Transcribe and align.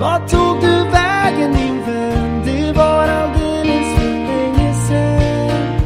Vart 0.00 0.28
tog 0.28 0.60
du 0.60 0.90
vägen 0.90 1.50
min 1.52 1.82
vän? 1.82 2.42
Det 2.44 2.72
var 2.72 3.08
alldeles 3.08 3.94
för 3.98 4.12
länge 4.12 4.74
sen 4.74 5.80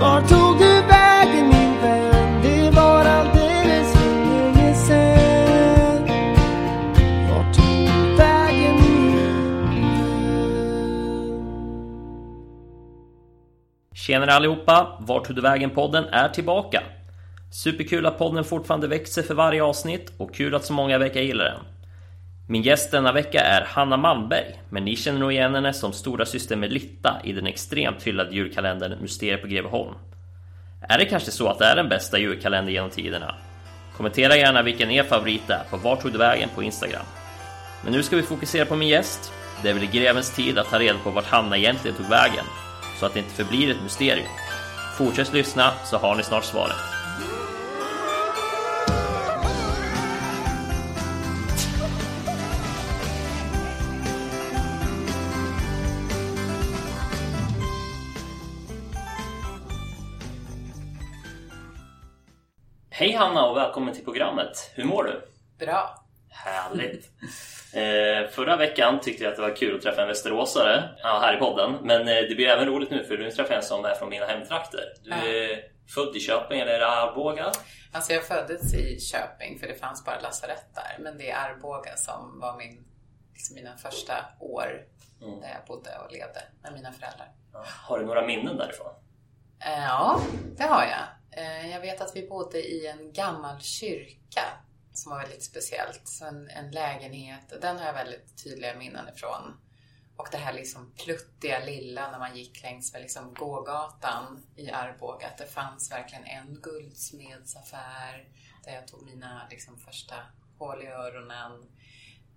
Vart 0.00 0.28
tog 0.28 0.58
du 0.58 0.82
vägen 0.82 1.48
min 1.48 1.80
vän? 1.82 2.42
Det 2.42 2.70
var 2.70 3.04
alldeles 3.04 3.92
för 3.92 4.24
länge 4.24 4.74
sen 4.74 6.02
Vart 7.30 7.54
tog 7.54 7.86
du 7.86 8.16
vägen 8.16 8.74
min 8.74 9.16
vän? 9.16 10.04
Tjenare 13.94 14.32
allihopa! 14.32 14.98
Vart 15.00 15.24
tog 15.26 15.36
du 15.36 15.42
vägen-podden 15.42 16.04
är 16.04 16.28
tillbaka. 16.28 16.82
Superkul 17.54 18.06
att 18.06 18.18
podden 18.18 18.44
fortfarande 18.44 18.88
växer 18.88 19.22
för 19.22 19.34
varje 19.34 19.62
avsnitt 19.62 20.12
och 20.16 20.34
kul 20.34 20.54
att 20.54 20.64
så 20.64 20.72
många 20.72 20.98
verkar 20.98 21.20
gilla 21.20 21.44
den. 21.44 21.60
Min 22.48 22.62
gäst 22.62 22.90
denna 22.90 23.12
vecka 23.12 23.40
är 23.40 23.64
Hanna 23.64 23.96
Malmberg, 23.96 24.60
men 24.68 24.84
ni 24.84 24.96
känner 24.96 25.20
nog 25.20 25.32
igen 25.32 25.54
henne 25.54 25.72
som 25.72 25.92
stora 25.92 26.26
syster 26.26 26.56
Melitta 26.56 27.20
i 27.24 27.32
den 27.32 27.46
extremt 27.46 28.02
hyllade 28.02 28.34
julkalendern 28.34 29.02
Mysteriet 29.02 29.42
på 29.42 29.46
Greveholm. 29.46 29.94
Är 30.80 30.98
det 30.98 31.04
kanske 31.04 31.30
så 31.30 31.48
att 31.48 31.58
det 31.58 31.64
är 31.64 31.76
den 31.76 31.88
bästa 31.88 32.18
julkalendern 32.18 32.74
genom 32.74 32.90
tiderna? 32.90 33.34
Kommentera 33.96 34.36
gärna 34.36 34.62
vilken 34.62 34.90
er 34.90 35.02
favorit 35.02 35.50
är 35.50 35.64
på 35.70 35.76
Vart 35.76 36.02
tog 36.02 36.12
du 36.12 36.18
vägen 36.18 36.48
på 36.54 36.62
Instagram. 36.62 37.06
Men 37.84 37.92
nu 37.92 38.02
ska 38.02 38.16
vi 38.16 38.22
fokusera 38.22 38.64
på 38.64 38.76
min 38.76 38.88
gäst. 38.88 39.32
Det 39.62 39.70
är 39.70 39.74
väl 39.74 39.82
i 39.82 39.98
grevens 39.98 40.36
tid 40.36 40.58
att 40.58 40.70
ta 40.70 40.78
reda 40.78 40.98
på 40.98 41.10
vart 41.10 41.26
Hanna 41.26 41.56
egentligen 41.56 41.96
tog 41.96 42.06
vägen, 42.06 42.44
så 43.00 43.06
att 43.06 43.14
det 43.14 43.18
inte 43.18 43.34
förblir 43.44 43.70
ett 43.70 43.82
mysterium. 43.82 44.28
Fortsätt 44.98 45.32
lyssna 45.32 45.70
så 45.84 45.96
har 45.96 46.16
ni 46.16 46.22
snart 46.22 46.44
svaret. 46.44 47.03
Hej 62.96 63.12
Hanna 63.12 63.46
och 63.46 63.56
välkommen 63.56 63.94
till 63.94 64.04
programmet. 64.04 64.70
Hur 64.74 64.84
mår 64.84 65.04
du? 65.04 65.28
Bra. 65.66 66.04
Härligt! 66.30 67.10
Eh, 67.74 68.30
förra 68.30 68.56
veckan 68.56 69.00
tyckte 69.00 69.24
jag 69.24 69.30
att 69.30 69.36
det 69.36 69.42
var 69.42 69.56
kul 69.56 69.76
att 69.76 69.82
träffa 69.82 70.02
en 70.02 70.08
västeråsare 70.08 70.84
ja, 71.02 71.18
här 71.22 71.36
i 71.36 71.38
podden. 71.38 71.72
Men 71.82 72.00
eh, 72.00 72.14
det 72.14 72.34
blir 72.34 72.48
även 72.48 72.66
roligt 72.66 72.90
nu 72.90 73.04
för 73.04 73.18
nu 73.18 73.30
träffar 73.30 73.50
jag 73.54 73.62
en 73.62 73.68
som 73.68 73.84
är 73.84 73.94
från 73.94 74.08
mina 74.08 74.26
hemtrakter. 74.26 74.80
Du 75.04 75.10
är 75.12 75.60
född 75.94 76.16
i 76.16 76.20
Köping 76.20 76.60
eller 76.60 76.80
Arboga? 76.80 77.52
Alltså 77.92 78.12
jag 78.12 78.24
föddes 78.26 78.74
i 78.74 79.00
Köping 79.00 79.58
för 79.58 79.66
det 79.66 79.74
fanns 79.74 80.04
bara 80.04 80.20
lasarett 80.20 80.74
där. 80.74 80.96
Men 81.04 81.18
det 81.18 81.30
är 81.30 81.50
Arboga 81.50 81.96
som 81.96 82.40
var 82.40 82.56
min, 82.56 82.84
liksom 83.32 83.54
mina 83.54 83.76
första 83.76 84.14
år 84.40 84.84
Mm. 85.22 85.40
där 85.40 85.48
jag 85.48 85.66
bodde 85.66 85.90
och 86.04 86.12
levde 86.12 86.42
med 86.62 86.72
mina 86.72 86.92
föräldrar. 86.92 87.28
Har 87.88 87.98
du 87.98 88.06
några 88.06 88.26
minnen 88.26 88.56
därifrån? 88.56 88.92
Eh, 89.64 89.84
Ja, 89.84 90.20
det 90.56 90.62
har 90.62 90.82
jag. 90.82 91.00
Eh, 91.36 91.70
jag 91.70 91.80
vet 91.80 92.00
att 92.00 92.16
vi 92.16 92.28
bodde 92.28 92.62
i 92.62 92.86
en 92.86 93.12
gammal 93.12 93.60
kyrka 93.60 94.42
som 94.92 95.10
var 95.10 95.18
väldigt 95.18 95.44
speciellt. 95.44 96.08
Så 96.08 96.26
en, 96.26 96.48
en 96.48 96.70
lägenhet, 96.70 97.60
den 97.60 97.78
har 97.78 97.86
jag 97.86 97.94
väldigt 97.94 98.44
tydliga 98.44 98.76
minnen 98.76 99.08
ifrån. 99.08 99.60
Och 100.16 100.28
det 100.30 100.36
här 100.36 100.52
liksom 100.52 100.92
pluttiga 101.04 101.64
lilla 101.64 102.10
när 102.10 102.18
man 102.18 102.36
gick 102.36 102.62
längs 102.62 102.92
med 102.92 103.02
liksom 103.02 103.34
gågatan 103.34 104.46
i 104.56 104.70
Arboga. 104.70 105.26
Att 105.26 105.38
det 105.38 105.46
fanns 105.46 105.90
verkligen 105.90 106.24
en 106.24 106.60
guldsmedsaffär 106.62 108.28
där 108.64 108.74
jag 108.74 108.88
tog 108.88 109.02
mina 109.02 109.46
liksom 109.50 109.78
första 109.78 110.14
hål 110.58 110.82
i 110.82 110.86
öronen. 110.86 111.70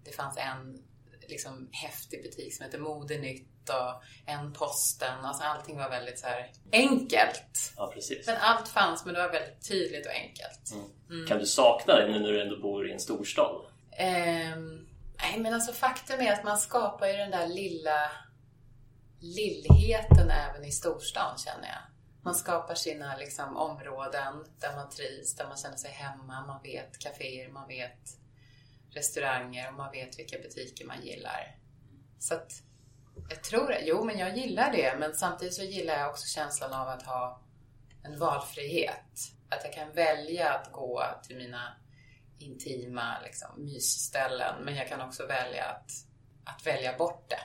Det 0.03 0.12
fanns 0.12 0.38
en 0.38 0.84
liksom 1.28 1.70
häftig 1.72 2.23
butik 2.23 2.56
som 2.56 2.64
hette 2.64 2.78
Modenytt 2.78 3.56
och 3.69 4.03
en 4.25 4.53
Posten. 4.53 5.25
Alltså 5.25 5.43
allting 5.43 5.78
var 5.78 5.89
väldigt 5.89 6.19
så 6.19 6.28
här 6.28 6.51
enkelt. 6.72 7.73
Ja, 7.78 7.91
precis. 7.94 8.28
Men 8.28 8.38
allt 8.39 8.67
fanns, 8.67 9.05
men 9.05 9.13
det 9.13 9.19
var 9.19 9.31
väldigt 9.31 9.67
tydligt 9.67 10.05
och 10.05 10.11
enkelt. 10.11 10.73
Kan 11.28 11.39
du 11.39 11.45
sakna 11.45 11.95
det 11.95 12.07
nu 12.07 12.19
när 12.19 12.31
du 12.31 12.41
ändå 12.41 12.59
bor 12.59 12.89
i 12.89 12.94
en 12.94 13.00
storstad? 13.00 13.66
Ehm, 13.91 14.88
nej, 15.22 15.39
men 15.39 15.53
alltså 15.53 15.73
faktum 15.73 16.19
är 16.19 16.33
att 16.33 16.44
man 16.44 16.57
skapar 16.57 17.07
ju 17.07 17.13
den 17.13 17.31
där 17.31 17.47
lilla 17.47 18.11
lillheten 19.19 20.29
även 20.29 20.66
i 20.66 20.72
storstan, 20.72 21.38
känner 21.38 21.67
jag. 21.67 21.81
Man 22.22 22.35
skapar 22.35 22.75
sina 22.75 23.17
liksom, 23.17 23.57
områden 23.57 24.45
där 24.59 24.75
man 24.75 24.89
trivs, 24.89 25.35
där 25.35 25.47
man 25.47 25.57
känner 25.57 25.77
sig 25.77 25.91
hemma. 25.91 26.45
Man 26.47 26.63
vet 26.63 27.00
kaféer, 27.00 27.50
man 27.50 27.67
vet 27.67 28.00
restauranger 28.91 29.67
och 29.67 29.73
man 29.73 29.91
vet 29.91 30.19
vilka 30.19 30.38
butiker 30.38 30.85
man 30.85 31.01
gillar. 31.01 31.56
Så 32.19 32.33
att 32.33 32.51
jag 33.29 33.44
tror 33.44 33.67
det. 33.67 33.81
Jo, 33.81 34.03
men 34.03 34.19
jag 34.19 34.38
gillar 34.38 34.72
det. 34.72 34.95
Men 35.00 35.13
samtidigt 35.13 35.53
så 35.53 35.63
gillar 35.63 36.00
jag 36.00 36.09
också 36.09 36.28
känslan 36.28 36.73
av 36.73 36.88
att 36.88 37.03
ha 37.03 37.41
en 38.03 38.19
valfrihet. 38.19 39.33
Att 39.50 39.63
jag 39.63 39.73
kan 39.73 39.91
välja 39.91 40.53
att 40.53 40.72
gå 40.72 41.03
till 41.23 41.38
mina 41.38 41.77
intima 42.39 43.19
liksom, 43.23 43.50
mysställen. 43.57 44.63
Men 44.63 44.75
jag 44.75 44.88
kan 44.88 45.01
också 45.01 45.25
välja 45.25 45.66
att, 45.66 45.91
att 46.44 46.67
välja 46.67 46.97
bort 46.97 47.29
det. 47.29 47.41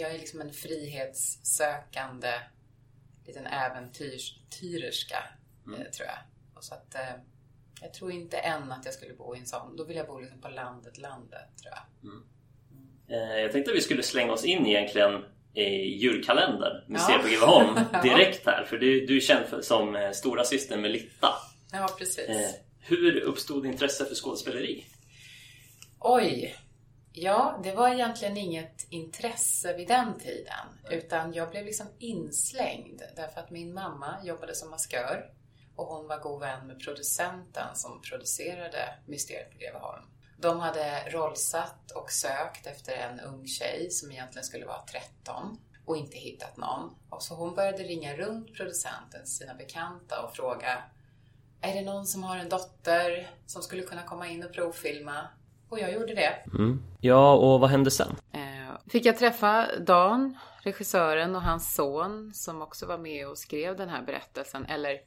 Jag 0.00 0.14
är 0.14 0.18
liksom 0.18 0.40
en 0.40 0.52
frihetssökande 0.52 2.32
liten 3.26 3.46
äventyrerska, 3.46 5.24
eh, 5.66 5.90
tror 5.90 6.06
jag. 6.06 6.18
Och 6.54 6.64
så 6.64 6.74
att, 6.74 6.94
eh, 6.94 7.14
jag 7.80 7.94
tror 7.94 8.12
inte 8.12 8.36
än 8.36 8.72
att 8.72 8.84
jag 8.84 8.94
skulle 8.94 9.14
bo 9.14 9.36
i 9.36 9.38
en 9.38 9.46
sån. 9.46 9.76
Då 9.76 9.84
vill 9.84 9.96
jag 9.96 10.06
bo 10.06 10.18
liksom 10.18 10.40
på 10.40 10.48
landet, 10.48 10.98
landet, 10.98 11.48
tror 11.62 11.72
jag. 11.74 12.12
Eh, 12.12 12.20
jag 13.16 13.52
tänkte 13.52 13.70
att 13.70 13.76
vi 13.76 13.80
skulle 13.80 14.02
slänga 14.02 14.32
oss 14.32 14.44
in 14.44 14.66
egentligen 14.66 15.24
i 15.54 15.64
julkalendern 15.98 16.84
Mysteriet 16.88 17.20
Ja. 17.20 17.22
på 17.22 17.28
Greveholm 17.28 17.80
direkt 18.02 18.46
här. 18.46 18.64
För 18.64 18.78
du, 18.78 19.06
du 19.06 19.16
är 19.16 19.20
känd 19.20 19.46
för, 19.46 19.62
som 19.62 19.96
eh, 19.96 20.10
stora 20.10 20.44
syster 20.44 20.76
Melitta. 20.76 21.28
Ja, 21.72 21.88
precis. 21.98 22.28
Eh, 22.28 22.50
hur 22.80 23.20
uppstod 23.20 23.66
intresse 23.66 24.04
för 24.04 24.14
skådespeleri? 24.14 24.84
Oj! 26.00 26.56
Ja, 27.12 27.60
det 27.64 27.72
var 27.72 27.88
egentligen 27.88 28.36
inget 28.36 28.86
intresse 28.90 29.76
vid 29.76 29.88
den 29.88 30.18
tiden. 30.18 30.66
Utan 30.90 31.32
jag 31.34 31.50
blev 31.50 31.64
liksom 31.64 31.86
inslängd 31.98 33.02
därför 33.16 33.40
att 33.40 33.50
min 33.50 33.74
mamma 33.74 34.16
jobbade 34.24 34.54
som 34.54 34.70
maskör. 34.70 35.24
Och 35.76 35.86
hon 35.86 36.06
var 36.08 36.18
god 36.18 36.40
vän 36.40 36.66
med 36.66 36.80
producenten 36.80 37.66
som 37.74 38.02
producerade 38.02 38.94
Mysteriet 39.06 39.50
på 39.52 39.58
Greveholm. 39.58 40.02
De 40.42 40.60
hade 40.60 41.10
rollsatt 41.10 41.90
och 41.90 42.10
sökt 42.10 42.66
efter 42.66 42.92
en 42.92 43.20
ung 43.20 43.46
tjej 43.46 43.90
som 43.90 44.12
egentligen 44.12 44.44
skulle 44.44 44.66
vara 44.66 44.82
13 44.82 45.58
och 45.84 45.96
inte 45.96 46.16
hittat 46.16 46.56
någon. 46.56 46.90
Och 47.10 47.22
så 47.22 47.34
hon 47.34 47.54
började 47.54 47.82
ringa 47.82 48.16
runt 48.16 48.54
producenten, 48.54 49.26
sina 49.26 49.54
bekanta 49.54 50.22
och 50.22 50.36
fråga 50.36 50.82
är 51.62 51.74
det 51.74 51.82
någon 51.82 52.06
som 52.06 52.22
har 52.22 52.36
en 52.36 52.48
dotter 52.48 53.30
som 53.46 53.62
skulle 53.62 53.82
kunna 53.82 54.02
komma 54.02 54.28
in 54.28 54.44
och 54.44 54.52
provfilma? 54.52 55.28
Och 55.68 55.78
jag 55.78 55.92
gjorde 55.92 56.14
det. 56.14 56.34
Ja, 57.00 57.34
och 57.34 57.60
vad 57.60 57.70
hände 57.70 57.90
sen? 57.90 58.16
Eh, 58.32 58.40
fick 58.88 59.06
jag 59.06 59.18
träffa 59.18 59.68
Dan, 59.78 60.38
regissören 60.62 61.36
och 61.36 61.42
hans 61.42 61.74
son 61.74 62.34
som 62.34 62.62
också 62.62 62.86
var 62.86 62.98
med 62.98 63.28
och 63.28 63.38
skrev 63.38 63.76
den 63.76 63.88
här 63.88 64.02
berättelsen, 64.02 64.66
eller 64.66 64.98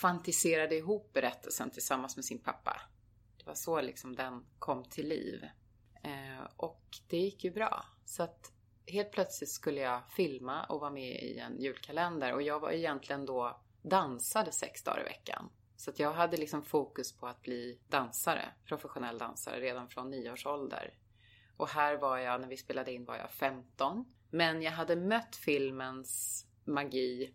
fantiserade 0.00 0.74
ihop 0.76 1.12
berättelsen 1.12 1.70
tillsammans 1.70 2.16
med 2.16 2.24
sin 2.24 2.38
pappa. 2.38 2.80
Det 3.44 3.50
var 3.50 3.54
så 3.54 3.80
liksom 3.80 4.16
den 4.16 4.46
kom 4.58 4.84
till 4.84 5.08
liv. 5.08 5.44
Eh, 6.02 6.50
och 6.56 6.82
det 7.08 7.16
gick 7.16 7.44
ju 7.44 7.50
bra. 7.50 7.84
Så 8.04 8.22
att 8.22 8.52
helt 8.86 9.12
plötsligt 9.12 9.50
skulle 9.50 9.80
jag 9.80 10.02
filma 10.10 10.64
och 10.64 10.80
vara 10.80 10.90
med 10.90 11.22
i 11.22 11.38
en 11.38 11.60
julkalender 11.60 12.32
och 12.32 12.42
jag 12.42 12.60
var 12.60 12.70
egentligen 12.70 13.26
då 13.26 13.60
dansade 13.82 14.52
sex 14.52 14.82
dagar 14.82 15.00
i 15.00 15.04
veckan. 15.04 15.50
Så 15.76 15.90
att 15.90 15.98
jag 15.98 16.12
hade 16.12 16.36
liksom 16.36 16.62
fokus 16.62 17.16
på 17.16 17.26
att 17.26 17.42
bli 17.42 17.80
dansare, 17.88 18.48
professionell 18.64 19.18
dansare 19.18 19.60
redan 19.60 19.88
från 19.88 20.10
nio 20.10 20.32
års 20.32 20.46
ålder. 20.46 20.94
Och 21.56 21.68
här 21.68 21.96
var 21.96 22.18
jag, 22.18 22.40
när 22.40 22.48
vi 22.48 22.56
spelade 22.56 22.92
in 22.92 23.04
var 23.04 23.16
jag 23.16 23.30
15. 23.30 24.04
Men 24.30 24.62
jag 24.62 24.72
hade 24.72 24.96
mött 24.96 25.36
filmens 25.36 26.44
magi 26.64 27.34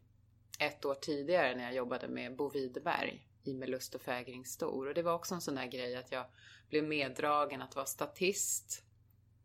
ett 0.60 0.86
år 0.86 0.96
tidigare 0.96 1.56
när 1.56 1.64
jag 1.64 1.74
jobbade 1.74 2.08
med 2.08 2.36
Bo 2.36 2.50
Widerberg 2.50 3.29
i 3.44 3.54
Med 3.54 3.70
lust 3.70 3.96
och 3.96 4.02
fägring 4.02 4.46
stor. 4.46 4.88
Och 4.88 4.94
det 4.94 5.04
var 5.04 5.14
också 5.14 5.36
en 5.36 5.42
sån 5.42 5.56
där 5.56 5.66
grej 5.66 5.96
att 5.96 6.12
jag 6.12 6.26
blev 6.70 6.84
meddragen 6.84 7.62
att 7.62 7.76
vara 7.76 7.86
statist. 7.86 8.84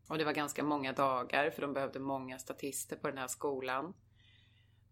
Och 0.08 0.19
det 0.19 0.25
var 0.25 0.32
ganska 0.32 0.64
många 0.64 0.93
dagar 0.93 1.50
för 1.50 1.62
de 1.62 1.73
behövde 1.73 1.99
många 1.99 2.38
statister 2.38 2.96
på 2.96 3.08
den 3.08 3.19
här 3.19 3.29
skolan. 3.29 3.94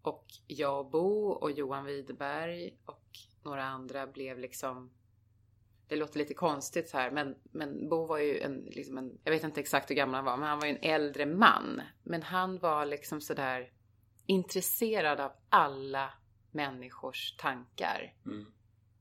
Och 0.01 0.25
jag 0.47 0.79
och 0.79 0.91
Bo 0.91 1.29
och 1.29 1.51
Johan 1.51 1.85
Widerberg 1.85 2.77
och 2.85 3.19
några 3.43 3.63
andra 3.63 4.07
blev 4.07 4.39
liksom 4.39 4.91
det 5.87 5.95
låter 5.95 6.19
lite 6.19 6.33
konstigt 6.33 6.89
så 6.89 6.97
här, 6.97 7.11
men, 7.11 7.35
men 7.51 7.89
Bo 7.89 8.05
var 8.05 8.17
ju 8.17 8.39
en, 8.39 8.55
liksom 8.55 8.97
en, 8.97 9.19
jag 9.23 9.31
vet 9.31 9.43
inte 9.43 9.59
exakt 9.59 9.89
hur 9.89 9.95
gammal 9.95 10.15
han 10.15 10.25
var, 10.25 10.37
men 10.37 10.49
han 10.49 10.59
var 10.59 10.67
ju 10.67 10.71
en 10.71 10.83
äldre 10.91 11.25
man. 11.25 11.81
Men 12.03 12.23
han 12.23 12.57
var 12.57 12.85
liksom 12.85 13.21
sådär 13.21 13.71
intresserad 14.25 15.19
av 15.19 15.31
alla 15.49 16.13
människors 16.51 17.35
tankar. 17.37 18.13
Mm. 18.25 18.45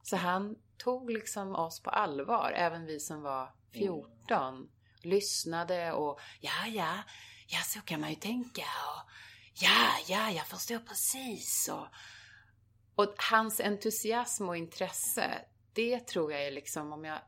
Så 0.03 0.17
han 0.17 0.57
tog 0.79 1.11
liksom 1.11 1.55
oss 1.55 1.81
på 1.81 1.91
allvar, 1.91 2.53
även 2.57 2.87
vi 2.87 3.01
som 3.01 3.23
var 3.23 3.53
14. 3.73 4.69
Lyssnade 5.03 5.93
och 5.93 6.21
ja, 6.41 6.67
ja, 6.67 7.03
ja 7.47 7.59
så 7.59 7.81
kan 7.81 8.01
man 8.01 8.11
ju 8.11 8.17
tänka 8.17 8.63
och 8.63 9.11
ja, 9.55 9.89
ja, 10.07 10.31
jag 10.31 10.47
förstår 10.47 10.79
precis 10.79 11.71
och, 11.73 11.87
och 12.95 13.15
hans 13.31 13.61
entusiasm 13.61 14.49
och 14.49 14.57
intresse, 14.57 15.45
det 15.73 16.07
tror 16.07 16.33
jag 16.33 16.47
är 16.47 16.51
liksom 16.51 16.93
om 16.93 17.05
jag 17.05 17.19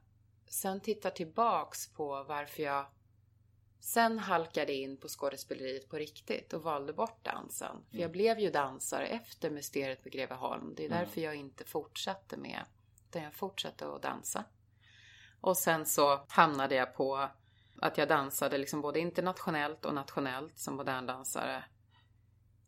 sen 0.49 0.81
tittar 0.81 1.11
tillbaks 1.11 1.93
på 1.93 2.25
varför 2.29 2.63
jag 2.63 2.87
sen 3.85 4.19
halkade 4.19 4.73
in 4.73 4.97
på 4.97 5.09
skådespeleriet 5.09 5.89
på 5.89 5.97
riktigt 5.97 6.53
och 6.53 6.63
valde 6.63 6.93
bort 6.93 7.25
dansen. 7.25 7.77
För 7.91 7.99
jag 7.99 8.11
blev 8.11 8.39
ju 8.39 8.51
dansare 8.51 9.07
efter 9.07 9.51
Mysteriet 9.51 10.03
på 10.03 10.09
Greveholm. 10.09 10.75
Det 10.77 10.85
är 10.85 10.89
därför 10.89 11.21
jag 11.21 11.35
inte 11.35 11.65
fortsatte 11.65 12.37
med, 12.37 12.65
utan 13.09 13.23
jag 13.23 13.35
fortsatte 13.35 13.87
att 13.87 14.03
dansa. 14.03 14.45
Och 15.41 15.57
sen 15.57 15.87
så 15.87 16.25
hamnade 16.29 16.75
jag 16.75 16.95
på 16.95 17.29
att 17.81 17.99
jag 17.99 18.09
dansade 18.09 18.59
liksom 18.59 18.81
både 18.81 19.01
internationellt 19.01 19.85
och 19.85 19.95
nationellt 19.95 20.59
som 20.59 20.77
modern 20.77 21.07
dansare. 21.07 21.65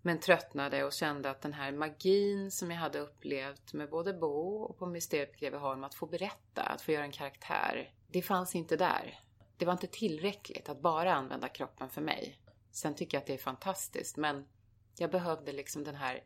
Men 0.03 0.21
tröttnade 0.21 0.85
och 0.85 0.93
kände 0.93 1.31
att 1.31 1.43
den 1.43 1.53
här 1.53 1.73
magin 1.73 2.51
som 2.51 2.71
jag 2.71 2.79
hade 2.79 2.99
upplevt 2.99 3.73
med 3.73 3.91
både 3.91 4.13
Bo 4.13 4.57
och 4.63 4.79
på 4.79 4.87
Mysteriet 4.87 5.33
på 5.33 5.39
Greveholm, 5.39 5.85
att 5.85 5.95
få 5.95 6.07
berätta, 6.07 6.63
att 6.63 6.83
få 6.83 6.93
göra 6.93 7.05
en 7.05 7.13
karaktär. 7.13 7.93
Det 8.09 8.23
fanns 8.23 8.55
inte 8.55 8.77
där. 8.77 9.26
Det 9.59 9.65
var 9.65 9.73
inte 9.73 9.87
tillräckligt 9.87 10.69
att 10.69 10.83
bara 10.83 11.15
använda 11.15 11.49
kroppen 11.49 11.89
för 11.89 12.01
mig. 12.01 12.39
Sen 12.71 12.95
tycker 12.95 13.17
jag 13.17 13.21
att 13.21 13.27
det 13.27 13.35
är 13.35 13.39
fantastiskt, 13.39 14.17
men 14.17 14.45
jag 14.99 15.11
behövde 15.11 15.53
liksom 15.53 15.85
den 15.85 15.95
här 15.95 16.23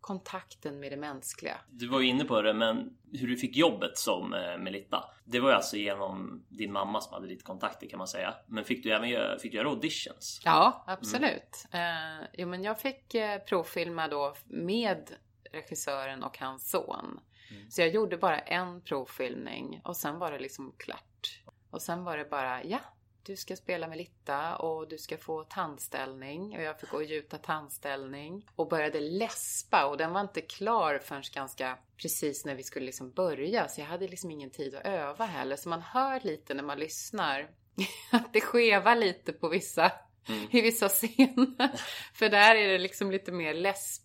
kontakten 0.00 0.80
med 0.80 0.92
det 0.92 0.96
mänskliga. 0.96 1.60
Du 1.68 1.88
var 1.88 2.00
ju 2.00 2.06
inne 2.06 2.24
på 2.24 2.42
det, 2.42 2.54
men 2.54 2.96
hur 3.12 3.28
du 3.28 3.36
fick 3.36 3.56
jobbet 3.56 3.98
som 3.98 4.34
eh, 4.34 4.58
Melitta. 4.58 5.04
Det 5.24 5.40
var 5.40 5.48
ju 5.48 5.54
alltså 5.54 5.76
genom 5.76 6.44
din 6.48 6.72
mamma 6.72 7.00
som 7.00 7.14
hade 7.14 7.26
lite 7.26 7.44
kontakter 7.44 7.88
kan 7.88 7.98
man 7.98 8.08
säga. 8.08 8.34
Men 8.46 8.64
fick 8.64 8.82
du 8.82 8.92
även 8.92 9.08
göra, 9.08 9.38
fick 9.38 9.52
du 9.52 9.58
göra 9.58 9.68
auditions? 9.68 10.40
Ja, 10.44 10.84
absolut. 10.86 11.66
Mm. 11.70 12.20
Eh, 12.20 12.28
jo, 12.32 12.48
men 12.48 12.62
jag 12.62 12.80
fick 12.80 13.14
eh, 13.14 13.38
provfilma 13.38 14.08
då 14.08 14.34
med 14.44 15.10
regissören 15.52 16.22
och 16.22 16.38
hans 16.38 16.70
son. 16.70 17.20
Mm. 17.50 17.70
Så 17.70 17.80
jag 17.80 17.88
gjorde 17.88 18.16
bara 18.16 18.38
en 18.38 18.80
provfilmning 18.80 19.80
och 19.84 19.96
sen 19.96 20.18
var 20.18 20.32
det 20.32 20.38
liksom 20.38 20.74
klart. 20.78 21.42
Och 21.70 21.82
sen 21.82 22.04
var 22.04 22.16
det 22.16 22.24
bara, 22.24 22.64
ja, 22.64 22.80
du 23.26 23.36
ska 23.36 23.56
spela 23.56 23.88
med 23.88 23.98
Litta 23.98 24.56
och 24.56 24.88
du 24.88 24.98
ska 24.98 25.18
få 25.18 25.44
tandställning. 25.44 26.56
Och 26.56 26.62
jag 26.62 26.80
fick 26.80 26.90
gå 26.90 26.96
och 26.96 27.04
gjuta 27.04 27.38
tandställning. 27.38 28.46
Och 28.56 28.68
började 28.68 29.00
läspa 29.00 29.86
och 29.86 29.96
den 29.96 30.12
var 30.12 30.20
inte 30.20 30.40
klar 30.40 30.98
förrän 30.98 31.22
ganska 31.34 31.78
precis 31.96 32.44
när 32.44 32.54
vi 32.54 32.62
skulle 32.62 32.86
liksom 32.86 33.10
börja. 33.10 33.68
Så 33.68 33.80
jag 33.80 33.86
hade 33.86 34.08
liksom 34.08 34.30
ingen 34.30 34.50
tid 34.50 34.74
att 34.74 34.86
öva 34.86 35.24
heller. 35.24 35.56
Så 35.56 35.68
man 35.68 35.82
hör 35.82 36.20
lite 36.20 36.54
när 36.54 36.62
man 36.62 36.78
lyssnar 36.78 37.50
att 38.12 38.32
det 38.32 38.40
skevar 38.40 38.96
lite 38.96 39.32
på 39.32 39.48
vissa, 39.48 39.92
mm. 40.28 40.48
i 40.50 40.60
vissa 40.60 40.88
scener. 40.88 41.80
För 42.14 42.28
där 42.28 42.54
är 42.54 42.68
det 42.68 42.78
liksom 42.78 43.10
lite 43.10 43.32
mer 43.32 43.54
läsp 43.54 44.02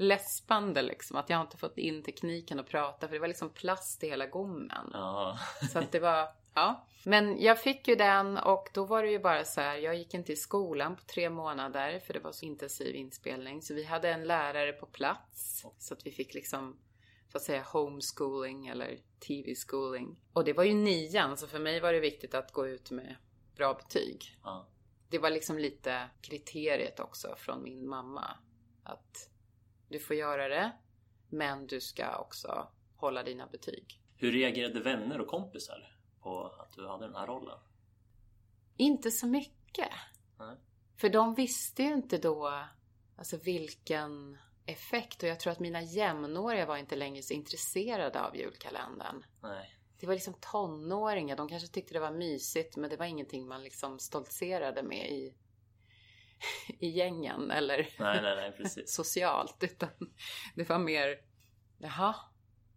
läspande 0.00 0.82
liksom. 0.82 1.16
Att 1.16 1.30
jag 1.30 1.40
inte 1.40 1.56
fått 1.56 1.78
in 1.78 2.02
tekniken 2.02 2.60
att 2.60 2.68
prata 2.68 3.08
för 3.08 3.14
det 3.14 3.20
var 3.20 3.28
liksom 3.28 3.50
plast 3.50 4.04
i 4.04 4.08
hela 4.08 4.26
gommen. 4.26 4.90
Ja. 4.92 5.38
Så 5.72 5.78
att 5.78 5.92
det 5.92 5.98
var, 5.98 6.28
ja. 6.54 6.86
Men 7.04 7.42
jag 7.42 7.62
fick 7.62 7.88
ju 7.88 7.94
den 7.94 8.38
och 8.38 8.68
då 8.74 8.84
var 8.84 9.02
det 9.02 9.10
ju 9.10 9.18
bara 9.18 9.44
så 9.44 9.60
här, 9.60 9.76
jag 9.76 9.96
gick 9.96 10.14
inte 10.14 10.32
i 10.32 10.36
skolan 10.36 10.96
på 10.96 11.02
tre 11.02 11.30
månader 11.30 11.98
för 11.98 12.12
det 12.12 12.20
var 12.20 12.32
så 12.32 12.46
intensiv 12.46 12.94
inspelning. 12.94 13.62
Så 13.62 13.74
vi 13.74 13.84
hade 13.84 14.08
en 14.08 14.24
lärare 14.24 14.72
på 14.72 14.86
plats 14.86 15.66
så 15.78 15.94
att 15.94 16.06
vi 16.06 16.10
fick 16.10 16.34
liksom 16.34 16.78
så 17.28 17.36
att 17.36 17.42
säga 17.42 17.62
homeschooling 17.62 18.66
eller 18.66 18.98
tv-schooling. 19.26 20.16
Och 20.32 20.44
det 20.44 20.52
var 20.52 20.64
ju 20.64 20.74
nian 20.74 21.36
så 21.36 21.46
för 21.46 21.58
mig 21.58 21.80
var 21.80 21.92
det 21.92 22.00
viktigt 22.00 22.34
att 22.34 22.52
gå 22.52 22.68
ut 22.68 22.90
med 22.90 23.16
bra 23.56 23.74
betyg. 23.74 24.38
Ja. 24.42 24.68
Det 25.08 25.18
var 25.18 25.30
liksom 25.30 25.58
lite 25.58 26.10
kriteriet 26.20 27.00
också 27.00 27.34
från 27.38 27.62
min 27.62 27.88
mamma. 27.88 28.36
Att 28.84 29.30
du 29.88 29.98
får 29.98 30.16
göra 30.16 30.48
det, 30.48 30.72
men 31.28 31.66
du 31.66 31.80
ska 31.80 32.18
också 32.18 32.68
hålla 32.96 33.22
dina 33.22 33.46
betyg. 33.46 34.00
Hur 34.16 34.32
reagerade 34.32 34.80
vänner 34.80 35.20
och 35.20 35.26
kompisar 35.26 35.99
på 36.20 36.46
att 36.46 36.72
du 36.72 36.88
hade 36.88 37.06
den 37.06 37.14
här 37.14 37.26
rollen? 37.26 37.58
Inte 38.76 39.10
så 39.10 39.26
mycket. 39.26 39.90
Nej. 40.38 40.56
För 40.96 41.08
de 41.08 41.34
visste 41.34 41.82
ju 41.82 41.92
inte 41.92 42.18
då 42.18 42.64
alltså 43.16 43.36
vilken 43.36 44.38
effekt 44.66 45.22
och 45.22 45.28
jag 45.28 45.40
tror 45.40 45.52
att 45.52 45.60
mina 45.60 45.82
jämnåriga 45.82 46.66
var 46.66 46.76
inte 46.76 46.96
längre 46.96 47.22
så 47.22 47.34
intresserade 47.34 48.20
av 48.26 48.36
julkalendern. 48.36 49.24
Nej. 49.42 49.76
Det 50.00 50.06
var 50.06 50.14
liksom 50.14 50.34
tonåringar, 50.40 51.36
de 51.36 51.48
kanske 51.48 51.68
tyckte 51.68 51.94
det 51.94 52.00
var 52.00 52.10
mysigt 52.12 52.76
men 52.76 52.90
det 52.90 52.96
var 52.96 53.06
ingenting 53.06 53.48
man 53.48 53.62
liksom 53.62 53.98
stoltserade 53.98 54.82
med 54.82 55.10
i, 55.10 55.34
i 56.78 56.88
gängen 56.88 57.50
eller 57.50 57.76
Nej, 57.76 58.22
nej, 58.22 58.36
nej, 58.36 58.52
precis. 58.56 58.94
socialt. 58.94 59.62
Utan 59.62 59.88
det 60.54 60.68
var 60.68 60.78
mer, 60.78 61.16
jaha, 61.78 62.14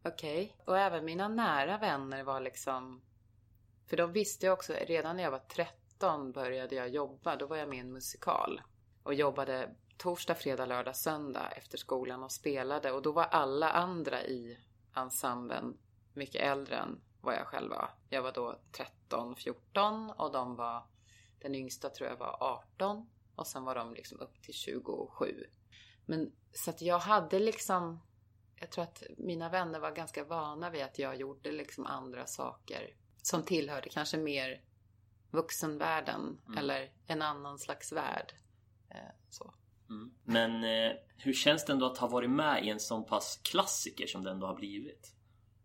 okej. 0.03 0.57
Och 0.65 0.77
även 0.77 1.05
mina 1.05 1.27
nära 1.27 1.77
vänner 1.77 2.23
var 2.23 2.41
liksom, 2.41 3.01
för 3.93 3.97
de 3.97 4.11
visste 4.11 4.45
jag 4.45 4.53
också, 4.53 4.73
redan 4.73 5.17
när 5.17 5.23
jag 5.23 5.31
var 5.31 5.39
13 5.39 6.31
började 6.31 6.75
jag 6.75 6.89
jobba. 6.89 7.35
Då 7.35 7.47
var 7.47 7.57
jag 7.57 7.69
med 7.69 7.77
i 7.77 7.81
en 7.81 7.93
musikal. 7.93 8.61
Och 9.03 9.13
jobbade 9.13 9.75
torsdag, 9.97 10.35
fredag, 10.35 10.65
lördag, 10.65 10.95
söndag 10.95 11.49
efter 11.49 11.77
skolan 11.77 12.23
och 12.23 12.31
spelade. 12.31 12.91
Och 12.91 13.01
då 13.01 13.11
var 13.11 13.23
alla 13.23 13.69
andra 13.69 14.23
i 14.23 14.57
ensemblen 14.95 15.77
mycket 16.13 16.41
äldre 16.41 16.75
än 16.75 17.01
vad 17.21 17.35
jag 17.35 17.47
själv 17.47 17.69
var. 17.69 17.89
Jag 18.09 18.21
var 18.21 18.31
då 18.31 18.59
13, 18.71 19.35
14 19.35 20.09
och 20.09 20.31
de 20.31 20.55
var, 20.55 20.83
den 21.39 21.55
yngsta 21.55 21.89
tror 21.89 22.09
jag 22.09 22.17
var 22.17 22.37
18 22.43 23.09
och 23.35 23.47
sen 23.47 23.63
var 23.63 23.75
de 23.75 23.93
liksom 23.93 24.19
upp 24.19 24.41
till 24.41 24.53
27. 24.53 25.45
Men 26.05 26.31
så 26.51 26.69
att 26.69 26.81
jag 26.81 26.99
hade 26.99 27.39
liksom, 27.39 27.99
jag 28.55 28.71
tror 28.71 28.83
att 28.83 29.03
mina 29.17 29.49
vänner 29.49 29.79
var 29.79 29.91
ganska 29.91 30.23
vana 30.23 30.69
vid 30.69 30.83
att 30.83 30.99
jag 30.99 31.15
gjorde 31.15 31.51
liksom 31.51 31.85
andra 31.85 32.25
saker 32.25 32.95
som 33.23 33.43
tillhörde 33.43 33.89
kanske 33.89 34.17
mer 34.17 34.61
vuxenvärlden 35.31 36.37
Mm. 36.47 36.57
eller 36.57 36.91
en 37.07 37.21
annan 37.21 37.59
slags 37.59 37.91
värld. 37.91 38.33
Eh, 38.89 38.97
så. 39.29 39.53
Mm. 39.89 40.13
Men 40.23 40.63
eh, 40.63 40.97
hur 41.17 41.33
känns 41.33 41.65
det 41.65 41.73
ändå 41.73 41.85
att 41.85 41.97
ha 41.97 42.07
varit 42.07 42.29
med 42.29 42.65
i 42.65 42.69
en 42.69 42.79
sån 42.79 43.05
pass 43.05 43.39
klassiker 43.43 44.07
som 44.07 44.23
den 44.23 44.33
ändå 44.33 44.47
har 44.47 44.55
blivit? 44.55 45.15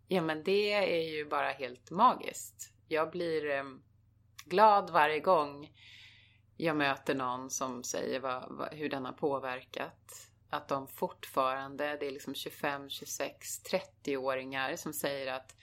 Ja 0.09 0.23
men 0.23 0.43
det 0.43 0.73
är 0.73 1.17
ju 1.17 1.25
bara 1.25 1.51
helt 1.51 1.91
magiskt. 1.91 2.73
Jag 2.89 3.11
blir 3.11 3.51
eh, 3.51 3.65
glad 4.45 4.91
varje 4.91 5.21
gång 5.21 5.73
jag 6.57 6.77
möter 6.77 7.15
någon 7.15 7.51
som 7.51 7.85
säger 7.85 8.21
vad, 8.21 8.45
vad, 8.51 8.75
hur 8.75 8.89
den 8.89 9.05
har 9.05 9.13
påverkat. 9.13 10.31
Att 10.51 10.69
de 10.69 10.89
fortfarande, 10.89 11.97
det 11.97 12.07
är 12.07 12.11
liksom 12.11 12.35
25, 12.35 12.91
26, 12.91 13.63
30-åringar 13.73 14.77
som 14.77 14.93
säger 14.93 15.33
att 15.33 15.57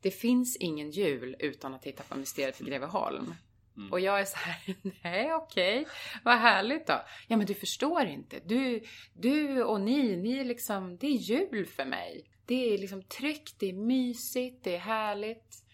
det 0.00 0.10
finns 0.10 0.56
ingen 0.56 0.90
jul 0.90 1.36
utan 1.38 1.74
att 1.74 1.82
titta 1.82 2.02
på 2.02 2.18
Mysteriet 2.18 2.56
för 2.56 2.64
Greveholm. 2.64 3.34
Mm. 3.76 3.92
Och 3.92 4.00
jag 4.00 4.20
är 4.20 4.24
så 4.24 4.36
här, 4.36 4.76
nej 5.02 5.34
okej, 5.34 5.86
vad 6.24 6.38
härligt 6.38 6.86
då. 6.86 7.02
Ja 7.28 7.36
men 7.36 7.46
du 7.46 7.54
förstår 7.54 8.04
inte, 8.04 8.40
du, 8.44 8.82
du 9.14 9.64
och 9.64 9.80
ni, 9.80 10.16
ni 10.16 10.38
är 10.38 10.44
liksom, 10.44 10.96
det 10.96 11.06
är 11.06 11.10
jul 11.30 11.66
för 11.66 11.84
mig. 11.84 12.30
Det 12.46 12.74
är 12.74 12.78
liksom 12.78 13.02
tryggt, 13.02 13.54
det 13.58 13.68
är 13.68 13.72
mysigt, 13.72 14.64
det 14.64 14.74
är 14.74 14.80
härligt. 14.80 15.64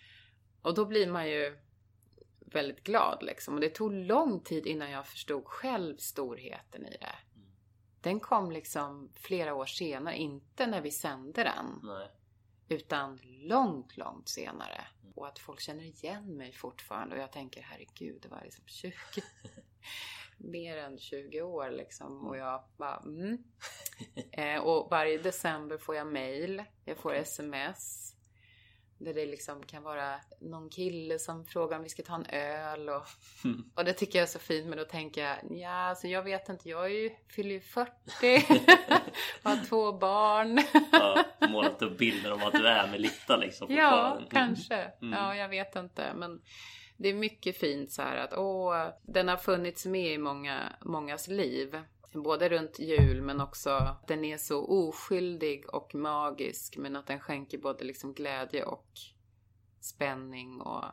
Och 0.62 0.75
då 0.75 0.85
blir 0.85 1.07
man 1.07 1.29
ju 1.29 1.59
väldigt 2.52 2.85
glad 2.85 3.23
liksom. 3.23 3.55
Och 3.55 3.61
det 3.61 3.69
tog 3.69 3.93
lång 3.93 4.41
tid 4.41 4.67
innan 4.67 4.91
jag 4.91 5.07
förstod 5.07 5.45
själv 5.47 5.97
storheten 5.97 6.87
i 6.87 6.97
det. 7.00 7.17
Den 8.00 8.21
kom 8.21 8.50
liksom 8.50 9.11
flera 9.14 9.55
år 9.55 9.67
senare, 9.67 10.17
inte 10.17 10.67
när 10.67 10.81
vi 10.81 10.91
sände 10.91 11.45
den. 11.45 11.81
Nej. 11.83 12.09
Utan 12.73 13.21
långt, 13.25 13.97
långt 13.97 14.29
senare. 14.29 14.87
Och 15.14 15.29
att 15.29 15.38
folk 15.38 15.61
känner 15.61 15.85
igen 15.85 16.37
mig 16.37 16.52
fortfarande. 16.52 17.17
Och 17.17 17.23
jag 17.23 17.33
tänker, 17.33 17.62
herregud, 17.62 18.23
det 18.23 18.29
var 18.29 18.41
liksom 18.43 18.64
20... 18.67 18.93
mer 20.38 20.76
än 20.76 20.99
20 20.99 21.43
år 21.43 21.71
liksom. 21.71 22.26
Och 22.26 22.37
jag 22.37 22.64
bara, 22.76 22.97
mm. 22.97 23.45
eh, 24.33 24.61
Och 24.61 24.91
varje 24.91 25.19
december 25.19 25.79
får 25.79 25.97
jag 25.97 26.07
mail. 26.07 26.64
Jag 26.85 26.99
får 26.99 27.14
sms. 27.14 28.12
Där 29.04 29.14
det 29.14 29.26
liksom 29.26 29.62
kan 29.62 29.82
vara 29.82 30.14
någon 30.40 30.71
kille 30.71 31.18
som 31.18 31.44
frågar 31.44 31.76
om 31.76 31.82
vi 31.82 31.88
ska 31.88 32.02
ta 32.02 32.14
en 32.14 32.26
öl. 32.26 32.88
Och, 32.88 33.02
och 33.75 33.85
det 33.85 33.92
tycker 33.92 34.18
jag 34.18 34.23
är 34.23 34.30
så 34.32 34.38
fint. 34.38 34.66
Men 34.66 34.78
då 34.78 34.85
tänker 34.85 35.25
jag, 35.25 35.37
ja, 35.50 35.71
alltså 35.71 36.09
jag 36.09 36.23
vet 36.23 36.49
inte. 36.49 36.68
Jag 36.68 36.85
är 36.85 36.88
ju, 36.88 37.11
fyller 37.28 37.50
ju 37.50 37.61
40. 37.61 37.92
har 39.42 39.66
två 39.66 39.92
barn. 39.92 40.61
Ja, 40.92 41.25
målat 41.49 41.82
upp 41.82 41.99
bilder 41.99 42.32
om 42.32 42.42
att 42.42 42.52
du 42.52 42.66
är 42.66 42.90
med 42.90 43.00
Litta 43.00 43.37
liksom. 43.37 43.75
Ja, 43.75 44.18
fortfarande. 44.21 44.30
kanske. 44.30 44.76
Mm. 44.76 45.18
Ja, 45.18 45.37
jag 45.37 45.49
vet 45.49 45.76
inte. 45.76 46.12
Men 46.14 46.40
det 46.97 47.09
är 47.09 47.14
mycket 47.14 47.59
fint 47.59 47.92
så 47.92 48.02
här 48.02 48.16
att 48.16 48.35
åh, 48.38 48.88
den 49.02 49.28
har 49.28 49.37
funnits 49.37 49.87
med 49.87 50.12
i 50.12 50.18
många, 50.18 50.73
mångas 50.80 51.28
liv. 51.28 51.80
Både 52.12 52.49
runt 52.49 52.78
jul 52.78 53.23
men 53.23 53.40
också 53.40 53.71
att 53.71 54.09
den 54.09 54.25
är 54.25 54.38
så 54.38 54.64
oskyldig 54.64 55.75
och 55.75 55.95
magisk 55.95 56.76
men 56.76 56.97
att 56.97 57.07
den 57.07 57.21
skänker 57.21 57.59
både 57.59 57.85
liksom 57.85 58.14
glädje 58.14 58.64
och 58.64 58.87
spänning 59.81 60.61
och 60.61 60.85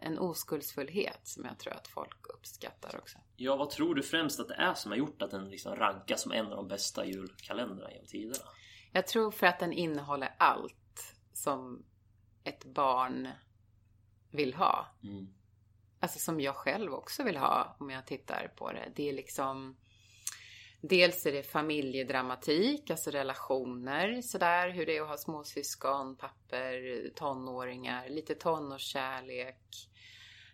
en 0.00 0.18
oskuldsfullhet 0.18 1.20
som 1.22 1.44
jag 1.44 1.58
tror 1.58 1.72
att 1.72 1.88
folk 1.88 2.26
uppskattar 2.34 2.96
också. 2.96 3.18
Ja, 3.36 3.56
vad 3.56 3.70
tror 3.70 3.94
du 3.94 4.02
främst 4.02 4.40
att 4.40 4.48
det 4.48 4.54
är 4.54 4.74
som 4.74 4.90
har 4.90 4.98
gjort 4.98 5.22
att 5.22 5.30
den 5.30 5.50
liksom 5.50 5.76
rankas 5.76 6.22
som 6.22 6.32
en 6.32 6.46
av 6.46 6.56
de 6.56 6.68
bästa 6.68 7.06
julkalendrarna 7.06 7.90
genom 7.92 8.06
tiderna? 8.06 8.44
Jag 8.92 9.06
tror 9.06 9.30
för 9.30 9.46
att 9.46 9.58
den 9.58 9.72
innehåller 9.72 10.34
allt 10.38 11.14
som 11.32 11.84
ett 12.44 12.64
barn 12.64 13.28
vill 14.30 14.54
ha. 14.54 14.86
Mm. 15.02 15.28
Alltså 16.00 16.18
som 16.18 16.40
jag 16.40 16.56
själv 16.56 16.94
också 16.94 17.22
vill 17.22 17.36
ha 17.36 17.76
om 17.78 17.90
jag 17.90 18.06
tittar 18.06 18.52
på 18.56 18.72
det. 18.72 18.92
Det 18.96 19.08
är 19.08 19.12
liksom 19.12 19.76
Dels 20.88 21.26
är 21.26 21.32
det 21.32 21.42
familjedramatik, 21.42 22.90
alltså 22.90 23.10
relationer 23.10 24.22
sådär, 24.22 24.70
hur 24.70 24.86
det 24.86 24.96
är 24.96 25.02
att 25.02 25.08
ha 25.08 25.16
småsyskon, 25.16 26.16
papper, 26.16 27.10
tonåringar, 27.14 28.08
lite 28.08 28.34
tonårskärlek. 28.34 29.88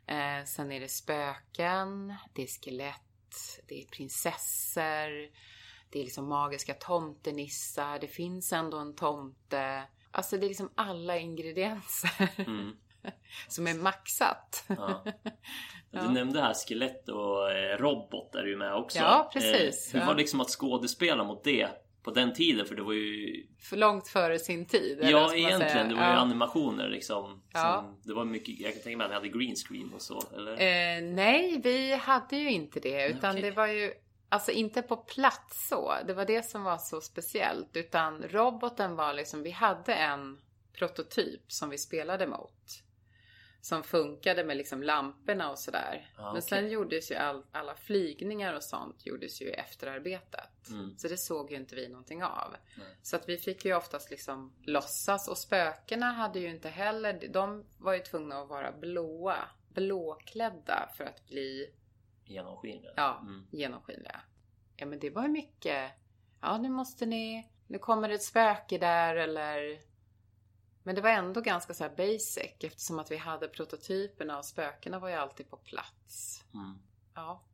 Eh, 0.06 0.44
sen 0.44 0.72
är 0.72 0.80
det 0.80 0.88
spöken, 0.88 2.14
det 2.34 2.42
är 2.42 2.46
skelett, 2.46 3.62
det 3.68 3.82
är 3.82 3.86
prinsessor, 3.86 5.30
det 5.90 6.00
är 6.00 6.04
liksom 6.04 6.28
magiska 6.28 6.74
tomtenissar, 6.74 7.98
det 7.98 8.08
finns 8.08 8.52
ändå 8.52 8.78
en 8.78 8.94
tomte. 8.94 9.82
Alltså 10.10 10.36
det 10.36 10.46
är 10.46 10.48
liksom 10.48 10.70
alla 10.74 11.18
ingredienser 11.18 12.28
Mm. 12.46 12.76
som 13.48 13.66
är 13.66 13.74
maxat. 13.74 14.64
Ja. 14.68 15.04
Du 15.92 15.98
Ja. 15.98 16.10
nämnde 16.10 16.40
här 16.40 16.54
skelett 16.54 17.08
och 17.08 17.52
eh, 17.52 17.78
robot 17.78 18.34
är 18.34 18.42
du 18.42 18.56
med 18.56 18.74
också. 18.74 18.98
Ja, 18.98 19.30
precis. 19.32 19.88
Eh, 19.88 19.92
hur 19.92 20.00
Ja. 20.00 20.06
var 20.06 20.14
det 20.14 20.18
liksom 20.20 20.40
att 20.40 20.48
skådespela 20.48 21.24
mot 21.24 21.44
det 21.44 21.68
på 22.02 22.10
den 22.10 22.32
tiden? 22.34 22.66
För 22.66 22.74
det 22.74 22.82
var 22.82 22.92
ju... 22.92 23.46
För 23.60 23.76
långt 23.76 24.08
före 24.08 24.38
sin 24.38 24.66
tid. 24.66 24.98
Ja, 25.02 25.34
egentligen. 25.34 25.88
Det 25.88 25.94
var 25.94 26.02
ju 26.02 26.08
Ja. 26.08 26.16
animationer 26.16 26.88
liksom. 26.88 27.42
Ja. 27.52 27.74
Som, 27.84 28.00
det 28.04 28.14
var 28.14 28.24
mycket, 28.24 28.60
jag 28.60 28.72
kan 28.72 28.82
tänka 28.82 28.96
mig 28.96 29.04
att 29.04 29.10
ni 29.10 29.14
hade 29.14 29.28
green 29.28 29.56
screen 29.56 29.92
och 29.94 30.02
så, 30.02 30.22
eller? 30.36 30.52
Eh, 30.52 31.02
nej, 31.02 31.60
vi 31.64 31.94
hade 31.94 32.36
ju 32.36 32.50
inte 32.50 32.80
det. 32.80 33.08
Utan 33.08 33.30
Okej. 33.30 33.42
det 33.42 33.50
var 33.50 33.66
ju, 33.66 33.92
alltså 34.28 34.50
inte 34.50 34.82
på 34.82 34.96
plats 34.96 35.68
så. 35.68 35.92
Det 36.06 36.14
var 36.14 36.24
det 36.24 36.42
som 36.42 36.62
var 36.62 36.78
så 36.78 37.00
speciellt. 37.00 37.76
Utan 37.76 38.22
roboten 38.22 38.96
var 38.96 39.12
liksom, 39.14 39.42
vi 39.42 39.50
hade 39.50 39.94
en 39.94 40.40
prototyp 40.78 41.52
som 41.52 41.70
vi 41.70 41.78
spelade 41.78 42.26
mot. 42.26 42.54
Som 43.62 43.82
funkade 43.82 44.44
med 44.44 44.56
liksom 44.56 44.82
lamporna 44.82 45.50
och 45.50 45.58
sådär. 45.58 46.10
Ja, 46.16 46.22
Men 46.22 46.30
okej. 46.30 46.42
sen 46.42 46.68
gjordes 46.70 47.10
ju 47.10 47.14
all, 47.14 47.44
alla 47.52 47.74
flygningar 47.74 48.54
och 48.54 48.62
sånt 48.64 49.06
gjordes 49.06 49.42
ju 49.42 49.46
i 49.46 49.50
efterarbetet. 49.52 50.68
Mm. 50.68 50.96
Så 50.98 51.08
det 51.08 51.16
såg 51.16 51.50
ju 51.50 51.56
inte 51.56 51.74
vi 51.74 51.88
någonting 51.88 52.22
av. 52.24 52.56
Nej. 52.78 52.86
Så 53.02 53.16
att 53.16 53.28
vi 53.28 53.36
fick 53.36 53.64
ju 53.64 53.74
oftast 53.74 54.10
liksom 54.10 54.52
låtsas. 54.62 55.28
Och 55.28 55.38
spökena 55.38 56.06
hade 56.12 56.40
ju 56.40 56.48
inte 56.50 56.68
heller, 56.68 57.28
de 57.32 57.64
var 57.78 57.92
ju 57.92 57.98
tvungna 57.98 58.38
att 58.42 58.48
vara 58.48 58.72
blåa. 58.72 59.36
Blåklädda 59.68 60.88
för 60.96 61.04
att 61.04 61.26
bli 61.26 61.70
Genomskinliga. 62.24 62.92
Ja, 62.96 63.18
Mm. 63.22 63.46
genomskinliga. 63.50 64.20
Ja, 64.76 64.86
men 64.86 64.98
det 64.98 65.10
var 65.10 65.22
ju 65.22 65.28
mycket. 65.28 65.90
Ja, 66.40 66.58
nu 66.58 66.68
måste 66.68 67.06
ni. 67.06 67.50
Nu 67.66 67.78
kommer 67.78 68.08
det 68.08 68.14
ett 68.14 68.22
spöke 68.22 68.78
där 68.78 69.16
eller. 69.16 69.78
Men 70.82 70.94
det 70.94 71.00
var 71.00 71.10
ändå 71.10 71.40
ganska 71.40 71.74
så 71.74 71.84
här 71.84 71.90
basic 71.96 72.54
eftersom 72.60 72.98
att 72.98 73.10
vi 73.10 73.16
hade 73.16 73.48
prototyperna 73.48 74.38
och 74.38 74.44
spökena 74.44 74.98
var 74.98 75.08
ju 75.08 75.14
alltid 75.14 75.50
på 75.50 75.56
plats. 75.56 76.44
Mm. 76.54 76.78
Ja. 77.14 77.44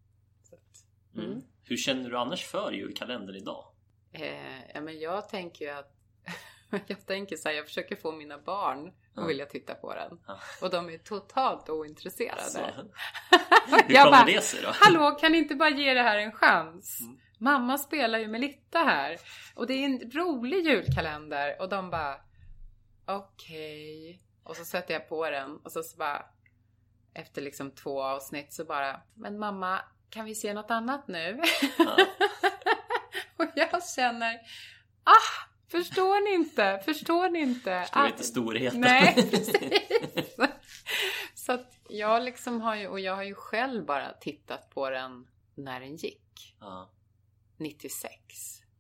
Att, 0.53 0.83
Mm. 1.19 1.31
Mm. 1.33 1.43
Hur 1.65 1.77
känner 1.77 2.11
du 2.11 2.19
annars 2.19 2.45
för 2.45 2.73
julkalendern 2.73 3.37
idag? 3.37 3.65
eh, 4.13 4.71
ja, 4.75 4.81
men 4.81 4.99
jag 5.01 5.29
tänker 5.29 5.65
ju 5.65 5.71
att. 5.71 5.93
jag 6.87 7.07
tänker 7.07 7.37
så 7.37 7.49
här, 7.49 7.57
jag 7.57 7.67
försöker 7.67 7.97
få 7.97 8.13
mina 8.13 8.39
barn 8.39 8.93
att 9.15 9.29
vilja 9.29 9.47
titta 9.47 9.75
på 9.75 9.95
den. 9.95 10.19
Ja. 10.27 10.41
Och 10.63 10.71
de 10.71 10.91
är 10.91 10.99
totalt 10.99 11.69
ointresserade. 11.69 12.43
Så, 12.43 12.59
hur 13.67 13.95
jag 13.95 14.05
kommer 14.05 14.19
bara, 14.19 14.27
det 14.27 14.41
sig 14.45 14.63
då? 14.63 14.69
Hallå, 14.75 15.11
kan 15.21 15.33
ni 15.33 15.39
inte 15.39 15.55
bara 15.55 15.71
ge 15.71 15.95
det 15.95 16.03
här 16.03 16.19
en 16.19 16.33
chans? 16.33 17.01
Mm. 17.01 17.19
Mamma 17.39 17.79
spelar 17.79 18.19
ju 18.19 18.29
med 18.29 18.41
Litta 18.41 18.79
här. 18.79 19.17
Och 19.55 19.67
det 19.67 19.75
är 19.75 19.85
en 19.85 20.11
rolig 20.11 20.67
julkalender. 20.67 21.61
Och 21.61 21.69
de 21.69 21.91
bara, 21.91 22.21
okej. 23.07 24.23
Och 24.43 24.57
så 24.57 24.65
sätter 24.65 24.95
jag 24.95 25.09
på 25.09 25.31
den. 25.31 25.57
Och 25.57 25.73
så, 25.73 25.83
så 25.83 25.97
bara, 25.97 26.27
efter 27.15 27.43
liksom 27.43 27.71
två 27.71 28.03
avsnitt 28.03 28.53
så 28.53 28.65
bara, 28.65 29.01
men 29.15 29.39
mamma, 29.39 29.81
kan 30.11 30.25
vi 30.25 30.35
se 30.35 30.55
något 30.55 30.71
annat 30.71 31.09
nu? 31.09 31.43
Ja. 31.79 31.97
och 33.37 33.47
jag 33.55 33.89
känner, 33.89 34.35
ah, 35.05 35.49
förstår 35.69 36.25
ni 36.25 36.35
inte? 36.35 36.83
Förstår 36.85 37.31
ni 37.31 37.39
inte? 37.41 37.81
Förstår 37.81 38.01
Ah, 38.01 38.07
inte 38.07 38.25
storheten. 38.25 38.81
Nej, 38.81 39.15
precis. 39.31 40.37
Så 41.35 41.53
att 41.53 41.79
jag 41.89 42.23
liksom 42.23 42.61
har 42.61 42.75
ju, 42.77 42.89
och 42.89 43.01
jag 43.01 43.17
har 43.17 43.23
ju 43.23 43.35
själv 43.35 43.85
bara 43.87 44.13
tittat 44.13 44.71
på 44.71 44.91
den 44.91 45.27
när 45.55 45.81
den 45.81 45.97
gick. 45.97 46.57
ja. 46.61 46.91
96. 47.59 48.13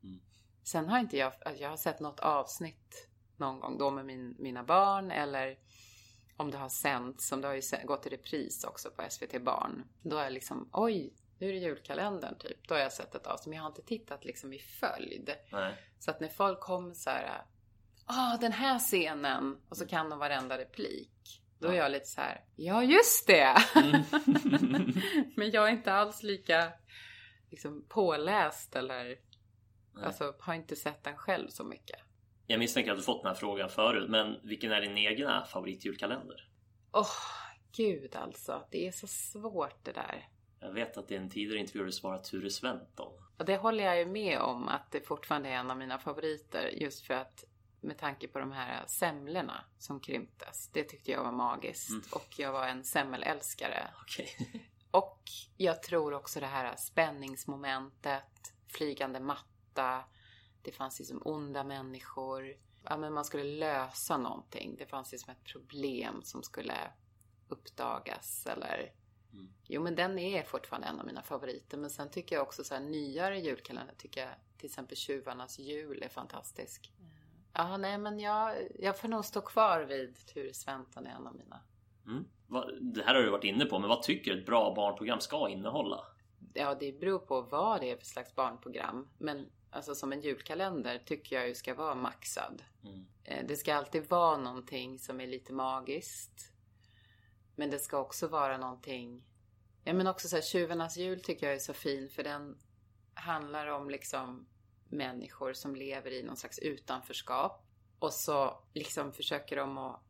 Mm. 0.02 0.20
Sen 0.64 0.88
har 0.88 0.98
inte 0.98 1.16
jag, 1.16 1.32
jag 1.58 1.68
har 1.70 1.76
sett 1.76 2.00
något 2.00 2.20
avsnitt 2.20 3.08
någon 3.38 3.60
gång 3.60 3.78
då 3.78 3.90
med 3.90 4.04
min, 4.04 4.34
mina 4.38 4.62
barn 4.64 5.10
eller 5.10 5.58
om 6.36 6.50
det 6.50 6.58
har 6.58 6.68
sänts, 6.68 7.28
som 7.28 7.40
det 7.40 7.48
har 7.48 7.54
ju 7.54 7.62
gått 7.86 8.06
i 8.06 8.08
repris 8.10 8.64
också 8.64 8.90
på 8.90 9.02
SVT 9.10 9.42
Barn. 9.42 9.84
Då 10.02 10.16
är 10.16 10.24
jag 10.24 10.32
liksom, 10.32 10.68
oj, 10.72 11.12
nu 11.38 11.48
är 11.48 11.52
det 11.52 11.58
julkalendern 11.58 12.38
typ. 12.38 12.68
Då 12.68 12.74
har 12.74 12.80
jag 12.82 12.92
sett 12.92 13.14
ett 13.14 13.26
avsnitt, 13.26 13.46
men 13.46 13.56
jag 13.56 13.62
har 13.62 13.70
inte 13.70 13.82
tittat 13.82 14.24
liksom 14.24 14.52
i 14.52 14.58
följd. 14.58 15.30
Nej. 15.52 15.74
Så 15.98 16.10
att 16.10 16.20
när 16.20 16.28
folk 16.28 16.60
kommer 16.60 16.94
så 16.94 17.10
här, 17.10 17.42
ah 18.06 18.36
den 18.36 18.52
här 18.52 18.78
scenen 18.78 19.60
och 19.68 19.76
så 19.76 19.86
kan 19.86 20.10
de 20.10 20.18
varenda 20.18 20.58
replik. 20.58 21.42
Då 21.58 21.68
är 21.68 21.72
Ja. 21.72 21.82
jag 21.82 21.92
lite 21.92 22.06
så 22.06 22.20
här, 22.20 22.44
ja 22.56 22.82
just 22.82 23.26
det! 23.26 23.56
Mm. 23.74 24.02
Men 25.36 25.50
jag 25.50 25.68
är 25.68 25.72
inte 25.72 25.92
alls 25.92 26.22
lika 26.22 26.72
liksom, 27.50 27.84
påläst 27.88 28.76
eller 28.76 29.04
Nej. 29.04 30.04
alltså, 30.04 30.34
har 30.40 30.54
inte 30.54 30.76
sett 30.76 31.04
den 31.04 31.16
själv 31.16 31.48
så 31.48 31.64
mycket. 31.64 32.00
Jag 32.46 32.58
misstänker 32.58 32.90
att 32.92 32.98
du 32.98 33.02
fått 33.02 33.22
den 33.22 33.28
här 33.28 33.34
frågan 33.34 33.68
förut, 33.68 34.10
men 34.10 34.40
vilken 34.42 34.72
är 34.72 34.80
din 34.80 34.98
egna 34.98 35.44
favoritjulkalender? 35.44 36.48
Åh, 36.92 37.06
gud 37.76 38.16
alltså. 38.16 38.66
Det 38.70 38.86
är 38.86 38.92
så 38.92 39.06
svårt 39.06 39.84
det 39.84 39.92
där. 39.92 40.28
Jag 40.60 40.72
vet 40.72 40.96
att 40.96 41.10
i 41.10 41.16
en 41.16 41.30
tidigare 41.30 41.60
intervju 41.60 41.80
har 41.80 41.86
du 41.86 41.92
svarat 41.92 42.24
Ture 42.24 42.50
Sventon. 42.50 43.12
Och 43.38 43.44
det 43.44 43.56
håller 43.56 43.84
jag 43.84 43.98
ju 43.98 44.06
med 44.06 44.38
om 44.40 44.68
att 44.68 44.90
det 44.90 45.00
fortfarande 45.00 45.48
är 45.48 45.52
en 45.52 45.70
av 45.70 45.76
mina 45.76 45.98
favoriter. 45.98 46.70
Just 46.72 47.06
för 47.06 47.14
att 47.14 47.44
med 47.80 47.98
tanke 47.98 48.28
på 48.28 48.38
de 48.38 48.52
här 48.52 48.84
semlorna 48.86 49.64
som 49.78 50.00
krymptes. 50.00 50.68
Det 50.72 50.84
tyckte 50.84 51.10
jag 51.10 51.24
var 51.24 51.32
magiskt. 51.32 51.90
Mm. 51.90 52.02
Och 52.12 52.34
jag 52.38 52.52
var 52.52 52.66
en 52.68 52.84
semmelälskare. 52.84 53.88
Okej. 54.02 54.28
Och 54.90 55.22
jag 55.56 55.82
tror 55.82 56.14
också 56.14 56.40
det 56.40 56.46
här 56.46 56.76
spänningsmomentet, 56.76 58.54
flygande 58.68 59.20
matta. 59.20 60.04
Det 60.66 60.72
fanns 60.72 60.98
liksom 60.98 61.22
onda 61.24 61.64
människor. 61.64 62.56
Ja, 62.82 62.96
men 62.96 63.12
man 63.12 63.24
skulle 63.24 63.44
lösa 63.44 64.16
någonting. 64.16 64.76
Det 64.78 64.86
fanns 64.86 65.12
liksom 65.12 65.32
ett 65.32 65.44
problem 65.44 66.22
som 66.22 66.42
skulle 66.42 66.74
uppdagas 67.48 68.46
eller... 68.46 68.92
Mm. 69.32 69.48
Jo, 69.64 69.82
men 69.82 69.94
den 69.94 70.18
är 70.18 70.42
fortfarande 70.42 70.88
en 70.88 71.00
av 71.00 71.06
mina 71.06 71.22
favoriter. 71.22 71.78
Men 71.78 71.90
sen 71.90 72.10
tycker 72.10 72.36
jag 72.36 72.42
också 72.42 72.64
så 72.64 72.74
här 72.74 72.80
nyare 72.80 73.40
julkalender 73.40 73.94
tycker 73.98 74.20
jag 74.20 74.30
till 74.58 74.66
exempel 74.66 74.96
Tjuvarnas 74.96 75.58
jul 75.58 76.02
är 76.02 76.08
fantastisk. 76.08 76.92
Ja, 77.52 77.76
nej, 77.76 77.98
men 77.98 78.20
jag, 78.20 78.56
jag 78.78 78.98
får 79.00 79.08
nog 79.08 79.24
stå 79.24 79.40
kvar 79.40 79.80
vid 79.80 80.26
Ture 80.26 80.54
Sventon 80.54 81.06
är 81.06 81.10
en 81.10 81.26
av 81.26 81.34
mina. 81.34 81.60
Mm. 82.06 82.24
Det 82.80 83.02
här 83.02 83.14
har 83.14 83.22
du 83.22 83.30
varit 83.30 83.44
inne 83.44 83.64
på, 83.64 83.78
men 83.78 83.88
vad 83.88 84.02
tycker 84.02 84.32
du 84.34 84.40
ett 84.40 84.46
bra 84.46 84.74
barnprogram 84.74 85.20
ska 85.20 85.48
innehålla? 85.48 86.04
Ja, 86.54 86.74
det 86.74 87.00
beror 87.00 87.18
på 87.18 87.40
vad 87.40 87.80
det 87.80 87.90
är 87.90 87.96
för 87.96 88.06
slags 88.06 88.34
barnprogram. 88.34 89.08
Men 89.18 89.46
alltså 89.76 89.94
som 89.94 90.12
en 90.12 90.20
julkalender 90.20 90.98
tycker 90.98 91.36
jag 91.36 91.48
ju 91.48 91.54
ska 91.54 91.74
vara 91.74 91.94
maxad. 91.94 92.62
Mm. 92.84 93.06
Eh, 93.24 93.46
Det 93.46 93.56
ska 93.56 93.74
alltid 93.74 94.08
vara 94.08 94.36
någonting 94.36 94.98
som 94.98 95.20
är 95.20 95.26
lite 95.26 95.52
magiskt. 95.52 96.52
Men 97.56 97.70
det 97.70 97.78
ska 97.78 97.98
också 97.98 98.28
vara 98.28 98.58
någonting... 98.58 99.24
Ja, 99.84 99.92
men 99.92 100.06
också 100.06 100.28
så 100.28 100.36
här, 100.36 100.42
Tjuvarnas 100.42 100.96
jul 100.96 101.20
tycker 101.20 101.46
jag 101.46 101.54
är 101.54 101.60
så 101.60 101.72
fin 101.72 102.08
för 102.08 102.22
den 102.22 102.58
handlar 103.14 103.66
om 103.66 103.90
liksom 103.90 104.46
människor 104.88 105.52
som 105.52 105.76
lever 105.76 106.10
i 106.10 106.22
någon 106.22 106.36
slags 106.36 106.58
utanförskap. 106.58 107.66
Och 107.98 108.12
så 108.12 108.62
liksom 108.74 109.12
försöker 109.12 109.56
de 109.56 109.78
att 109.78 110.02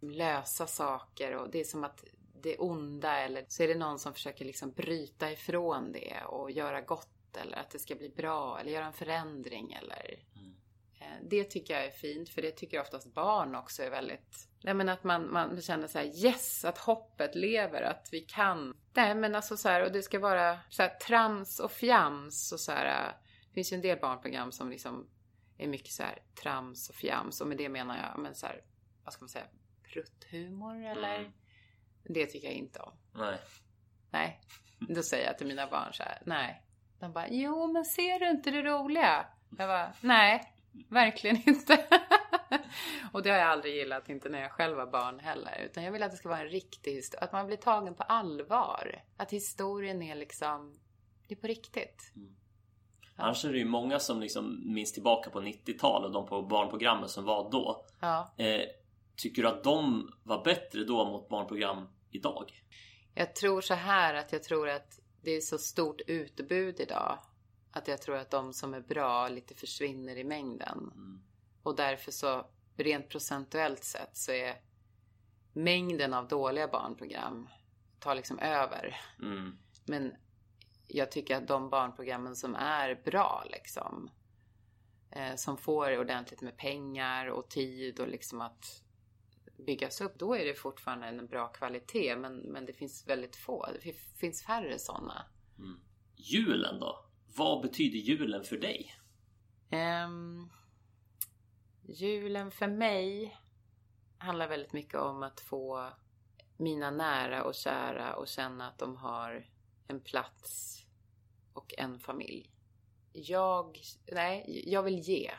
lösa 0.00 0.66
saker 0.66 1.36
och 1.36 1.50
det 1.50 1.60
är 1.60 1.64
som 1.64 1.84
att 1.84 2.04
det 2.42 2.58
onda 2.58 3.18
eller 3.18 3.44
så 3.48 3.62
är 3.62 3.68
det 3.68 3.74
någon 3.74 3.98
som 3.98 4.14
försöker 4.14 4.44
liksom 4.44 4.72
bryta 4.72 5.32
ifrån 5.32 5.92
det 5.92 6.24
och 6.24 6.50
göra 6.50 6.80
gott 6.80 7.17
eller 7.36 7.56
att 7.56 7.70
det 7.70 7.78
ska 7.78 7.94
bli 7.94 8.08
bra 8.08 8.58
eller 8.60 8.70
göra 8.72 8.86
en 8.86 8.92
förändring 8.92 9.72
eller 9.72 10.18
Mm. 10.36 10.54
Eh, 11.00 11.28
Det 11.28 11.44
tycker 11.44 11.74
jag 11.74 11.84
är 11.84 11.90
fint, 11.90 12.28
för 12.28 12.42
det 12.42 12.50
tycker 12.50 12.80
oftast 12.80 13.14
barn 13.14 13.54
också 13.54 13.82
är 13.82 13.90
väldigt... 13.90 14.48
Nej 14.62 14.74
men 14.74 14.88
att 14.88 15.04
man, 15.04 15.32
man 15.32 15.60
känner 15.62 15.86
så 15.86 15.98
här 15.98 16.24
yes, 16.24 16.64
att 16.64 16.78
hoppet 16.78 17.34
lever, 17.34 17.82
att 17.82 18.08
vi 18.12 18.20
kan. 18.20 18.76
Nej 18.94 19.14
men 19.14 19.34
alltså 19.34 19.56
så 19.56 19.68
här, 19.68 19.84
och 19.84 19.92
det 19.92 20.02
ska 20.02 20.18
vara 20.18 20.58
så 20.68 20.82
här 20.82 20.88
trams 20.94 21.60
och 21.60 21.72
fjams 21.72 22.52
och 22.52 22.60
så 22.60 22.72
här. 22.72 23.12
Det 23.48 23.54
finns 23.54 23.72
ju 23.72 23.74
en 23.74 23.80
del 23.82 23.98
barnprogram 23.98 24.52
som 24.52 24.70
liksom 24.70 25.10
är 25.58 25.68
mycket 25.68 25.92
så 25.92 26.02
här 26.02 26.22
trams 26.42 26.88
och 26.88 26.94
fjams 26.94 27.40
och 27.40 27.46
med 27.48 27.56
det 27.56 27.68
menar 27.68 27.96
jag, 27.98 28.22
men 28.22 28.34
så 28.34 28.46
här, 28.46 28.64
vad 29.04 29.12
ska 29.12 29.22
man 29.22 29.28
säga, 29.28 29.46
prutthumor 29.82 30.84
eller? 30.84 31.18
Mm. 31.18 31.32
Det 32.04 32.26
tycker 32.26 32.48
jag 32.48 32.56
inte 32.56 32.78
om. 32.78 32.92
Nej. 33.14 33.38
Nej, 34.10 34.40
då 34.78 35.02
säger 35.02 35.26
jag 35.26 35.38
till 35.38 35.46
mina 35.46 35.66
barn 35.66 35.92
så 35.92 36.02
här, 36.02 36.22
nej. 36.26 36.64
De 37.00 37.12
bara, 37.12 37.28
jo 37.28 37.72
men 37.72 37.84
ser 37.84 38.18
du 38.18 38.30
inte 38.30 38.50
det 38.50 38.62
roliga? 38.62 39.26
Jag 39.58 39.68
bara, 39.68 39.92
nej, 40.00 40.52
verkligen 40.88 41.48
inte. 41.48 41.86
och 43.12 43.22
det 43.22 43.30
har 43.30 43.38
jag 43.38 43.48
aldrig 43.48 43.74
gillat, 43.74 44.08
inte 44.08 44.28
när 44.28 44.40
jag 44.40 44.52
själv 44.52 44.76
var 44.76 44.86
barn 44.86 45.18
heller. 45.18 45.62
Utan 45.64 45.84
jag 45.84 45.92
vill 45.92 46.02
att 46.02 46.10
det 46.10 46.16
ska 46.16 46.28
vara 46.28 46.40
en 46.40 46.48
riktig 46.48 46.92
historia, 46.92 47.24
att 47.24 47.32
man 47.32 47.46
blir 47.46 47.56
tagen 47.56 47.94
på 47.94 48.02
allvar. 48.02 49.02
Att 49.16 49.32
historien 49.32 50.02
är 50.02 50.14
liksom, 50.14 50.74
det 51.28 51.34
är 51.34 51.40
på 51.40 51.46
riktigt. 51.46 52.12
Annars 53.16 53.44
är 53.44 53.52
det 53.52 53.58
ju 53.58 53.64
många 53.64 53.98
som 53.98 54.20
liksom 54.20 54.72
minns 54.74 54.92
tillbaka 54.92 55.30
på 55.30 55.40
90-talet 55.40 56.06
och 56.06 56.12
de 56.12 56.26
på 56.26 56.42
barnprogrammen 56.42 57.08
som 57.08 57.24
var 57.24 57.50
då. 57.50 57.86
Ja. 58.00 58.34
Eh, 58.36 58.62
tycker 59.16 59.42
du 59.42 59.48
att 59.48 59.64
de 59.64 60.10
var 60.22 60.44
bättre 60.44 60.84
då 60.84 61.04
mot 61.04 61.28
barnprogram 61.28 61.88
idag? 62.10 62.52
Jag 63.14 63.34
tror 63.34 63.60
så 63.60 63.74
här 63.74 64.14
att 64.14 64.32
jag 64.32 64.42
tror 64.42 64.68
att 64.68 65.00
det 65.22 65.30
är 65.30 65.40
så 65.40 65.58
stort 65.58 66.00
utbud 66.06 66.80
idag. 66.80 67.18
Att 67.70 67.88
jag 67.88 68.02
tror 68.02 68.16
att 68.16 68.30
de 68.30 68.52
som 68.52 68.74
är 68.74 68.80
bra 68.80 69.28
lite 69.28 69.54
försvinner 69.54 70.16
i 70.16 70.24
mängden. 70.24 70.92
Och 71.62 71.76
därför 71.76 72.12
så, 72.12 72.46
rent 72.76 73.08
procentuellt 73.08 73.84
sett, 73.84 74.16
så 74.16 74.32
är 74.32 74.60
mängden 75.52 76.14
av 76.14 76.28
dåliga 76.28 76.68
barnprogram 76.68 77.48
tar 77.98 78.14
liksom 78.14 78.38
över. 78.38 79.00
Mm. 79.22 79.58
Men 79.84 80.12
jag 80.86 81.12
tycker 81.12 81.36
att 81.36 81.48
de 81.48 81.70
barnprogrammen 81.70 82.36
som 82.36 82.54
är 82.54 82.94
bra 83.04 83.44
liksom, 83.50 84.10
eh, 85.10 85.34
som 85.34 85.58
får 85.58 85.98
ordentligt 85.98 86.40
med 86.40 86.56
pengar 86.56 87.26
och 87.26 87.48
tid 87.48 88.00
och 88.00 88.08
liksom 88.08 88.40
att 88.40 88.82
byggas 89.66 90.00
upp, 90.00 90.18
då 90.18 90.34
är 90.34 90.44
det 90.44 90.54
fortfarande 90.54 91.06
en 91.06 91.26
bra 91.26 91.48
kvalitet. 91.48 92.16
Men, 92.16 92.36
men 92.36 92.66
det 92.66 92.72
finns 92.72 93.08
väldigt 93.08 93.36
få, 93.36 93.66
det 93.72 93.80
fi- 93.80 94.16
finns 94.16 94.42
färre 94.44 94.78
sådana. 94.78 95.26
Julen 96.16 96.80
då? 96.80 97.04
Vad 97.36 97.62
betyder 97.62 97.98
julen 97.98 98.44
för 98.44 98.56
dig? 98.56 98.94
Ehm, 99.70 100.48
julen 101.82 102.50
för 102.50 102.66
mig 102.68 103.36
handlar 104.18 104.48
väldigt 104.48 104.72
mycket 104.72 104.94
om 105.00 105.22
att 105.22 105.40
få 105.40 105.90
mina 106.56 106.90
nära 106.90 107.44
och 107.44 107.54
kära 107.54 108.14
och 108.16 108.28
känna 108.28 108.68
att 108.68 108.78
de 108.78 108.96
har 108.96 109.46
en 109.86 110.00
plats 110.00 110.84
och 111.52 111.74
en 111.78 111.98
familj. 111.98 112.50
Jag, 113.12 113.78
nej, 114.12 114.62
jag 114.66 114.82
vill 114.82 114.98
ge. 114.98 115.30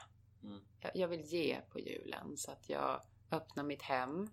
Mm. 0.44 0.60
Jag, 0.80 0.92
jag 0.96 1.08
vill 1.08 1.26
ge 1.26 1.62
på 1.62 1.80
julen 1.80 2.38
så 2.38 2.52
att 2.52 2.70
jag 2.70 3.02
öppnar 3.32 3.64
mitt 3.64 3.82
hem. 3.82 4.30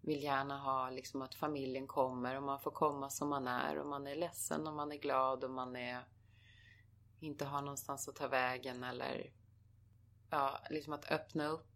Vill 0.00 0.22
gärna 0.22 0.58
ha 0.58 0.90
liksom 0.90 1.22
att 1.22 1.34
familjen 1.34 1.86
kommer 1.86 2.36
och 2.36 2.42
man 2.42 2.60
får 2.60 2.70
komma 2.70 3.10
som 3.10 3.28
man 3.28 3.48
är 3.48 3.78
och 3.78 3.86
man 3.86 4.06
är 4.06 4.16
ledsen 4.16 4.66
och 4.66 4.74
man 4.74 4.92
är 4.92 4.96
glad 4.96 5.44
och 5.44 5.50
man 5.50 5.76
är 5.76 6.04
inte 7.20 7.44
har 7.44 7.62
någonstans 7.62 8.08
att 8.08 8.16
ta 8.16 8.28
vägen 8.28 8.84
eller 8.84 9.32
ja, 10.30 10.60
liksom 10.70 10.92
att 10.92 11.10
öppna 11.10 11.46
upp 11.46 11.66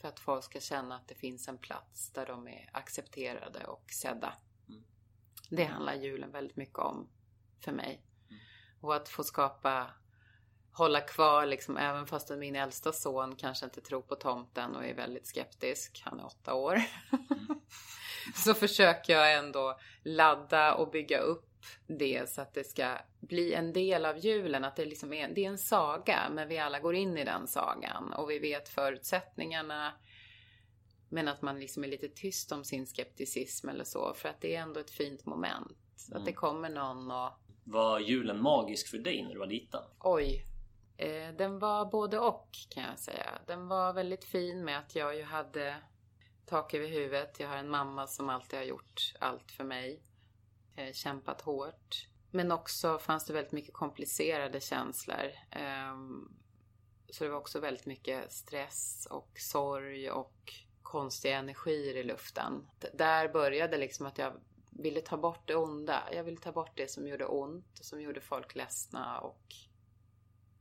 för 0.00 0.08
att 0.08 0.20
folk 0.20 0.44
ska 0.44 0.60
känna 0.60 0.96
att 0.96 1.08
det 1.08 1.14
finns 1.14 1.48
en 1.48 1.58
plats 1.58 2.10
där 2.12 2.26
de 2.26 2.48
är 2.48 2.70
accepterade 2.72 3.64
och 3.64 3.84
sedda. 3.90 4.34
Mm. 4.68 4.84
Det 5.50 5.64
handlar 5.64 5.94
julen 5.94 6.30
väldigt 6.32 6.56
mycket 6.56 6.78
om 6.78 7.08
för 7.60 7.72
mig. 7.72 8.02
Och 8.80 8.96
att 8.96 9.08
få 9.08 9.24
skapa, 9.24 9.90
hålla 10.72 11.00
kvar 11.00 11.46
liksom, 11.46 11.76
även 11.76 12.06
fast 12.06 12.30
min 12.30 12.56
äldsta 12.56 12.92
son 12.92 13.36
kanske 13.36 13.64
inte 13.64 13.80
tror 13.80 14.02
på 14.02 14.14
tomten 14.14 14.76
och 14.76 14.84
är 14.84 14.94
väldigt 14.94 15.26
skeptisk, 15.26 16.02
han 16.04 16.20
är 16.20 16.26
åtta 16.26 16.54
år. 16.54 16.82
så 18.34 18.54
försöker 18.54 19.12
jag 19.12 19.34
ändå 19.34 19.78
ladda 20.04 20.74
och 20.74 20.90
bygga 20.90 21.18
upp 21.18 21.46
det 21.86 22.30
så 22.30 22.40
att 22.40 22.54
det 22.54 22.64
ska 22.64 22.98
bli 23.20 23.54
en 23.54 23.72
del 23.72 24.04
av 24.04 24.18
julen. 24.18 24.64
Att 24.64 24.76
det, 24.76 24.84
liksom 24.84 25.12
är, 25.12 25.28
det 25.28 25.44
är 25.44 25.48
en 25.48 25.58
saga, 25.58 26.30
men 26.30 26.48
vi 26.48 26.58
alla 26.58 26.80
går 26.80 26.94
in 26.94 27.18
i 27.18 27.24
den 27.24 27.46
sagan 27.46 28.12
och 28.12 28.30
vi 28.30 28.38
vet 28.38 28.68
förutsättningarna. 28.68 29.92
Men 31.08 31.28
att 31.28 31.42
man 31.42 31.60
liksom 31.60 31.84
är 31.84 31.88
lite 31.88 32.08
tyst 32.08 32.52
om 32.52 32.64
sin 32.64 32.86
skepticism 32.86 33.68
eller 33.68 33.84
så, 33.84 34.14
för 34.14 34.28
att 34.28 34.40
det 34.40 34.56
är 34.56 34.60
ändå 34.60 34.80
ett 34.80 34.90
fint 34.90 35.26
moment. 35.26 35.76
Att 36.12 36.24
det 36.24 36.32
kommer 36.32 36.68
någon 36.68 37.10
och 37.10 37.30
Var 37.64 38.00
julen 38.00 38.42
magisk 38.42 38.88
för 38.88 38.98
dig 38.98 39.22
när 39.22 39.32
du 39.32 39.38
var 39.38 39.46
liten? 39.46 39.80
Oj. 39.98 40.46
Eh, 41.00 41.34
den 41.34 41.58
var 41.58 41.84
både 41.86 42.18
och 42.18 42.48
kan 42.70 42.82
jag 42.82 42.98
säga. 42.98 43.38
Den 43.46 43.68
var 43.68 43.92
väldigt 43.92 44.24
fin 44.24 44.64
med 44.64 44.78
att 44.78 44.94
jag 44.96 45.16
ju 45.16 45.22
hade 45.22 45.76
tak 46.46 46.74
över 46.74 46.86
huvudet. 46.88 47.40
Jag 47.40 47.48
har 47.48 47.56
en 47.56 47.70
mamma 47.70 48.06
som 48.06 48.28
alltid 48.28 48.58
har 48.58 48.66
gjort 48.66 49.14
allt 49.20 49.50
för 49.52 49.64
mig. 49.64 50.02
Eh, 50.76 50.92
kämpat 50.92 51.40
hårt. 51.40 52.06
Men 52.30 52.52
också 52.52 52.98
fanns 52.98 53.24
det 53.26 53.32
väldigt 53.32 53.52
mycket 53.52 53.74
komplicerade 53.74 54.60
känslor. 54.60 55.30
Eh, 55.50 55.96
så 57.12 57.24
det 57.24 57.30
var 57.30 57.38
också 57.38 57.60
väldigt 57.60 57.86
mycket 57.86 58.32
stress 58.32 59.06
och 59.10 59.30
sorg 59.34 60.10
och 60.10 60.52
konstiga 60.82 61.38
energier 61.38 61.96
i 61.96 62.02
luften. 62.02 62.68
D- 62.78 62.88
Där 62.94 63.28
började 63.28 63.76
liksom 63.78 64.06
att 64.06 64.18
jag 64.18 64.32
ville 64.70 65.00
ta 65.00 65.16
bort 65.16 65.48
det 65.48 65.56
onda. 65.56 66.02
Jag 66.12 66.24
ville 66.24 66.36
ta 66.40 66.52
bort 66.52 66.72
det 66.76 66.90
som 66.90 67.08
gjorde 67.08 67.26
ont 67.26 67.78
och 67.78 67.84
som 67.84 68.00
gjorde 68.02 68.20
folk 68.20 68.54
ledsna 68.54 69.18
och 69.20 69.42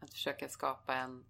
att 0.10 0.14
försöka 0.14 0.50
skapa 0.50 0.96
en 0.96 1.26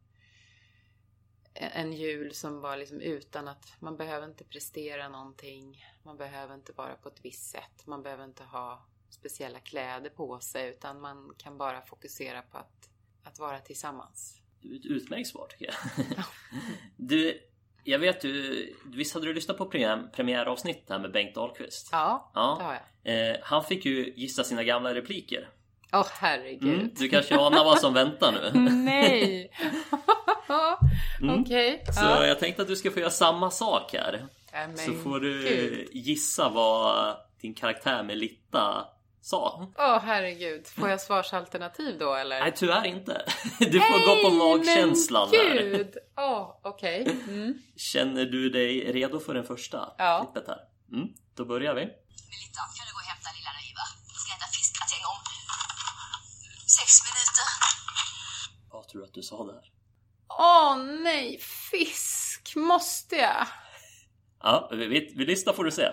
en 1.54 1.94
jul 1.94 2.34
som 2.34 2.62
var 2.62 2.78
liksom 2.78 3.02
utan 3.02 3.48
att 3.48 3.74
man 3.80 3.98
behöver 3.98 4.28
inte 4.28 4.44
prestera 4.44 5.10
någonting. 5.10 5.86
Man 6.04 6.18
behöver 6.18 6.56
inte 6.56 6.72
vara 6.72 6.96
på 6.96 7.10
ett 7.10 7.20
visst 7.26 7.50
sätt. 7.50 7.86
Man 7.88 8.04
behöver 8.04 8.24
inte 8.24 8.44
ha 8.44 8.86
speciella 9.10 9.60
kläder 9.60 10.10
på 10.10 10.40
sig 10.40 10.70
utan 10.70 11.02
man 11.02 11.34
kan 11.38 11.58
bara 11.58 11.82
fokusera 11.82 12.42
på 12.42 12.58
att, 12.58 12.90
att 13.24 13.40
vara 13.40 13.60
tillsammans. 13.60 14.42
Utmärkt 14.84 15.30
svar 15.30 15.48
tycker 15.48 15.66
jag. 15.66 15.76
Du, 16.98 17.42
jag 17.84 18.00
vet 18.00 18.22
du, 18.22 18.76
visst 18.86 19.14
hade 19.14 19.26
du 19.26 19.34
lyssnat 19.34 19.58
på 19.58 19.66
premiär, 19.66 20.10
premiäravsnittet 20.14 20.90
här 20.90 21.00
med 21.00 21.12
Bengt 21.12 21.36
Dahlqvist? 21.36 21.90
Ja, 21.92 22.32
Ja. 22.36 22.56
det 22.60 22.64
har 22.66 22.74
jag. 23.04 23.32
Eh, 23.32 23.38
han 23.44 23.64
fick 23.64 23.86
ju 23.86 24.14
gissa 24.16 24.44
sina 24.44 24.64
gamla 24.64 24.94
repliker. 24.96 25.50
Åh 25.94 26.08
herregud. 26.20 26.74
Mm, 26.74 26.90
du 26.96 27.10
kanske 27.10 27.36
anar 27.36 27.64
vad 27.64 27.80
som 27.80 27.94
väntar 27.94 28.32
nu? 28.32 28.60
Nej! 28.70 29.52
Okej. 31.40 31.84
Så 31.86 32.02
Ja. 32.02 32.26
jag 32.26 32.40
tänkte 32.40 32.62
att 32.62 32.68
du 32.68 32.76
ska 32.76 32.92
få 32.92 33.00
göra 33.00 33.10
samma 33.10 33.52
sak 33.52 33.94
här. 33.94 34.28
Ja, 34.52 34.68
men 34.68 34.78
Så 34.78 34.94
får 34.94 35.20
du 35.20 35.40
gud. 35.44 35.90
gissa 36.06 36.50
vad 36.50 37.16
din 37.42 37.54
karaktär 37.54 38.04
Melitta 38.04 38.86
sa. 39.22 39.68
Åh 39.78 40.00
herregud. 40.04 40.68
Får 40.68 40.90
jag 40.90 41.02
svarsalternativ 41.02 41.98
då 42.00 42.14
eller? 42.16 42.40
Nej, 42.40 42.54
tyvärr 42.56 42.86
inte. 42.86 43.26
Du 43.60 43.80
får 43.80 44.24
gå 44.24 44.30
på 44.30 44.36
magkänslan 44.36 45.30
men 45.32 45.40
här. 45.40 45.64
gud! 45.64 45.98
Åh, 46.18 46.60
okej. 46.64 47.08
Mm. 47.28 47.54
Känner 47.78 48.26
du 48.26 48.50
dig 48.50 48.92
redo 48.92 49.20
för 49.20 49.34
den 49.34 49.44
första 49.44 49.90
Ja. 49.98 50.32
klippet 50.34 50.48
här? 50.50 50.60
Mm, 50.98 51.08
då 51.36 51.46
börjar 51.46 51.74
vi. 51.74 51.82
Melitta, 51.82 52.62
kan 52.78 52.86
du 52.88 52.92
gå 52.98 53.00
och 53.04 53.10
hämta 53.14 53.30
lilla 53.38 53.52
Niva? 53.62 53.86
Vi 54.08 54.16
ska 54.24 54.30
äta 54.38 54.48
fiskgratäng 54.58 55.04
om 55.14 55.20
sex 56.80 56.92
minuter. 57.08 57.48
Vad 58.72 58.88
tror 58.88 59.02
du 59.02 59.08
att 59.08 59.14
du 59.14 59.24
sa 59.24 59.44
där? 59.44 59.64
Åh 60.30 60.76
nej, 60.78 61.40
fisk! 61.72 62.54
Måste 62.56 63.16
jag? 63.16 63.48
Ja, 64.44 64.70
vi, 64.72 64.88
vi, 64.88 65.14
vi 65.16 65.26
lyssnar 65.26 65.54
får 65.54 65.64
du 65.64 65.72
se. 65.72 65.88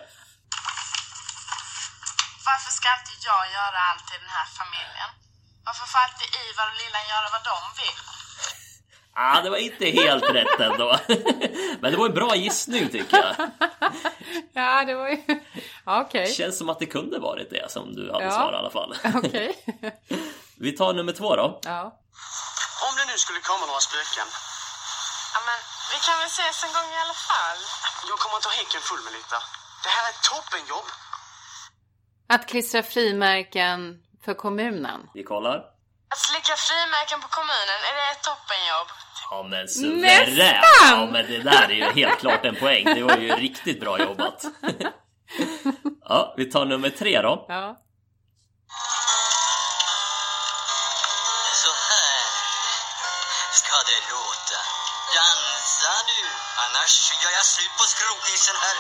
Varför 2.49 2.71
ska 2.79 2.89
alltid 2.97 3.19
jag 3.31 3.43
göra 3.59 3.79
allt 3.91 4.09
i 4.15 4.17
den 4.25 4.31
här 4.39 4.47
familjen? 4.61 5.11
Varför 5.67 5.87
får 5.93 5.99
alltid 6.07 6.29
Ivar 6.47 6.67
och 6.71 6.77
Lillan 6.83 7.07
göra 7.15 7.29
vad 7.35 7.45
de 7.51 7.59
vill? 7.83 7.99
Ah, 9.19 9.41
det 9.41 9.51
var 9.51 9.57
inte 9.57 9.87
helt 9.87 10.25
rätt 10.25 10.61
ändå. 10.61 10.99
Men 11.81 11.93
det 11.93 11.97
var 11.99 12.07
en 12.07 12.15
bra 12.15 12.37
gissning 12.37 12.89
tycker 12.89 13.17
jag. 13.17 13.37
Ja, 14.53 14.85
det 14.85 14.95
var 14.95 15.09
ju... 15.09 15.23
Ja, 15.87 16.01
Okej. 16.01 16.33
Känns 16.35 16.59
som 16.59 16.69
att 16.69 16.79
det 16.79 16.87
kunde 16.87 17.19
varit 17.19 17.51
det 17.51 17.71
som 17.73 17.95
du 17.95 18.13
hade 18.13 18.25
Ja. 18.25 18.31
svarat 18.31 18.53
i 18.53 18.57
alla 18.57 18.71
fall. 18.71 18.97
Okej. 19.15 19.65
Vi 20.65 20.71
tar 20.79 20.93
nummer 20.99 21.13
två 21.21 21.37
då. 21.37 21.47
Ja. 21.63 21.83
Om 22.87 22.93
det 22.99 23.05
nu 23.13 23.17
skulle 23.25 23.41
komma 23.51 23.65
några 23.71 23.81
spöken. 23.89 24.29
Ja, 25.35 25.41
men 25.49 25.59
vi 25.93 25.99
kan 26.07 26.17
väl 26.21 26.31
ses 26.39 26.59
en 26.67 26.73
gång 26.77 26.89
i 26.97 26.99
alla 27.05 27.19
fall? 27.31 27.61
Jag 28.11 28.19
kommer 28.23 28.37
ha 28.49 28.53
häcken 28.61 28.83
full 28.89 29.03
med 29.07 29.13
lite. 29.19 29.37
Det 29.85 29.91
här 29.97 30.03
är 30.09 30.13
ett 30.15 30.25
toppenjobb. 30.33 30.89
Att 32.35 32.45
klistra 32.51 32.83
frimärken 32.95 33.79
för 34.25 34.35
kommunen. 34.45 35.01
Vi 35.19 35.23
kollar. 35.33 35.57
Att 36.13 36.19
slicka 36.29 36.55
frimärken 36.69 37.19
på 37.25 37.29
kommunen, 37.39 37.79
är 37.89 37.95
det 37.99 38.07
ett 38.15 38.25
toppenjobb? 38.31 38.89
Ja 39.31 39.39
men 39.53 39.69
suverän! 39.69 40.35
Nästan! 40.35 40.91
Ja 41.01 41.09
men 41.13 41.27
det 41.33 41.39
där 41.51 41.69
är 41.71 41.79
ju 41.83 41.91
helt 42.01 42.19
klart 42.21 42.45
en 42.45 42.57
poäng. 42.57 42.85
Det 42.85 43.03
var 43.03 43.17
ju 43.17 43.29
riktigt 43.37 43.81
bra 43.81 43.99
jobbat. 44.01 44.39
Ja, 46.09 46.35
vi 46.37 46.51
tar 46.51 46.65
nummer 46.65 46.91
tre 46.91 47.21
då. 47.23 47.47
Ja. 47.49 47.77
På 58.27 58.33
skrotnisen 58.33 58.57
här. 58.67 58.77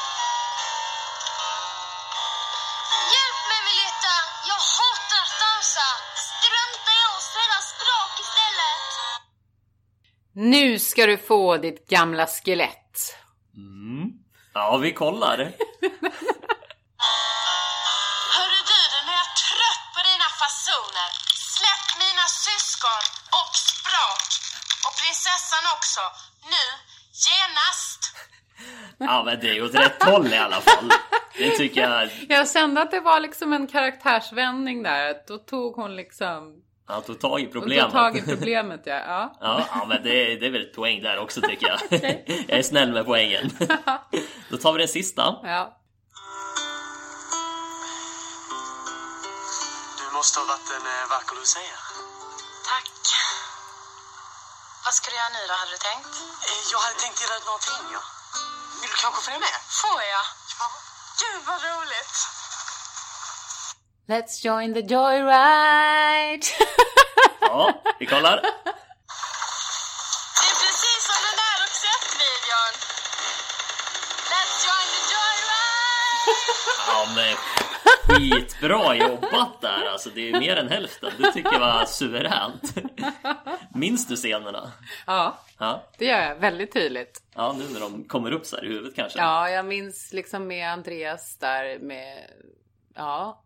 Hjälp 3.15 3.41
mig 3.51 3.61
Milita! 3.69 4.15
Jag 4.51 4.61
hatar 4.79 5.21
att 5.27 5.37
dansa! 5.47 5.87
Strunta 6.29 6.91
i 6.99 7.03
oss, 7.15 7.27
träna 7.35 7.59
språk 7.73 8.13
istället! 8.25 8.83
Nu 10.33 10.79
ska 10.79 11.07
du 11.07 11.19
få 11.19 11.57
ditt 11.57 11.89
gamla 11.89 12.27
skelett. 12.27 13.17
Mm. 13.57 14.11
Ja, 14.55 14.77
vi 14.77 14.93
kollar. 14.93 15.53
Ja 29.07 29.23
men 29.25 29.41
det 29.41 29.51
är 29.57 29.65
åt 29.65 29.75
rätt 29.75 30.03
håll 30.03 30.27
i 30.33 30.37
alla 30.39 30.61
fall. 30.61 30.91
Det 31.39 31.51
tycker 31.51 31.81
jag. 31.81 32.09
Jag 32.29 32.51
kände 32.51 32.81
att 32.83 32.91
det 32.91 33.01
var 33.01 33.21
liksom 33.21 33.53
en 33.53 33.67
karaktärsvändning 33.67 34.83
där. 34.83 35.15
Då 35.29 35.39
tog 35.39 35.75
hon 35.75 35.97
liksom... 35.97 36.63
Han 36.89 37.03
tog 37.03 37.21
tag 37.21 37.41
i 37.41 37.45
Hon 37.45 37.53
problemet. 37.53 37.85
tog 37.85 37.93
tag 37.93 38.17
i 38.19 38.23
problemet 38.23 38.83
ja. 38.85 38.95
ja. 39.07 39.37
Ja, 39.41 39.65
ja 39.75 39.85
men 39.89 40.03
det, 40.03 40.33
är- 40.33 40.41
det 40.41 40.47
är 40.47 40.51
väl 40.51 40.63
ett 40.63 40.75
poäng 40.75 41.03
där 41.03 41.19
också 41.19 41.41
tycker 41.41 41.67
jag. 41.69 41.79
Jag 42.49 42.59
är 42.59 42.63
snäll 42.63 42.93
med 42.93 43.05
poängen. 43.07 43.51
Då 44.51 44.57
tar 44.57 44.73
vi 44.73 44.79
den 44.79 44.89
sista. 44.89 45.23
ja. 45.43 45.79
Du 49.99 50.17
måste 50.17 50.39
ha 50.41 50.47
varit 50.53 50.71
en 50.77 50.87
eh, 50.95 51.05
vacker 51.11 51.37
lucia. 51.41 51.79
Tack. 52.71 52.91
Vad 54.85 54.95
ska 54.99 55.05
du 55.11 55.17
göra 55.21 55.33
nu 55.37 55.43
då, 55.51 55.55
hade 55.63 55.73
du 55.77 55.81
tänkt? 55.91 56.13
Eh, 56.49 56.61
Jag 56.73 56.81
hade 56.85 56.99
tänkt 57.05 57.19
ut 57.37 57.45
någonting, 57.51 57.83
ja. 57.97 58.03
Vill 58.81 58.91
du 58.91 58.97
kanske 59.03 59.21
följa 59.23 59.41
med? 59.41 59.57
Får 59.83 60.03
jag? 60.15 60.27
Ja. 60.61 60.67
Gud 61.21 61.43
vad 61.47 61.61
roligt. 61.63 62.15
Let's 64.09 64.45
join 64.47 64.75
the 64.75 64.81
joyride! 64.95 66.47
Ja, 67.41 67.83
vi 67.99 68.07
kollar. 68.07 68.37
Det 68.43 68.49
är 70.51 70.57
precis 70.65 71.01
som 71.09 71.19
den 71.27 71.37
där 71.43 71.55
Roxette-videon. 71.63 72.73
Let's 74.33 74.57
join 74.67 74.89
the 74.95 75.03
joyride! 75.15 76.37
Ja 76.87 76.99
men 77.15 77.37
skitbra 78.09 78.97
jobbat 78.97 79.61
där 79.61 79.87
alltså. 79.93 80.11
Det 80.15 80.31
är 80.31 80.41
mer 80.41 80.57
än 80.57 80.69
hälften. 80.69 81.13
Det 81.19 81.33
tycker 81.33 81.53
jag 81.53 81.61
var 81.61 81.85
suveränt. 81.85 82.75
Minns 83.75 84.07
du 84.07 84.17
scenerna? 84.17 84.73
ja, 85.07 85.39
Ja, 85.59 85.83
det 85.99 86.05
gör 86.05 86.21
jag 86.21 86.37
väldigt 86.37 86.73
tydligt. 86.73 87.23
ja 87.35 87.55
nu 87.59 87.65
när 87.73 87.81
de 87.81 88.05
kommer 88.05 88.33
upp 88.33 88.47
så 88.47 88.57
här 88.57 88.65
i 88.65 88.69
huvudet 88.69 88.95
kanske. 88.95 89.19
Ja, 89.19 89.51
jag 89.51 89.65
minns 89.67 90.13
liksom 90.13 90.47
med 90.47 90.73
Andreas 90.73 91.37
där 91.39 91.79
med, 91.79 92.31
ja, 92.95 93.45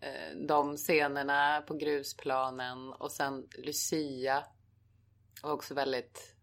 eh, 0.00 0.36
de 0.48 0.76
scenerna 0.76 1.62
på 1.66 1.74
grusplanen 1.74 2.92
och 2.92 3.12
sen 3.12 3.46
Lucia. 3.58 4.44
Och 5.42 5.50
också 5.52 5.74
väldigt, 5.74 6.36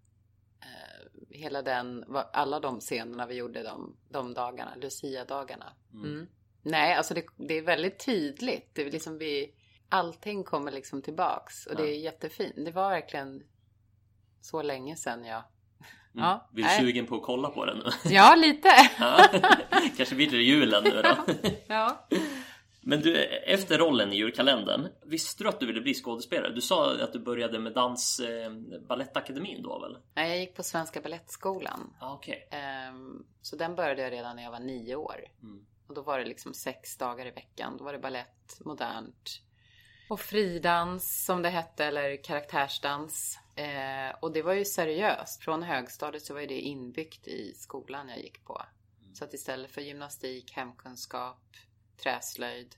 eh, 0.62 1.08
hela 1.30 1.62
den, 1.62 2.06
alla 2.34 2.60
de 2.60 2.80
scenerna 2.80 3.26
vi 3.26 3.36
gjorde 3.36 3.64
de, 3.64 3.96
de 4.10 4.34
dagarna, 4.34 4.76
Lucia-dagarna. 4.76 5.74
Mm. 5.94 6.28
Nej, 6.68 6.94
alltså 6.94 7.14
det, 7.14 7.26
det 7.36 7.58
är 7.58 7.62
väldigt 7.62 8.06
tydligt. 8.06 8.70
Det 8.74 8.82
är 8.82 8.92
liksom 8.92 9.18
vi, 9.18 9.54
allting 9.90 10.44
kommer 10.44 10.72
liksom 10.72 11.02
tillbaks 11.02 11.66
och 11.66 11.76
det 11.76 11.90
är 11.90 12.00
jättefint. 12.00 12.56
Det 12.56 12.72
var 12.72 12.90
verkligen 12.90 13.44
så 14.42 14.62
länge 14.62 14.96
sedan 14.96 15.26
jag, 15.26 15.44
ja. 16.14 16.50
Blir 16.52 16.64
nej. 16.66 16.80
sugen 16.80 17.06
på 17.06 17.16
att 17.16 17.24
kolla 17.24 17.50
på 17.50 17.66
den 17.66 17.78
nu? 17.78 17.90
Ja, 18.14 18.36
lite. 18.36 18.70
Ja. 19.00 19.28
Kanske 19.98 20.16
blir 20.16 20.32
det 20.32 20.38
julen 20.38 20.84
nu 20.84 21.02
då. 21.02 21.34
ja. 21.68 22.08
Men 22.82 23.02
du, 23.02 23.24
efter 23.26 23.78
rollen 23.78 24.14
i 24.14 24.16
julkalendern, 24.16 24.88
visste 25.06 25.44
du 25.44 25.50
att 25.50 25.60
du 25.60 25.66
ville 25.66 25.82
bli 25.82 25.94
skådespelare? 25.94 26.54
Du 26.54 26.62
sa 26.62 26.94
att 27.04 27.14
du 27.14 27.20
började 27.20 27.60
med 27.60 27.74
dans 27.74 28.20
eh, 28.20 28.52
Balettakademin 28.88 29.64
då 29.64 29.80
väl? 29.80 29.98
Nej, 30.16 30.30
jag 30.30 30.40
gick 30.40 30.56
på 30.56 30.64
Svenska 30.64 31.02
Balettskolan. 31.02 31.94
Ja, 32.00 32.14
okej. 32.14 32.48
Ehm, 32.52 33.26
så 33.42 33.56
den 33.56 33.76
började 33.76 34.02
jag 34.02 34.12
redan 34.12 34.36
när 34.36 34.44
jag 34.44 34.52
var 34.52 34.60
nio 34.60 34.96
år. 34.96 35.16
Mm. 35.42 35.66
Och 35.88 35.94
då 35.94 36.02
var 36.02 36.20
det 36.20 36.26
liksom 36.26 36.54
sex 36.54 36.98
dagar 36.98 37.26
i 37.26 37.32
veckan. 37.32 37.78
Då 37.78 37.84
var 37.84 37.94
det 37.94 38.00
ballett, 38.00 38.60
modernt 38.60 39.42
och 40.10 40.20
fridans 40.20 41.26
som 41.26 41.42
det 41.42 41.50
hette, 41.50 41.86
eller 41.86 42.24
karaktärsdans. 42.24 43.40
Eh, 43.56 44.16
och 44.20 44.34
det 44.34 44.42
var 44.42 44.54
ju 44.54 44.66
seriöst. 44.66 45.44
Från 45.44 45.64
högstadiet 45.64 46.24
så 46.24 46.34
var 46.34 46.42
ju 46.42 46.48
det 46.48 46.60
inbyggt 46.60 47.28
i 47.28 47.54
skolan 47.54 48.10
jag 48.10 48.20
gick 48.20 48.46
på. 48.46 48.62
Så 49.14 49.24
att 49.24 49.34
istället 49.34 49.72
för 49.72 49.82
gymnastik, 49.82 50.52
hemkunskap, 50.52 51.42
träslöjd 52.04 52.76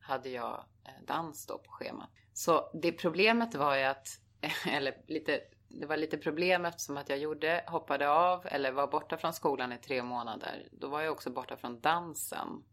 hade 0.00 0.28
jag 0.28 0.64
eh, 0.84 1.04
dans 1.06 1.46
då 1.46 1.58
på 1.58 1.70
schemat. 1.70 2.10
Så 2.32 2.70
det 2.74 2.92
problemet 2.92 3.54
var 3.54 3.76
ju 3.76 3.82
att, 3.82 4.08
eller 4.66 4.96
lite, 5.06 5.40
det 5.80 5.86
var 5.86 5.96
lite 5.96 6.18
problem 6.18 6.64
eftersom 6.64 6.96
att 6.96 7.08
jag 7.08 7.18
gjorde, 7.18 7.64
hoppade 7.66 8.08
av 8.08 8.46
eller 8.46 8.72
var 8.72 8.86
borta 8.86 9.16
från 9.16 9.32
skolan 9.32 9.72
i 9.72 9.78
tre 9.78 10.02
månader. 10.02 10.68
Då 10.72 10.88
var 10.88 11.00
jag 11.02 11.12
också 11.12 11.30
borta 11.30 11.56
från 11.56 11.80
dansen 11.80 12.64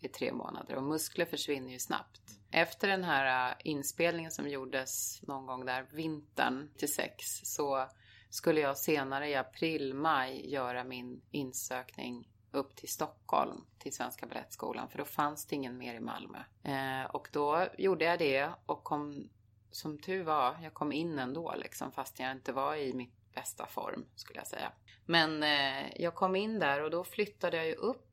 i 0.00 0.08
tre 0.08 0.32
månader 0.32 0.76
och 0.76 0.82
muskler 0.82 1.24
försvinner 1.24 1.72
ju 1.72 1.78
snabbt. 1.78 2.20
Efter 2.50 2.88
den 2.88 3.04
här 3.04 3.50
äh, 3.50 3.56
inspelningen 3.64 4.30
som 4.30 4.48
gjordes 4.48 5.22
någon 5.22 5.46
gång 5.46 5.64
där 5.64 5.86
vintern 5.92 6.70
till 6.76 6.92
sex 6.92 7.24
så 7.42 7.88
skulle 8.30 8.60
jag 8.60 8.78
senare 8.78 9.28
i 9.28 9.34
april, 9.34 9.94
maj 9.94 10.52
göra 10.52 10.84
min 10.84 11.20
insökning 11.30 12.28
upp 12.50 12.76
till 12.76 12.88
Stockholm 12.88 13.64
till 13.78 13.94
Svenska 13.94 14.26
Balettskolan 14.26 14.88
för 14.88 14.98
då 14.98 15.04
fanns 15.04 15.46
det 15.46 15.56
ingen 15.56 15.78
mer 15.78 15.94
i 15.94 16.00
Malmö. 16.00 16.38
Eh, 16.62 17.10
och 17.10 17.28
då 17.32 17.66
gjorde 17.78 18.04
jag 18.04 18.18
det 18.18 18.50
och 18.66 18.84
kom 18.84 19.28
som 19.70 19.98
tur 19.98 20.24
var, 20.24 20.58
jag 20.62 20.74
kom 20.74 20.92
in 20.92 21.18
ändå 21.18 21.54
liksom 21.56 21.92
fast 21.92 22.18
jag 22.18 22.32
inte 22.32 22.52
var 22.52 22.76
i 22.76 22.94
mitt 22.94 23.34
bästa 23.34 23.66
form 23.66 24.06
skulle 24.14 24.38
jag 24.38 24.46
säga. 24.46 24.72
Men 25.06 25.42
eh, 25.42 26.02
jag 26.02 26.14
kom 26.14 26.36
in 26.36 26.58
där 26.58 26.82
och 26.82 26.90
då 26.90 27.04
flyttade 27.04 27.56
jag 27.56 27.66
ju 27.66 27.74
upp 27.74 28.06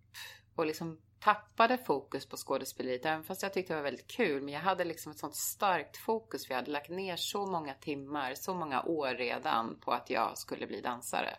och 0.55 0.65
liksom 0.65 0.99
tappade 1.19 1.77
fokus 1.77 2.25
på 2.25 2.37
skådespeleriet. 2.37 3.05
Även 3.05 3.23
fast 3.23 3.43
jag 3.43 3.53
tyckte 3.53 3.73
det 3.73 3.77
var 3.77 3.83
väldigt 3.83 4.07
kul. 4.07 4.41
Men 4.41 4.53
jag 4.53 4.61
hade 4.61 4.83
liksom 4.83 5.11
ett 5.11 5.19
sånt 5.19 5.35
starkt 5.35 5.97
fokus. 5.97 6.47
För 6.47 6.53
jag 6.53 6.61
hade 6.61 6.71
lagt 6.71 6.89
ner 6.89 7.15
så 7.15 7.45
många 7.45 7.73
timmar, 7.73 8.35
så 8.35 8.53
många 8.53 8.83
år 8.83 9.15
redan 9.15 9.79
på 9.79 9.91
att 9.91 10.09
jag 10.09 10.37
skulle 10.37 10.67
bli 10.67 10.81
dansare. 10.81 11.37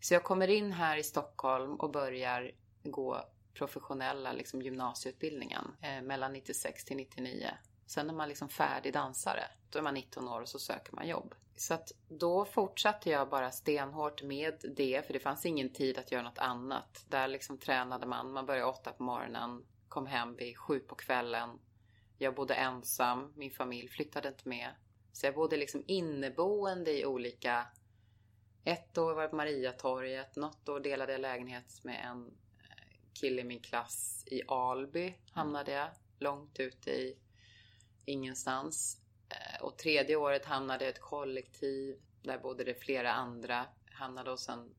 Så 0.00 0.14
jag 0.14 0.24
kommer 0.24 0.48
in 0.48 0.72
här 0.72 0.96
i 0.96 1.02
Stockholm 1.02 1.74
och 1.74 1.90
börjar 1.90 2.50
gå 2.82 3.24
professionella 3.54 4.32
liksom 4.32 4.62
gymnasieutbildningen 4.62 5.76
eh, 5.82 6.02
mellan 6.02 6.32
96 6.32 6.84
till 6.84 6.96
99. 6.96 7.50
Sen 7.92 8.10
är 8.10 8.14
man 8.14 8.28
liksom 8.28 8.48
färdig 8.48 8.92
dansare. 8.92 9.44
Då 9.70 9.78
är 9.78 9.82
man 9.82 9.94
19 9.94 10.28
år 10.28 10.40
och 10.40 10.48
så 10.48 10.58
söker 10.58 10.92
man 10.92 11.08
jobb. 11.08 11.34
Så 11.56 11.74
att 11.74 11.92
då 12.08 12.44
fortsatte 12.44 13.10
jag 13.10 13.28
bara 13.28 13.50
stenhårt 13.50 14.22
med 14.22 14.54
det, 14.76 15.06
för 15.06 15.12
det 15.12 15.20
fanns 15.20 15.46
ingen 15.46 15.72
tid 15.72 15.98
att 15.98 16.12
göra 16.12 16.22
något 16.22 16.38
annat. 16.38 17.04
Där 17.08 17.28
liksom 17.28 17.58
tränade 17.58 18.06
man. 18.06 18.32
Man 18.32 18.46
började 18.46 18.66
åtta 18.66 18.92
på 18.92 19.02
morgonen, 19.02 19.64
kom 19.88 20.06
hem 20.06 20.36
vid 20.36 20.58
sju 20.58 20.80
på 20.80 20.94
kvällen. 20.94 21.58
Jag 22.18 22.34
bodde 22.34 22.54
ensam, 22.54 23.32
min 23.36 23.50
familj 23.50 23.88
flyttade 23.88 24.28
inte 24.28 24.48
med. 24.48 24.70
Så 25.12 25.26
jag 25.26 25.34
bodde 25.34 25.56
liksom 25.56 25.84
inneboende 25.86 26.98
i 26.98 27.06
olika... 27.06 27.66
Ett 28.64 28.98
år 28.98 29.14
var 29.14 29.22
jag 29.22 29.30
på 29.30 29.36
Mariatorget, 29.36 30.36
något 30.36 30.68
år 30.68 30.80
delade 30.80 31.12
jag 31.12 31.20
lägenhet 31.20 31.84
med 31.84 32.04
en 32.04 32.26
eh, 32.26 32.96
kille 33.20 33.40
i 33.40 33.44
min 33.44 33.60
klass 33.60 34.24
i 34.26 34.42
Alby. 34.48 35.14
Hamnade 35.32 35.72
jag 35.72 35.88
långt 36.18 36.60
ute 36.60 36.90
i 36.90 37.16
ingenstans. 38.04 38.98
Eh, 39.28 39.62
Och 39.64 39.78
tredje 39.78 40.16
året 40.16 40.44
hamnade 40.44 40.84
jag 40.84 40.90
i 40.90 40.94
ett 40.94 41.00
kollektiv. 41.00 41.96
Där 42.22 42.38
bodde 42.38 42.64
det 42.64 42.74
flera 42.74 43.12
andra. 43.12 43.66
Hamnade 43.92 44.30
hos 44.30 44.48
en 44.48 44.74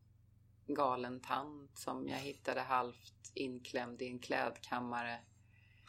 galen 0.67 1.19
tant 1.19 1.77
som 1.77 2.07
jag 2.09 2.17
hittade 2.17 2.61
halvt 2.61 3.31
inklämd 3.33 4.01
i 4.01 4.07
en 4.07 4.19
klädkammare. 4.19 5.19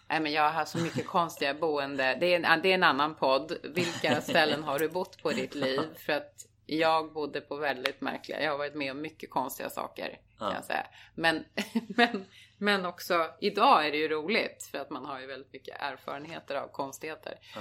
Nej 0.09 0.21
men 0.21 0.33
jag 0.33 0.51
har 0.53 0.65
så 0.65 0.79
mycket 0.79 1.07
konstiga 1.17 1.55
boende. 1.55 2.17
Det 2.21 2.35
är, 2.35 2.41
en, 2.41 2.63
det 2.63 2.69
är 2.71 2.75
en 2.75 2.83
annan 2.83 3.15
podd. 3.15 3.59
Vilka 3.63 4.21
ställen 4.21 4.63
har 4.63 4.79
du 4.79 4.89
bott 4.89 5.23
på 5.23 5.33
i 5.33 5.35
ditt 5.35 5.55
liv? 5.55 5.81
För 5.97 6.13
att 6.13 6.47
jag 6.67 7.13
bodde 7.13 7.41
på 7.41 7.57
väldigt 7.57 8.01
märkliga. 8.01 8.43
Jag 8.43 8.51
har 8.51 8.59
varit 8.59 8.75
med 8.75 8.91
om 8.91 9.01
mycket 9.01 9.31
konstiga 9.31 9.71
saker. 9.71 10.09
Kan 10.39 10.49
Ja. 10.49 10.55
jag 10.55 10.65
säga. 10.65 10.87
Men, 11.15 11.45
men, 11.89 12.25
men 12.59 12.87
också 12.87 13.31
idag 13.41 13.87
är 13.87 13.91
det 13.91 13.97
ju 13.97 14.09
roligt. 14.09 14.69
För 14.71 14.79
att 14.79 14.91
man 14.91 15.05
har 15.05 15.21
ju 15.21 15.27
väldigt 15.27 15.53
mycket 15.53 15.77
erfarenheter 15.81 16.55
av 16.55 16.69
konstigheter. 16.69 17.39
Ja. 17.55 17.61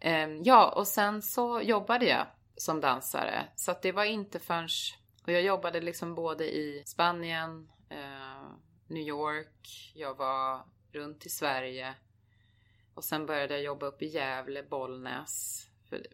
Ehm, 0.00 0.42
Ja, 0.42 0.68
och 0.76 0.86
sen 0.88 1.22
så 1.22 1.60
jobbade 1.60 2.04
jag 2.06 2.26
som 2.56 2.80
dansare. 2.80 3.44
Så 3.56 3.70
att 3.70 3.82
det 3.82 3.92
var 3.92 4.04
inte 4.04 4.38
förrän... 4.38 4.68
Och 5.26 5.32
jag 5.32 5.42
jobbade 5.42 5.80
liksom 5.80 6.14
både 6.14 6.44
i 6.56 6.82
Spanien, 6.86 7.68
eh, 7.90 8.48
New 8.88 9.02
York, 9.08 9.92
jag 9.94 10.14
var 10.14 10.64
runt 10.92 11.26
i 11.26 11.28
Sverige. 11.28 11.94
Och 12.94 13.04
sen 13.04 13.26
började 13.26 13.54
jag 13.54 13.62
jobba 13.62 13.86
upp 13.86 14.02
i 14.02 14.06
Gävle, 14.06 14.62
Bollnäs 14.62 15.66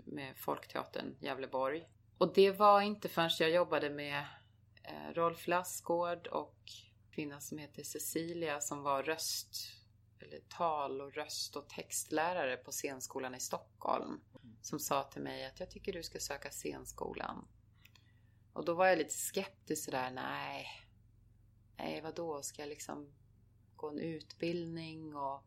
med 0.04 0.36
Folkteatern 0.36 1.16
Gävleborg. 1.20 1.88
Och 2.18 2.34
det 2.34 2.50
var 2.50 2.80
inte 2.80 3.08
förrän 3.08 3.30
jag 3.38 3.50
jobbade 3.50 3.90
med 3.90 4.24
eh, 4.82 5.14
Rolf 5.14 5.48
Lassgård 5.48 6.26
och 6.26 6.56
kvinna 7.10 7.40
som 7.40 7.58
heter 7.58 7.82
Cecilia 7.82 8.60
som 8.60 8.82
var 8.82 9.02
röst 9.02 9.56
eller 10.18 10.40
tal 10.48 11.00
och 11.00 11.12
röst 11.12 11.56
och 11.56 11.68
textlärare 11.68 12.56
på 12.56 12.70
scenskolan 12.70 13.34
i 13.34 13.40
Stockholm. 13.40 14.20
Som 14.62 14.78
sa 14.78 15.02
till 15.02 15.22
mig 15.22 15.46
att 15.46 15.60
jag 15.60 15.70
tycker 15.70 15.92
du 15.92 16.02
ska 16.02 16.18
söka 16.18 16.50
scenskolan. 16.50 17.48
Och 18.52 18.64
då 18.64 18.74
var 18.74 18.86
jag 18.86 18.98
lite 18.98 19.14
skeptisk 19.14 19.84
sådär, 19.84 20.10
nej. 20.10 20.66
Nej, 21.76 22.00
vadå, 22.00 22.42
ska 22.42 22.62
jag 22.62 22.68
liksom 22.68 23.12
gå 23.76 23.88
en 23.88 23.98
utbildning 23.98 25.16
och 25.16 25.44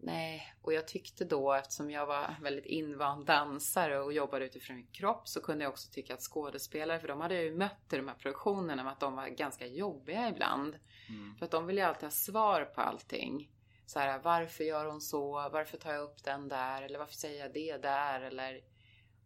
Nej, 0.00 0.54
och 0.62 0.72
jag 0.72 0.88
tyckte 0.88 1.24
då 1.24 1.52
eftersom 1.52 1.90
jag 1.90 2.06
var 2.06 2.36
väldigt 2.42 2.66
invand 2.66 3.26
dansare 3.26 4.00
och 4.00 4.12
jobbade 4.12 4.44
utifrån 4.44 4.76
min 4.76 4.86
kropp 4.86 5.28
så 5.28 5.40
kunde 5.40 5.64
jag 5.64 5.70
också 5.70 5.92
tycka 5.92 6.14
att 6.14 6.20
skådespelare, 6.20 7.00
för 7.00 7.08
de 7.08 7.20
hade 7.20 7.34
jag 7.34 7.44
ju 7.44 7.56
mött 7.56 7.92
i 7.92 7.96
de 7.96 8.08
här 8.08 8.14
produktionerna 8.14 8.82
med 8.82 8.92
att 8.92 9.00
de 9.00 9.16
var 9.16 9.28
ganska 9.28 9.66
jobbiga 9.66 10.28
ibland. 10.28 10.78
För 11.38 11.44
att 11.44 11.50
de 11.50 11.66
ville 11.66 11.80
ju 11.80 11.86
alltid 11.86 12.02
ha 12.02 12.10
svar 12.10 12.64
på 12.64 12.80
allting. 12.80 13.50
Så 13.86 13.98
här, 13.98 14.18
varför 14.18 14.64
gör 14.64 14.86
hon 14.86 15.00
så? 15.00 15.32
Varför 15.32 15.78
tar 15.78 15.92
jag 15.92 16.02
upp 16.02 16.24
den 16.24 16.48
där? 16.48 16.82
Eller 16.82 16.98
varför 16.98 17.14
säger 17.14 17.40
jag 17.40 17.52
det 17.52 17.76
där? 17.76 18.20
Eller... 18.20 18.60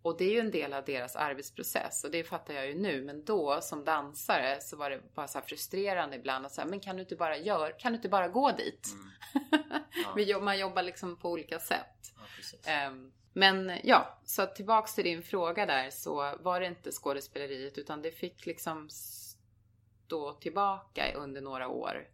Och 0.02 0.18
det 0.18 0.24
är 0.24 0.30
ju 0.30 0.40
en 0.40 0.50
del 0.50 0.72
av 0.72 0.84
deras 0.84 1.16
arbetsprocess 1.16 2.04
och 2.04 2.10
det 2.10 2.24
fattar 2.24 2.54
jag 2.54 2.66
ju 2.66 2.74
nu. 2.74 3.02
Men 3.02 3.24
då 3.24 3.60
som 3.60 3.84
dansare 3.84 4.60
så 4.60 4.76
var 4.76 4.90
det 4.90 5.14
bara 5.14 5.28
så 5.28 5.40
frustrerande 5.40 6.16
ibland 6.16 6.46
att 6.46 6.52
säga, 6.52 6.64
men 6.66 6.80
kan 6.80 6.96
du 6.96 7.02
inte 7.02 7.16
bara 7.16 7.36
göra, 7.36 7.70
kan 7.72 7.92
du 7.92 7.96
inte 7.96 8.08
bara 8.08 8.28
gå 8.28 8.50
dit? 8.50 8.88
Vi 10.16 10.22
jobb- 10.24 10.42
Man 10.42 10.58
jobbar 10.58 10.82
liksom 10.82 11.16
på 11.16 11.30
olika 11.30 11.58
sätt. 11.58 12.12
Ja. 12.64 12.70
Ehm, 12.72 13.12
Men 13.32 13.72
ja, 13.84 14.18
så 14.24 14.46
tillbaks 14.46 14.94
till 14.94 15.04
din 15.04 15.22
fråga 15.22 15.66
där 15.66 15.90
så 15.90 16.36
var 16.40 16.60
det 16.60 16.66
inte 16.66 16.92
skådespeleriet 16.92 17.78
utan 17.78 18.02
det 18.02 18.10
fick 18.10 18.46
liksom 18.46 18.88
stå 18.90 20.32
tillbaka 20.32 21.12
under 21.14 21.40
några 21.40 21.68
år. 21.68 22.08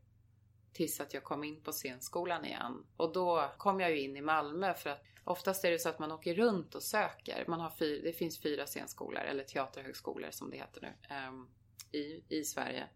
Tills 0.79 1.01
att 1.01 1.15
jag 1.15 1.25
kom 1.25 1.45
in 1.45 1.61
på 1.61 1.73
scenskolan 1.73 2.45
igen. 2.45 2.87
Och 2.97 3.13
då 3.13 3.51
kom 3.57 3.81
jag 3.81 3.91
ju 3.91 4.01
in 4.01 4.17
i 4.17 4.21
Malmö 4.21 4.75
för 4.75 4.91
att 4.91 5.03
oftast 5.25 5.65
är 5.65 5.71
det 5.71 5.79
så 5.79 5.89
att 5.89 5.99
man 5.99 6.13
åker 6.13 6.35
runt 6.35 6.75
och 6.75 6.83
söker. 6.83 7.45
Man 7.49 7.61
har 7.61 7.71
fyr, 7.71 8.03
det 8.03 8.13
finns 8.13 8.43
fyra 8.43 8.67
scenskolor, 8.67 9.23
eller 9.23 9.45
teaterhögskolor 9.45 10.31
som 10.31 10.51
det 10.51 10.57
heter 10.57 10.81
nu, 10.81 11.15
ehm, 11.15 11.49
i, 11.93 12.25
i 12.29 12.45
Sverige. 12.45 12.89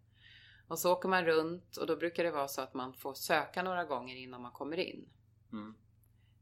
Och 0.68 0.79
så 0.79 0.92
åker 0.92 1.09
man 1.09 1.25
runt 1.25 1.77
och 1.77 1.87
då 1.87 1.97
brukar 1.97 2.25
det 2.25 2.31
vara 2.31 2.49
så 2.49 2.61
att 2.61 2.75
man 2.75 2.95
får 2.95 3.14
söka 3.14 3.62
några 3.62 3.85
gånger 3.85 4.16
innan 4.16 4.42
man 4.42 4.53
kommer 4.53 4.77
in. 4.77 5.09
Mm. 5.53 5.75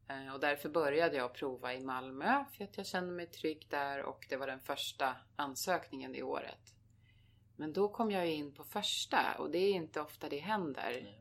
Eh, 0.08 0.34
Och 0.34 0.40
därför 0.40 0.68
började 0.68 1.16
jag 1.16 1.34
prova 1.34 1.74
i 1.74 1.80
Malmö 1.80 2.44
för 2.56 2.64
att 2.64 2.76
jag 2.76 2.86
kände 2.86 3.12
mig 3.12 3.26
trygg 3.26 3.66
där 3.70 4.02
och 4.02 4.26
det 4.28 4.36
var 4.36 4.46
den 4.46 4.60
första 4.60 5.16
ansökningen 5.36 6.12
det 6.12 6.22
året. 6.22 6.74
Men 7.56 7.72
då 7.72 7.88
kom 7.88 8.10
jag 8.10 8.26
in 8.26 8.54
på 8.54 8.64
första 8.64 9.36
och 9.38 9.50
det 9.50 9.58
är 9.58 9.72
inte 9.72 10.00
ofta 10.00 10.28
det 10.28 10.38
händer. 10.38 11.19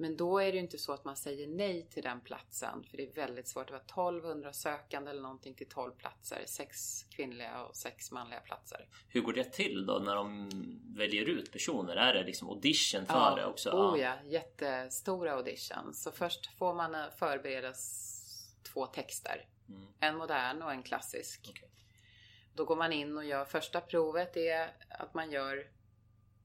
Men 0.00 0.16
då 0.16 0.38
är 0.38 0.46
det 0.46 0.52
ju 0.52 0.62
inte 0.62 0.78
så 0.78 0.92
att 0.92 1.04
man 1.04 1.16
säger 1.16 1.46
nej 1.46 1.86
till 1.90 2.02
den 2.02 2.20
platsen 2.20 2.84
för 2.90 2.96
det 2.96 3.02
är 3.02 3.12
väldigt 3.12 3.48
svårt. 3.48 3.66
Det 3.66 3.72
var 3.72 3.80
1200 3.80 4.52
sökande 4.52 5.10
eller 5.10 5.22
någonting 5.22 5.54
till 5.54 5.68
12 5.68 5.92
platser. 5.92 6.44
Sex 6.46 7.04
kvinnliga 7.10 7.62
och 7.62 7.76
sex 7.76 8.10
manliga 8.10 8.40
platser. 8.40 8.88
Hur 9.08 9.20
går 9.20 9.32
det 9.32 9.52
till 9.52 9.86
då 9.86 9.98
när 9.98 10.14
de 10.14 10.50
väljer 10.96 11.28
ut 11.28 11.52
personer? 11.52 11.96
Är 11.96 12.14
det 12.14 12.24
liksom 12.24 12.48
audition 12.48 13.06
för 13.06 13.36
det 13.36 13.46
också? 13.46 13.70
Oh 13.70 14.00
ja, 14.00 14.14
jättestora 14.24 15.32
auditions. 15.32 16.02
Så 16.02 16.12
först 16.12 16.58
får 16.58 16.74
man 16.74 16.94
eh, 16.94 17.04
förbereda 17.16 17.72
två 18.72 18.86
texter. 18.86 19.46
Mm. 19.68 19.86
En 20.00 20.16
modern 20.16 20.62
och 20.62 20.72
en 20.72 20.82
klassisk. 20.82 21.46
Okej. 21.50 21.70
Då 22.54 22.64
går 22.64 22.76
man 22.76 22.92
in 22.92 23.16
och 23.16 23.24
gör 23.24 23.44
första 23.44 23.80
provet 23.80 24.36
är 24.36 24.70
att 24.88 25.14
man 25.14 25.30
gör 25.30 25.66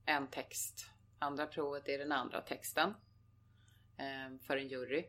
en 0.06 0.26
text. 0.26 0.90
Andra 1.18 1.46
provet 1.46 1.88
är 1.88 1.98
den 1.98 2.12
andra 2.12 2.40
texten. 2.40 2.94
Eh, 3.98 4.38
För 4.46 4.56
en 4.56 4.68
jury. 4.68 5.04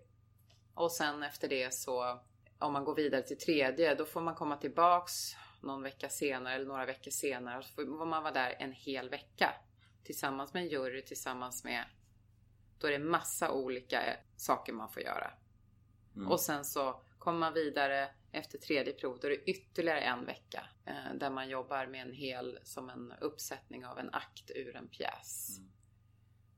Och 0.74 0.92
sen 0.92 1.24
efter 1.24 1.48
det 1.48 1.74
så 1.74 2.20
om 2.60 2.74
man 2.74 2.84
går 2.84 2.96
vidare 2.96 3.22
till 3.22 3.38
tredje 3.38 3.96
då 3.96 4.06
får 4.06 4.22
man 4.22 4.36
komma 4.36 4.58
tillbaks 4.58 5.36
någon 5.62 5.84
vecka 5.84 6.10
senare 6.10 6.54
eller 6.54 6.66
några 6.66 6.86
veckor 6.86 7.12
senare. 7.12 7.58
Och 7.58 7.66
så 7.66 7.74
får 7.74 8.06
man 8.06 8.24
vara 8.24 8.34
där 8.34 8.56
en 8.60 8.72
hel 8.72 9.10
vecka. 9.10 9.56
Tillsammans 10.04 10.54
med 10.54 10.64
en 10.64 10.70
jury, 10.70 11.02
tillsammans 11.02 11.64
med 11.64 11.86
då 12.80 12.88
är 12.88 12.92
det 12.92 13.00
massa 13.00 13.52
olika 13.52 14.18
saker 14.36 14.74
man 14.74 14.90
får 14.90 15.04
göra. 15.04 15.32
Mm. 16.16 16.28
Och 16.28 16.40
sen 16.40 16.66
så 16.66 17.02
kommer 17.18 17.40
man 17.40 17.54
vidare 17.54 18.10
efter 18.32 18.58
tredje 18.58 18.94
prov. 18.94 19.20
Då 19.22 19.28
är 19.28 19.32
det 19.32 19.50
ytterligare 19.50 20.00
en 20.00 20.26
vecka. 20.26 20.64
Eh, 20.86 21.14
där 21.16 21.30
man 21.30 21.50
jobbar 21.50 21.88
med 21.88 22.02
en 22.02 22.14
hel, 22.14 22.60
som 22.64 22.90
en 22.90 23.14
uppsättning 23.22 23.86
av 23.86 24.00
en 24.00 24.14
akt 24.14 24.52
ur 24.56 24.76
en 24.76 24.88
pjäs. 24.88 25.60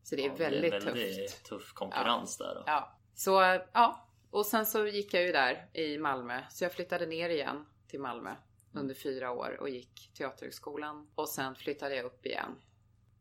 Så 0.10 0.16
det 0.16 0.22
är 0.26 0.28
Ja, 0.28 0.36
väldigt 0.38 0.72
det 0.72 0.78
är 0.78 0.82
väldigt 0.82 1.28
tufft. 1.28 1.46
tuff 1.50 1.74
konkurrens 1.74 2.38
där 2.38 2.56
då. 2.56 2.64
Ja. 2.66 2.98
Så 3.16 3.60
ja. 3.74 4.08
Och 4.32 4.46
sen 4.46 4.66
så 4.66 4.88
gick 4.88 5.14
jag 5.14 5.24
ju 5.24 5.32
där 5.32 5.66
i 5.74 5.98
Malmö. 5.98 6.42
Så 6.50 6.64
jag 6.64 6.74
flyttade 6.74 7.06
ner 7.06 7.30
igen 7.30 7.66
till 7.88 8.00
Malmö 8.00 8.30
under 8.74 8.96
fyra 8.96 9.32
år 9.32 9.58
och 9.62 9.70
gick 9.70 10.12
Teaterhögskolan. 10.18 11.08
Och 11.16 11.30
sen 11.30 11.56
flyttade 11.56 11.96
jag 11.96 12.06
upp 12.06 12.26
igen. 12.26 12.56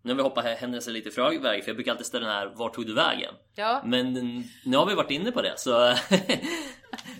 Nu 0.03 0.11
har 0.13 0.17
vi 0.17 0.23
hoppat 0.23 0.45
händelser 0.45 0.93
lite 0.93 1.09
i 1.09 1.13
förväg 1.13 1.63
för 1.65 1.69
jag 1.71 1.77
brukar 1.77 1.93
alltid 1.93 2.07
ställa 2.07 2.27
den 2.27 2.35
här 2.37 2.47
Vart 2.47 2.75
tog 2.75 2.87
du 2.87 2.95
vägen? 2.95 3.35
Ja, 3.55 3.83
Men 3.85 4.13
nu 4.65 4.77
har 4.77 4.87
vi 4.87 4.95
varit 4.95 5.11
inne 5.11 5.33
på 5.33 5.43
det 5.43 5.55
så 5.59 5.71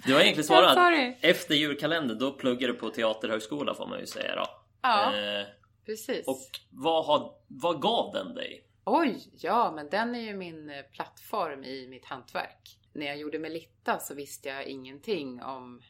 Du 0.05 0.15
har 0.15 0.21
egentligen 0.21 0.37
Ja, 0.37 0.43
svarat 0.43 0.75
sorry. 0.75 1.17
Efter 1.21 1.55
julkalendern 1.55 2.19
då 2.19 2.33
pluggar 2.33 2.69
du 2.69 2.75
på 2.75 2.91
Teaterhögskola 2.91 3.75
får 3.75 3.87
man 3.87 4.01
ju 4.01 4.07
säga 4.07 4.35
då 4.37 4.47
ja 4.83 5.17
eh, 5.17 5.47
precis. 5.87 6.27
Och 6.27 6.39
vad, 6.71 7.05
har, 7.07 7.35
vad 7.47 7.83
gav 7.83 8.13
den 8.13 8.35
dig? 8.35 8.65
Oj, 8.91 9.31
ja, 9.33 9.73
men 9.75 9.89
den 9.91 10.15
är 10.15 10.21
ju 10.21 10.37
min 10.37 10.71
eh, 10.71 10.83
plattform 10.83 11.65
i 11.65 11.87
mitt 11.89 12.05
hantverk. 12.05 12.79
När 12.93 13.07
jag 13.07 13.17
gjorde 13.17 13.39
Melitta 13.39 13.99
så 13.99 14.15
visste 14.15 14.49
jag 14.49 14.65
ingenting 14.65 15.43
om 15.43 15.83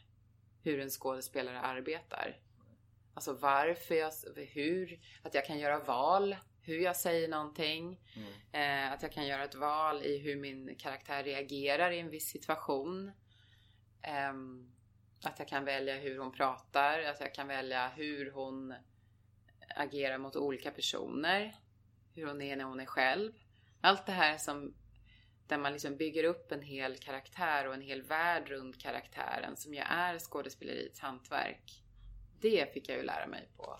hur 0.63 0.79
en 0.79 0.89
skådespelare 0.89 1.59
arbetar. 1.59 2.37
Alltså 3.13 3.33
varför 3.33 3.95
jag, 3.95 4.11
hur, 4.35 4.99
att 5.23 5.33
jag 5.33 5.45
kan 5.45 5.59
göra 5.59 5.79
val, 5.79 6.35
hur 6.61 6.79
jag 6.79 6.95
säger 6.95 7.27
någonting. 7.27 8.01
Eh, 8.51 8.91
att 8.91 9.03
jag 9.03 9.11
kan 9.11 9.27
göra 9.27 9.43
ett 9.43 9.55
val 9.55 10.03
i 10.03 10.17
hur 10.17 10.35
min 10.35 10.75
karaktär 10.75 11.23
reagerar 11.23 11.91
i 11.91 11.99
en 11.99 12.09
viss 12.09 12.29
situation. 12.29 13.11
Ehm, 14.01 14.71
att 15.23 15.39
jag 15.39 15.47
kan 15.47 15.65
välja 15.65 15.95
hur 15.95 16.17
hon 16.17 16.31
pratar, 16.31 16.99
att 17.03 17.19
jag 17.19 17.33
kan 17.33 17.47
välja 17.47 17.87
hur 17.87 18.31
hon 18.31 18.73
agerar 19.75 20.17
mot 20.17 20.35
olika 20.35 20.71
personer. 20.71 21.58
Hur 22.19 22.27
hon 22.27 22.41
är 22.41 22.55
när 22.55 22.63
hon 22.63 22.79
är 22.79 22.85
själv. 22.85 23.31
Allt 23.81 24.05
det 24.05 24.11
här 24.11 24.37
som 24.37 24.73
där 25.47 25.57
man 25.57 25.73
liksom 25.73 25.97
bygger 25.97 26.23
upp 26.23 26.51
en 26.51 26.61
hel 26.61 26.97
karaktär 26.97 27.67
och 27.67 27.73
en 27.73 27.81
hel 27.81 28.01
värld 28.01 28.47
runt 28.47 28.81
karaktären 28.81 29.57
som 29.57 29.73
ju 29.73 29.79
är 29.79 30.19
skådespeleriets 30.19 30.99
hantverk. 30.99 31.83
Det 32.41 32.73
fick 32.73 32.89
jag 32.89 32.97
ju 32.97 33.03
lära 33.03 33.27
mig 33.27 33.49
på 33.57 33.79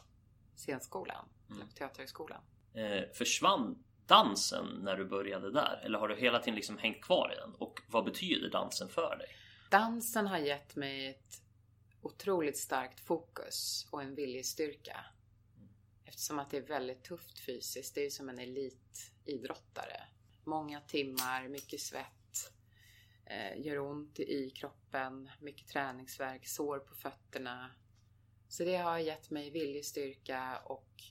scenskolan, 0.55 1.25
eller 1.51 1.65
på 1.65 1.71
Teaterhögskolan. 1.71 2.41
Eh, 2.73 3.03
försvann 3.13 3.83
dansen 4.05 4.65
när 4.81 4.95
du 4.95 5.05
började 5.05 5.51
där? 5.51 5.81
Eller 5.83 5.99
har 5.99 6.07
du 6.07 6.15
hela 6.15 6.39
tiden 6.39 6.55
liksom 6.55 6.77
hängt 6.77 7.01
kvar 7.01 7.33
i 7.33 7.35
den? 7.35 7.55
Och 7.55 7.81
vad 7.87 8.05
betyder 8.05 8.49
dansen 8.49 8.89
för 8.89 9.17
dig? 9.17 9.27
Dansen 9.69 10.27
har 10.27 10.37
gett 10.37 10.75
mig 10.75 11.07
ett 11.07 11.41
otroligt 12.01 12.57
starkt 12.57 12.99
fokus 12.99 13.87
och 13.91 14.01
en 14.01 14.15
viljestyrka. 14.15 15.05
Eftersom 16.09 16.39
att 16.39 16.49
det 16.49 16.57
är 16.57 16.61
väldigt 16.61 17.03
tufft 17.03 17.39
fysiskt. 17.39 17.95
Det 17.95 18.01
är 18.01 18.05
ju 18.05 18.11
som 18.11 18.29
en 18.29 18.39
elitidrottare. 18.39 20.03
Många 20.43 20.81
timmar, 20.81 21.47
mycket 21.47 21.81
svett. 21.81 22.51
Eh, 23.25 23.61
gör 23.65 23.79
ont 23.79 24.19
i 24.19 24.49
kroppen, 24.49 25.29
mycket 25.39 25.67
träningsvärk, 25.67 26.47
sår 26.47 26.79
på 26.79 26.95
fötterna. 26.95 27.71
Så 28.47 28.63
det 28.63 28.77
har 28.77 28.97
gett 28.97 29.29
mig 29.29 29.49
viljestyrka 29.49 30.57
och 30.65 31.03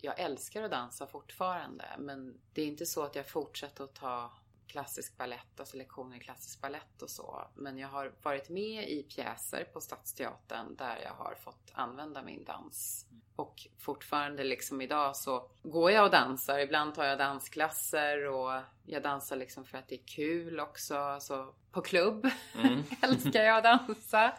jag 0.00 0.20
älskar 0.20 0.62
att 0.62 0.70
dansa 0.70 1.06
fortfarande. 1.06 1.84
Men 1.98 2.40
det 2.52 2.62
är 2.62 2.66
inte 2.66 2.86
så 2.86 3.02
att 3.02 3.14
jag 3.14 3.28
fortsätter 3.28 3.84
att 3.84 3.94
ta 3.94 4.32
klassisk 4.74 5.16
ballett, 5.16 5.60
alltså 5.60 5.76
lektioner 5.76 6.16
i 6.16 6.20
klassisk 6.20 6.60
ballett 6.60 7.02
och 7.02 7.10
så. 7.10 7.48
Men 7.54 7.78
jag 7.78 7.88
har 7.88 8.12
varit 8.22 8.48
med 8.48 8.88
i 8.88 9.02
pjäser 9.02 9.64
på 9.64 9.80
Stadsteatern 9.80 10.76
där 10.76 10.98
jag 11.02 11.14
har 11.14 11.34
fått 11.34 11.70
använda 11.72 12.22
min 12.22 12.44
dans. 12.44 13.06
Och 13.36 13.66
fortfarande 13.78 14.44
liksom 14.44 14.80
idag 14.80 15.16
så 15.16 15.50
går 15.62 15.90
jag 15.90 16.04
och 16.04 16.10
dansar. 16.10 16.58
Ibland 16.58 16.94
tar 16.94 17.04
jag 17.04 17.18
dansklasser 17.18 18.26
och 18.26 18.60
jag 18.86 19.02
dansar 19.02 19.36
liksom 19.36 19.64
för 19.64 19.78
att 19.78 19.88
det 19.88 19.94
är 19.94 20.06
kul 20.06 20.60
också. 20.60 20.96
Alltså 20.96 21.54
på 21.70 21.80
klubb 21.80 22.26
Mm. 22.54 22.82
älskar 23.02 23.42
jag 23.42 23.56
att 23.56 23.64
dansa. 23.86 24.38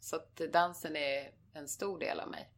Så 0.00 0.16
att 0.16 0.36
dansen 0.36 0.96
är 0.96 1.30
en 1.52 1.68
stor 1.68 1.98
del 1.98 2.20
av 2.20 2.28
mig. 2.28 2.48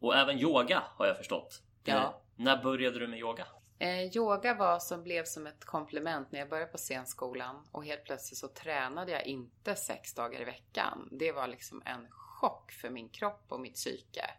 Och 0.00 0.16
även 0.16 0.38
yoga 0.38 0.82
har 0.96 1.06
jag 1.06 1.16
förstått. 1.16 1.62
Ja. 1.84 1.94
Eh, 1.94 2.10
När 2.36 2.62
började 2.62 2.98
du 2.98 3.08
med 3.08 3.18
yoga? 3.18 3.46
Eh, 3.82 4.16
yoga 4.16 4.54
var 4.54 4.78
som 4.78 5.02
blev 5.02 5.24
som 5.24 5.46
ett 5.46 5.64
komplement 5.64 6.32
när 6.32 6.38
jag 6.38 6.48
började 6.48 6.72
på 6.72 6.78
scenskolan 6.78 7.68
och 7.72 7.84
helt 7.84 8.04
plötsligt 8.04 8.38
så 8.38 8.48
tränade 8.48 9.12
jag 9.12 9.26
inte 9.26 9.74
sex 9.74 10.14
dagar 10.14 10.40
i 10.40 10.44
veckan. 10.44 11.08
Det 11.12 11.32
var 11.32 11.48
liksom 11.48 11.82
en 11.84 12.06
chock 12.10 12.72
för 12.72 12.90
min 12.90 13.08
kropp 13.08 13.44
och 13.48 13.60
mitt 13.60 13.74
psyke. 13.74 14.30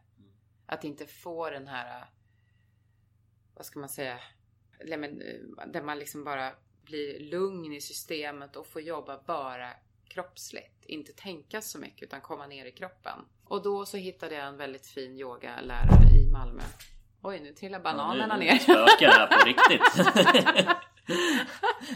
Att 0.65 0.83
inte 0.83 1.07
få 1.07 1.49
den 1.49 1.67
här, 1.67 2.05
vad 3.55 3.65
ska 3.65 3.79
man 3.79 3.89
säga, 3.89 4.19
eh, 4.79 4.99
där 5.67 5.81
man 5.81 5.99
liksom 5.99 6.23
bara 6.23 6.51
blir 6.83 7.19
lugn 7.19 7.73
i 7.73 7.81
systemet 7.81 8.55
och 8.55 8.67
får 8.67 8.81
jobba 8.81 9.23
bara 9.27 9.69
kroppsligt. 10.07 10.85
Inte 10.85 11.13
tänka 11.13 11.61
så 11.61 11.79
mycket 11.79 12.03
utan 12.03 12.21
komma 12.21 12.47
ner 12.47 12.65
i 12.65 12.71
kroppen. 12.71 13.19
Och 13.45 13.63
då 13.63 13.85
så 13.85 13.97
hittade 13.97 14.35
jag 14.35 14.47
en 14.47 14.57
väldigt 14.57 14.87
fin 14.87 15.17
yogalärare 15.17 16.17
i 16.17 16.31
Malmö. 16.31 16.63
Oj, 17.23 17.39
nu 17.39 17.51
trillar 17.53 17.79
bananerna 17.79 18.33
Ja, 18.33 18.37
nu 18.37 18.45
ner. 18.45 18.57
spökar 18.59 19.07
det 19.07 19.13
här 19.13 19.27
på 19.27 19.45
riktigt. 19.45 19.81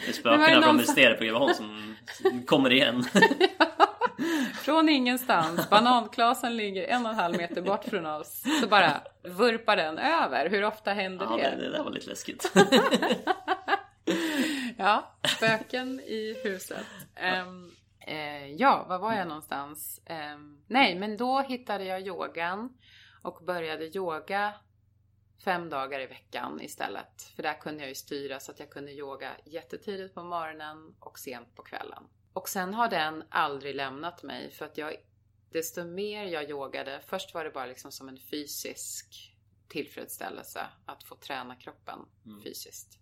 det 0.05 0.07
är 0.09 0.13
spökena 0.13 0.61
från 0.61 0.77
Mysteriet 0.77 1.17
på 1.17 1.23
Greveholm 1.23 1.53
som 1.53 1.95
kommer 2.45 2.71
igen. 2.73 3.03
Från 4.61 4.89
ingenstans. 4.89 5.69
Bananklasen 5.69 6.57
ligger 6.57 6.83
en 6.87 7.05
och 7.05 7.11
en 7.11 7.17
halv 7.17 7.37
meter 7.37 7.61
bort 7.61 7.83
från 7.85 8.05
oss. 8.05 8.43
Så 8.61 8.67
bara 8.67 9.01
vurpar 9.23 9.75
den 9.77 9.97
över. 9.97 10.49
Hur 10.49 10.63
ofta 10.63 10.93
händer 10.93 11.25
Ja, 11.29 11.37
det? 11.37 11.43
det, 11.55 11.55
det 11.65 11.71
där 11.71 11.83
var 11.83 11.91
lite 11.91 12.09
läskigt. 12.09 12.51
Ja, 14.77 15.15
spöken 15.37 15.99
i 15.99 16.35
huset. 16.43 16.85
Ehm, 17.15 17.71
eh, 17.99 18.47
ja, 18.51 18.85
var 18.89 18.99
var 18.99 19.13
jag 19.13 19.27
någonstans? 19.27 20.01
Ehm, 20.05 20.57
nej, 20.67 20.95
men 20.95 21.17
då 21.17 21.39
hittade 21.41 21.83
jag 21.83 22.01
yogan 22.01 22.69
och 23.21 23.45
började 23.45 23.97
yoga 23.97 24.53
fem 25.45 25.69
dagar 25.69 25.99
i 25.99 26.05
veckan 26.05 26.61
istället. 26.61 27.21
För 27.35 27.43
där 27.43 27.61
kunde 27.61 27.79
jag 27.79 27.89
ju 27.89 27.95
styra 27.95 28.39
så 28.39 28.51
att 28.51 28.59
jag 28.59 28.69
kunde 28.69 28.91
yoga 28.91 29.37
jättetidigt 29.45 30.13
på 30.13 30.23
morgonen 30.23 30.95
och 30.99 31.19
sent 31.19 31.55
på 31.55 31.63
kvällen. 31.63 32.03
Och 32.33 32.49
sen 32.49 32.73
har 32.73 32.89
den 32.89 33.23
aldrig 33.29 33.75
lämnat 33.75 34.23
mig 34.23 34.51
för 34.51 34.65
att 34.65 34.77
jag, 34.77 34.95
desto 35.51 35.83
mer 35.83 36.25
jag 36.25 36.49
yogade, 36.49 37.01
först 37.07 37.33
var 37.33 37.43
det 37.43 37.49
bara 37.49 37.65
liksom 37.65 37.91
som 37.91 38.09
en 38.09 38.19
fysisk 38.19 39.35
tillfredsställelse 39.67 40.67
att 40.85 41.03
få 41.03 41.15
träna 41.15 41.55
kroppen 41.55 41.99
fysiskt. 42.43 42.99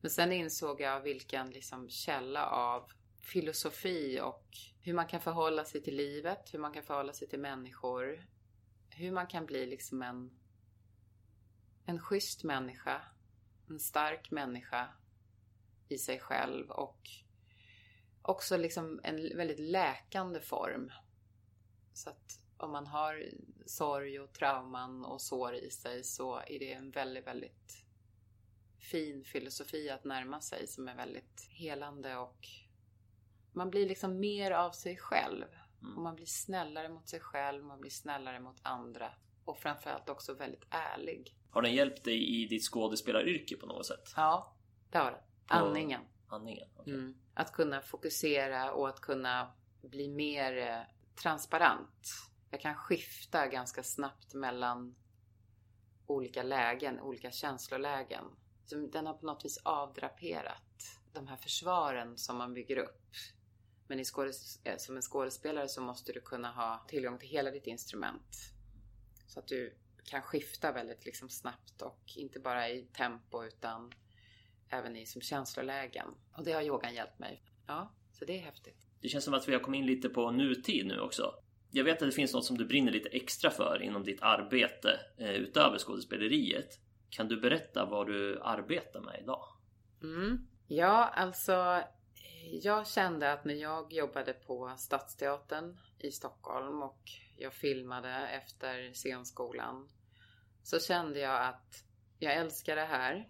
Men 0.00 0.10
sen 0.10 0.32
insåg 0.32 0.80
jag 0.80 1.00
vilken 1.00 1.50
liksom 1.50 1.88
källa 1.88 2.46
av 2.46 2.92
filosofi 3.22 4.20
och 4.20 4.46
hur 4.80 4.94
man 4.94 5.06
kan 5.06 5.20
förhålla 5.20 5.64
sig 5.64 5.82
till 5.82 5.96
livet, 5.96 6.54
hur 6.54 6.58
man 6.58 6.72
kan 6.72 6.82
förhålla 6.82 7.12
sig 7.12 7.28
till 7.28 7.40
människor, 7.40 8.26
hur 8.90 9.10
man 9.10 9.26
kan 9.26 9.46
bli 9.46 9.66
liksom 9.66 10.02
en, 10.02 10.30
en 11.86 12.00
schysst 12.00 12.44
människa, 12.44 13.02
en 13.68 13.80
stark 13.80 14.30
människa 14.30 14.88
i 15.88 15.98
sig 15.98 16.20
själv 16.20 16.70
och 16.70 17.10
också 18.22 18.56
liksom 18.56 19.00
en 19.02 19.36
väldigt 19.36 19.60
läkande 19.60 20.40
form. 20.40 20.92
Så 21.92 22.10
att 22.10 22.40
om 22.56 22.72
man 22.72 22.86
har 22.86 23.30
sorg 23.66 24.20
och 24.20 24.32
trauman 24.32 25.04
och 25.04 25.20
sår 25.20 25.54
i 25.54 25.70
sig 25.70 26.04
så 26.04 26.36
är 26.36 26.58
det 26.58 26.72
en 26.72 26.90
väldigt, 26.90 27.26
väldigt 27.26 27.84
fin 28.78 29.24
filosofi 29.24 29.90
att 29.90 30.04
närma 30.04 30.40
sig 30.40 30.66
som 30.66 30.88
är 30.88 30.96
väldigt 30.96 31.48
helande 31.50 32.16
och 32.16 32.48
man 33.52 33.70
blir 33.70 33.88
liksom 33.88 34.20
mer 34.20 34.50
av 34.50 34.70
sig 34.70 34.96
själv. 34.96 35.46
Och 35.96 36.02
man 36.02 36.14
blir 36.14 36.26
snällare 36.26 36.88
mot 36.88 37.08
sig 37.08 37.20
själv, 37.20 37.64
man 37.64 37.80
blir 37.80 37.90
snällare 37.90 38.40
mot 38.40 38.60
andra. 38.62 39.14
Och 39.44 39.58
framförallt 39.58 40.08
också 40.08 40.34
väldigt 40.34 40.66
ärlig. 40.70 41.36
Har 41.52 41.62
den 41.62 41.74
hjälpt 41.74 42.04
dig 42.04 42.42
i 42.42 42.46
ditt 42.46 42.64
skådespelaryrke 42.64 43.56
på 43.56 43.66
något 43.66 43.86
sätt? 43.86 44.12
Ja, 44.16 44.54
det 44.90 44.98
har 44.98 45.10
det. 45.10 45.22
Andningen. 45.46 46.00
Andningen? 46.28 46.68
okej. 46.76 46.94
Mm. 46.94 47.14
Att 47.34 47.52
kunna 47.52 47.80
fokusera 47.80 48.72
och 48.72 48.88
att 48.88 49.00
kunna 49.00 49.52
bli 49.82 50.08
mer 50.08 50.56
eh, 50.56 50.80
transparent. 51.22 52.08
Jag 52.50 52.60
kan 52.60 52.74
skifta 52.74 53.46
ganska 53.46 53.82
snabbt 53.82 54.34
mellan 54.34 54.94
olika 56.06 56.42
lägen, 56.42 57.00
olika 57.00 57.30
känslolägen. 57.30 58.24
Så 58.66 58.76
den 58.76 59.06
har 59.06 59.14
på 59.14 59.26
något 59.26 59.44
vis 59.44 59.58
avdraperat 59.62 60.98
de 61.12 61.28
här 61.28 61.36
försvaren 61.36 62.18
som 62.18 62.36
man 62.36 62.54
bygger 62.54 62.76
upp. 62.76 63.10
Men 63.86 63.98
eh, 63.98 64.76
som 64.78 64.96
en 64.96 65.02
skådespelare 65.02 65.68
så 65.68 65.80
måste 65.80 66.12
du 66.12 66.20
kunna 66.20 66.52
ha 66.52 66.84
tillgång 66.88 67.18
till 67.18 67.28
hela 67.28 67.50
ditt 67.50 67.66
instrument. 67.66 68.36
Så 69.26 69.38
att 69.40 69.46
du 69.46 69.76
kan 70.04 70.22
skifta 70.22 70.72
väldigt 70.72 71.04
liksom 71.04 71.28
snabbt 71.28 71.82
och 71.82 72.12
inte 72.16 72.40
bara 72.40 72.68
i 72.68 72.82
tempo 72.82 73.44
utan 73.44 73.92
även 74.68 74.96
i 74.96 75.06
som 75.06 75.20
känslolägen. 75.20 76.08
Och 76.36 76.44
det 76.44 76.52
har 76.52 76.62
yogan 76.62 76.94
hjälpt 76.94 77.18
mig. 77.18 77.42
Ja, 77.66 77.92
så 78.12 78.24
det 78.24 78.38
är 78.38 78.42
häftigt. 78.42 78.86
Det 79.00 79.08
känns 79.08 79.24
som 79.24 79.34
att 79.34 79.48
vi 79.48 79.52
har 79.52 79.60
kommit 79.60 79.78
in 79.78 79.86
lite 79.86 80.08
på 80.08 80.30
nutid 80.30 80.86
nu 80.86 81.00
också. 81.00 81.34
Jag 81.70 81.84
vet 81.84 82.02
att 82.02 82.08
det 82.08 82.14
finns 82.14 82.34
något 82.34 82.44
som 82.44 82.58
du 82.58 82.64
brinner 82.64 82.92
lite 82.92 83.08
extra 83.08 83.50
för 83.50 83.82
inom 83.82 84.04
ditt 84.04 84.22
arbete 84.22 85.00
eh, 85.18 85.30
utöver 85.30 85.78
skådespeleriet. 85.78 86.80
Kan 87.10 87.28
du 87.28 87.40
berätta 87.40 87.84
vad 87.84 88.06
du 88.06 88.40
arbetar 88.42 89.00
med 89.00 89.20
idag? 89.22 89.44
Mm. 90.02 90.48
Ja, 90.68 91.08
alltså 91.08 91.52
eh, 91.52 92.54
jag 92.62 92.86
kände 92.86 93.32
att 93.32 93.44
när 93.44 93.54
jag 93.54 93.92
jobbade 93.92 94.32
på 94.32 94.74
Stadsteatern 94.78 95.78
i 95.98 96.10
Stockholm 96.10 96.82
och 96.82 97.10
jag 97.42 97.54
filmade 97.54 98.28
efter 98.28 98.92
scenskolan 98.92 99.88
så 100.62 100.80
kände 100.80 101.20
jag 101.20 101.46
att 101.46 101.84
jag 102.18 102.34
älskar 102.34 102.76
det 102.76 102.84
här. 102.84 103.28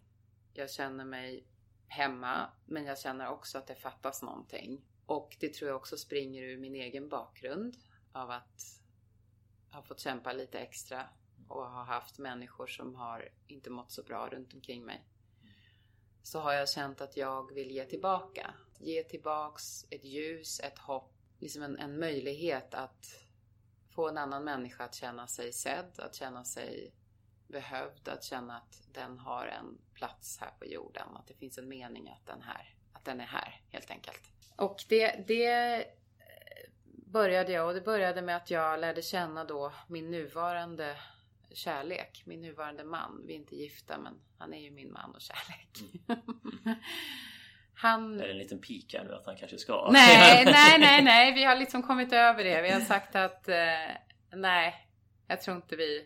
Jag 0.53 0.71
känner 0.71 1.05
mig 1.05 1.47
hemma, 1.87 2.51
men 2.67 2.85
jag 2.85 2.99
känner 2.99 3.29
också 3.29 3.59
att 3.59 3.67
det 3.67 3.75
fattas 3.75 4.23
någonting. 4.23 4.85
Och 5.07 5.37
det 5.41 5.55
tror 5.55 5.69
jag 5.69 5.77
också 5.77 5.97
springer 5.97 6.43
ur 6.43 6.59
min 6.59 6.75
egen 6.75 7.09
bakgrund 7.09 7.77
av 8.13 8.31
att 8.31 8.81
ha 9.73 9.83
fått 9.83 10.01
kämpa 10.01 10.33
lite 10.33 10.59
extra 10.59 11.09
och 11.49 11.71
ha 11.71 11.85
haft 11.85 12.19
människor 12.19 12.67
som 12.67 12.95
har 12.95 13.29
inte 13.47 13.71
mått 13.71 13.93
så 13.93 14.03
bra 14.03 14.29
runt 14.29 14.55
omkring 14.55 14.85
mig 14.85 15.05
så 16.23 16.41
har 16.41 16.53
jag 16.53 16.69
känt 16.69 17.01
att 17.01 17.17
jag 17.17 17.55
vill 17.55 17.71
ge 17.71 17.85
tillbaka. 17.85 18.55
Ge 18.79 19.03
tillbaks 19.03 19.85
ett 19.91 20.05
ljus, 20.05 20.61
ett 20.61 20.79
hopp, 20.79 21.13
liksom 21.39 21.63
en, 21.63 21.79
en 21.79 21.99
möjlighet 21.99 22.75
att 22.75 23.07
få 23.95 24.09
en 24.09 24.19
annan 24.19 24.45
människa 24.45 24.85
att 24.85 24.95
känna 24.95 25.27
sig 25.27 25.53
sedd, 25.53 26.01
att 26.01 26.15
känna 26.15 26.45
sig 26.45 26.93
behövd, 27.49 28.09
att 28.09 28.25
känna 28.25 28.57
att 28.57 28.83
den 28.93 29.19
har 29.19 29.47
en 29.47 29.79
plats 29.95 30.39
här 30.41 30.51
på 30.59 30.67
jorden, 30.67 31.17
att 31.17 31.27
det 31.27 31.35
finns 31.35 31.59
en 31.59 31.69
mening 31.69 32.09
att 32.09 32.27
den, 32.27 32.43
här, 32.43 32.75
att 32.93 33.05
den 33.05 33.21
är 33.21 33.27
här 33.27 33.61
helt 33.69 33.91
enkelt. 33.91 34.23
Och 34.57 34.85
det, 34.89 35.25
det 35.29 35.87
började 37.13 37.53
jag 37.53 37.69
och 37.69 37.75
det 37.75 37.81
började 37.81 38.23
med 38.23 38.37
att 38.37 38.51
jag 38.51 38.81
lärde 38.81 39.03
känna 39.03 39.45
då 39.45 39.73
min 39.89 40.11
nuvarande 40.11 40.97
kärlek, 41.51 42.23
min 42.27 42.41
nuvarande 42.41 42.85
man. 42.85 43.23
Vi 43.27 43.33
är 43.33 43.37
inte 43.37 43.57
gifta 43.57 43.99
men 43.99 44.21
han 44.39 44.55
är 44.55 44.61
ju 44.61 44.71
min 44.71 44.93
man 44.93 45.15
och 45.15 45.21
kärlek. 45.21 45.79
han... 47.83 48.21
Är 48.21 48.25
det 48.25 48.31
en 48.31 48.39
liten 48.39 48.61
pik 48.61 48.95
här 48.95 49.05
nu 49.05 49.15
att 49.15 49.27
han 49.27 49.37
kanske 49.37 49.59
ska? 49.59 49.91
Nej, 49.93 50.45
nej, 50.53 50.79
nej, 50.79 51.03
nej. 51.03 51.33
Vi 51.35 51.45
har 51.45 51.57
liksom 51.57 51.83
kommit 51.83 52.13
över 52.13 52.45
det. 52.45 52.63
Vi 52.63 52.71
har 52.71 52.81
sagt 52.81 53.17
att 53.17 53.49
eh, 53.49 53.57
nej, 54.35 54.75
jag 55.29 55.43
tror 55.43 55.57
inte 55.57 55.77
vi 55.77 56.05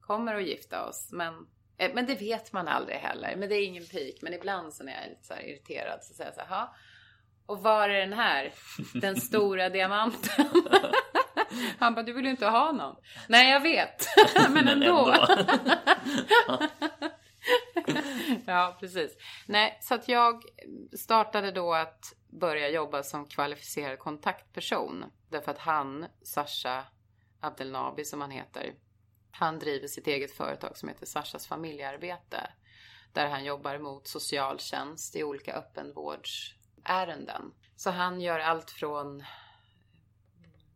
kommer 0.00 0.34
att 0.34 0.46
gifta 0.46 0.84
oss. 0.88 1.08
Men, 1.12 1.34
eh, 1.78 1.90
men 1.94 2.06
det 2.06 2.14
vet 2.14 2.52
man 2.52 2.68
aldrig 2.68 2.96
heller. 2.98 3.36
Men 3.36 3.48
det 3.48 3.54
är 3.54 3.66
ingen 3.66 3.84
pik. 3.86 4.22
Men 4.22 4.34
ibland 4.34 4.74
så 4.74 4.84
när 4.84 4.92
jag 4.92 5.04
är 5.04 5.08
lite 5.08 5.24
så 5.24 5.34
irriterad 5.34 6.04
så 6.04 6.14
säger 6.14 6.30
jag 6.30 6.34
så 6.34 6.40
här, 6.54 6.60
"Ha, 6.60 6.74
och 7.46 7.62
var 7.62 7.88
är 7.88 8.00
den 8.00 8.12
här? 8.12 8.52
Den 8.94 9.16
stora 9.20 9.68
diamanten? 9.78 10.46
Han 11.78 11.94
bara, 11.94 12.02
du 12.02 12.12
vill 12.12 12.24
ju 12.24 12.30
inte 12.30 12.46
ha 12.46 12.72
någon. 12.72 12.96
Nej, 13.28 13.50
jag 13.50 13.60
vet. 13.60 14.06
Men 14.50 14.68
ändå. 14.68 15.14
ja, 18.46 18.76
precis. 18.80 19.16
Nej, 19.46 19.78
så 19.80 19.94
att 19.94 20.08
jag 20.08 20.44
startade 20.98 21.50
då 21.50 21.74
att 21.74 22.14
börja 22.30 22.68
jobba 22.68 23.02
som 23.02 23.26
kvalificerad 23.26 23.98
kontaktperson. 23.98 25.04
Därför 25.28 25.50
att 25.50 25.58
han, 25.58 26.06
Sasha 26.22 26.84
Abdelnabi 27.40 28.04
som 28.04 28.20
han 28.20 28.30
heter, 28.30 28.74
han 29.30 29.58
driver 29.58 29.88
sitt 29.88 30.06
eget 30.06 30.32
företag 30.32 30.76
som 30.76 30.88
heter 30.88 31.06
Sashas 31.06 31.46
familjearbete. 31.46 32.50
Där 33.12 33.28
han 33.28 33.44
jobbar 33.44 33.78
mot 33.78 34.08
socialtjänst 34.08 35.16
i 35.16 35.24
olika 35.24 35.54
öppenvårdsärenden. 35.54 37.52
Så 37.76 37.90
han 37.90 38.20
gör 38.20 38.38
allt 38.38 38.70
från 38.70 39.24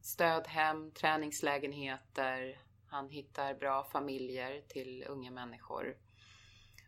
stödhem, 0.02 0.90
träningslägenheter. 0.90 2.60
Han 2.88 3.08
hittar 3.08 3.54
bra 3.54 3.84
familjer 3.84 4.62
till 4.68 5.04
unga 5.08 5.30
människor. 5.30 5.96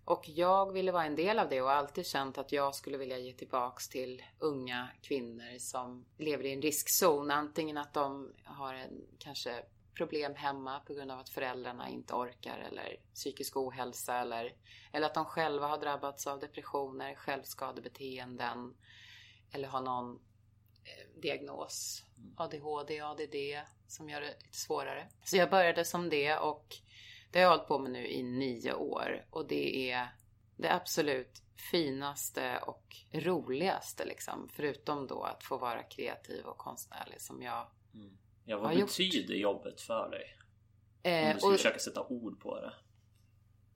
Och 0.08 0.28
jag 0.28 0.72
ville 0.72 0.92
vara 0.92 1.04
en 1.04 1.16
del 1.16 1.38
av 1.38 1.48
det 1.48 1.62
och 1.62 1.68
har 1.68 1.74
alltid 1.74 2.06
känt 2.06 2.38
att 2.38 2.52
jag 2.52 2.74
skulle 2.74 2.98
vilja 2.98 3.18
ge 3.18 3.32
tillbaks 3.32 3.88
till 3.88 4.22
unga 4.38 4.88
kvinnor 5.02 5.58
som 5.58 6.04
lever 6.18 6.44
i 6.44 6.52
en 6.52 6.62
riskzon. 6.62 7.30
Antingen 7.30 7.78
att 7.78 7.94
de 7.94 8.32
har 8.44 8.74
en 8.74 9.06
kanske 9.18 9.64
problem 9.94 10.34
hemma 10.34 10.80
på 10.80 10.94
grund 10.94 11.10
av 11.10 11.18
att 11.18 11.28
föräldrarna 11.28 11.88
inte 11.88 12.14
orkar 12.14 12.58
eller 12.58 12.96
psykisk 13.14 13.56
ohälsa 13.56 14.16
eller, 14.16 14.54
eller 14.92 15.06
att 15.06 15.14
de 15.14 15.24
själva 15.24 15.66
har 15.66 15.78
drabbats 15.78 16.26
av 16.26 16.40
depressioner, 16.40 17.14
självskadebeteenden 17.14 18.74
eller 19.52 19.68
har 19.68 19.80
någon 19.80 20.14
eh, 20.84 21.20
diagnos, 21.20 22.04
ADHD, 22.36 23.00
ADD, 23.00 23.36
som 23.86 24.10
gör 24.10 24.20
det 24.20 24.26
lite 24.26 24.56
svårare. 24.56 25.08
Så 25.24 25.36
jag 25.36 25.50
började 25.50 25.84
som 25.84 26.08
det 26.08 26.36
och 26.36 26.80
det 27.30 27.38
har 27.38 27.42
jag 27.42 27.50
hållit 27.50 27.68
på 27.68 27.78
med 27.78 27.90
nu 27.90 28.08
i 28.08 28.22
nio 28.22 28.72
år 28.72 29.26
och 29.30 29.48
det 29.48 29.90
är 29.90 30.08
det 30.56 30.72
absolut 30.74 31.42
finaste 31.70 32.58
och 32.58 32.96
roligaste 33.12 34.04
liksom. 34.04 34.48
Förutom 34.52 35.06
då 35.06 35.22
att 35.22 35.44
få 35.44 35.58
vara 35.58 35.82
kreativ 35.82 36.44
och 36.44 36.58
konstnärlig 36.58 37.20
som 37.20 37.42
jag 37.42 37.66
Ja, 38.44 38.58
vad 38.58 38.66
Har 38.66 38.72
gjort. 38.72 38.88
betyder 38.88 39.34
jobbet 39.34 39.80
för 39.80 40.10
dig? 40.10 40.38
Om 41.04 41.10
eh, 41.10 41.34
du 41.34 41.38
skulle 41.40 41.52
och, 41.52 41.58
försöka 41.58 41.78
sätta 41.78 42.06
ord 42.06 42.40
på 42.40 42.60
det. 42.60 42.72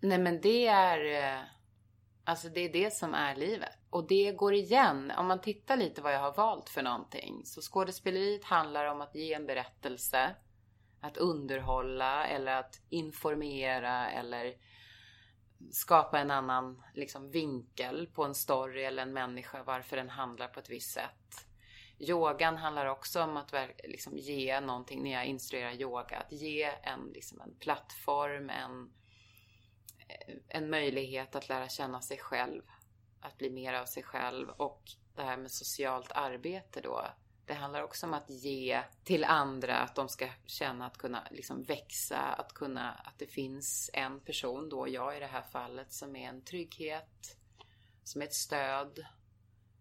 Nej 0.00 0.18
men 0.18 0.40
det 0.40 0.66
är 0.66 1.34
eh, 1.34 1.42
Alltså 2.24 2.48
det 2.48 2.60
är 2.60 2.72
det 2.72 2.94
som 2.94 3.14
är 3.14 3.36
livet. 3.36 3.78
Och 3.90 4.06
det 4.06 4.32
går 4.32 4.54
igen. 4.54 5.12
Om 5.18 5.26
man 5.26 5.40
tittar 5.40 5.76
lite 5.76 6.02
vad 6.02 6.14
jag 6.14 6.20
har 6.20 6.34
valt 6.34 6.68
för 6.68 6.82
någonting. 6.82 7.42
Så 7.44 7.60
skådespeleriet 7.60 8.44
handlar 8.44 8.86
om 8.86 9.00
att 9.00 9.14
ge 9.14 9.32
en 9.32 9.46
berättelse. 9.46 10.34
Att 11.02 11.16
underhålla 11.16 12.26
eller 12.26 12.52
att 12.56 12.80
informera 12.88 14.10
eller 14.10 14.54
skapa 15.70 16.18
en 16.18 16.30
annan 16.30 16.82
liksom, 16.94 17.30
vinkel 17.30 18.06
på 18.06 18.24
en 18.24 18.34
story 18.34 18.84
eller 18.84 19.02
en 19.02 19.12
människa. 19.12 19.62
Varför 19.62 19.96
den 19.96 20.10
handlar 20.10 20.48
på 20.48 20.60
ett 20.60 20.70
visst 20.70 20.94
sätt. 20.94 21.46
Yogan 21.98 22.56
handlar 22.56 22.86
också 22.86 23.22
om 23.22 23.36
att 23.36 23.54
liksom, 23.84 24.18
ge 24.18 24.60
någonting 24.60 25.02
när 25.02 25.12
jag 25.12 25.26
instruerar 25.26 25.72
yoga. 25.72 26.18
Att 26.18 26.32
ge 26.32 26.64
en, 26.82 27.10
liksom, 27.14 27.40
en 27.40 27.54
plattform, 27.58 28.50
en 28.50 28.92
eh, 30.08 30.36
en 30.48 30.70
möjlighet 30.70 31.34
att 31.34 31.48
lära 31.48 31.68
känna 31.68 32.00
sig 32.00 32.18
själv. 32.18 32.62
Att 33.20 33.38
bli 33.38 33.50
mer 33.50 33.74
av 33.74 33.86
sig 33.86 34.02
själv. 34.02 34.48
Och 34.48 34.82
det 35.16 35.22
här 35.22 35.36
med 35.36 35.50
socialt 35.50 36.12
arbete 36.12 36.80
då. 36.80 37.06
Det 37.46 37.54
handlar 37.54 37.82
också 37.82 38.06
om 38.06 38.14
att 38.14 38.30
ge 38.30 38.82
till 39.04 39.24
andra, 39.24 39.78
att 39.78 39.94
de 39.94 40.08
ska 40.08 40.28
känna 40.46 40.86
att 40.86 40.98
kunna 40.98 41.28
liksom 41.30 41.62
växa, 41.62 42.18
att 42.18 42.52
kunna, 42.52 42.92
att 42.92 43.18
det 43.18 43.26
finns 43.26 43.90
en 43.92 44.20
person 44.20 44.68
då, 44.68 44.88
jag 44.88 45.16
i 45.16 45.20
det 45.20 45.26
här 45.26 45.42
fallet, 45.42 45.92
som 45.92 46.16
är 46.16 46.28
en 46.28 46.44
trygghet, 46.44 47.36
som 48.04 48.22
är 48.22 48.26
ett 48.26 48.34
stöd. 48.34 49.06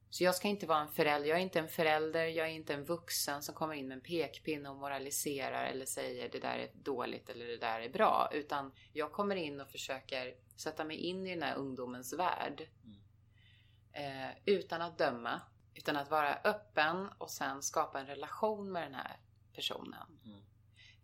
Så 0.10 0.24
jag 0.24 0.36
ska 0.36 0.48
inte 0.48 0.66
vara 0.66 0.80
en 0.80 0.92
förälder, 0.92 1.30
jag 1.30 1.38
är 1.38 1.42
inte 1.42 1.60
en 1.60 1.68
förälder, 1.68 2.26
jag 2.26 2.48
är 2.48 2.52
inte 2.52 2.74
en 2.74 2.86
vuxen 2.86 3.44
som 3.44 3.56
kommer 3.56 3.74
in 3.74 3.88
med 3.88 3.96
en 3.96 4.02
pekpinne 4.02 4.70
och 4.70 4.76
moraliserar 4.76 5.66
eller 5.66 5.86
säger 5.86 6.30
det 6.30 6.40
där 6.40 6.58
är 6.58 6.72
dåligt 6.74 7.30
eller 7.30 7.48
det 7.48 7.58
där 7.58 7.82
är 7.82 7.90
bra. 7.90 8.30
Utan 8.34 8.72
jag 8.94 9.12
kommer 9.12 9.36
in 9.36 9.62
och 9.62 9.70
försöker 9.70 10.36
sätta 10.56 10.84
mig 10.84 10.98
in 10.98 11.28
i 11.28 11.30
den 11.30 11.44
här 11.44 11.56
ungdomens 11.56 12.14
värld. 12.14 12.68
Eh, 13.94 14.38
utan 14.46 14.82
att 14.82 14.98
döma, 14.98 15.42
utan 15.76 15.98
att 15.98 16.12
vara 16.12 16.36
öppen 16.36 17.10
och 17.18 17.30
sen 17.30 17.62
skapa 17.62 18.00
en 18.00 18.06
relation 18.08 18.72
med 18.72 18.84
den 18.84 18.96
här 18.96 19.20
personen. 19.54 20.20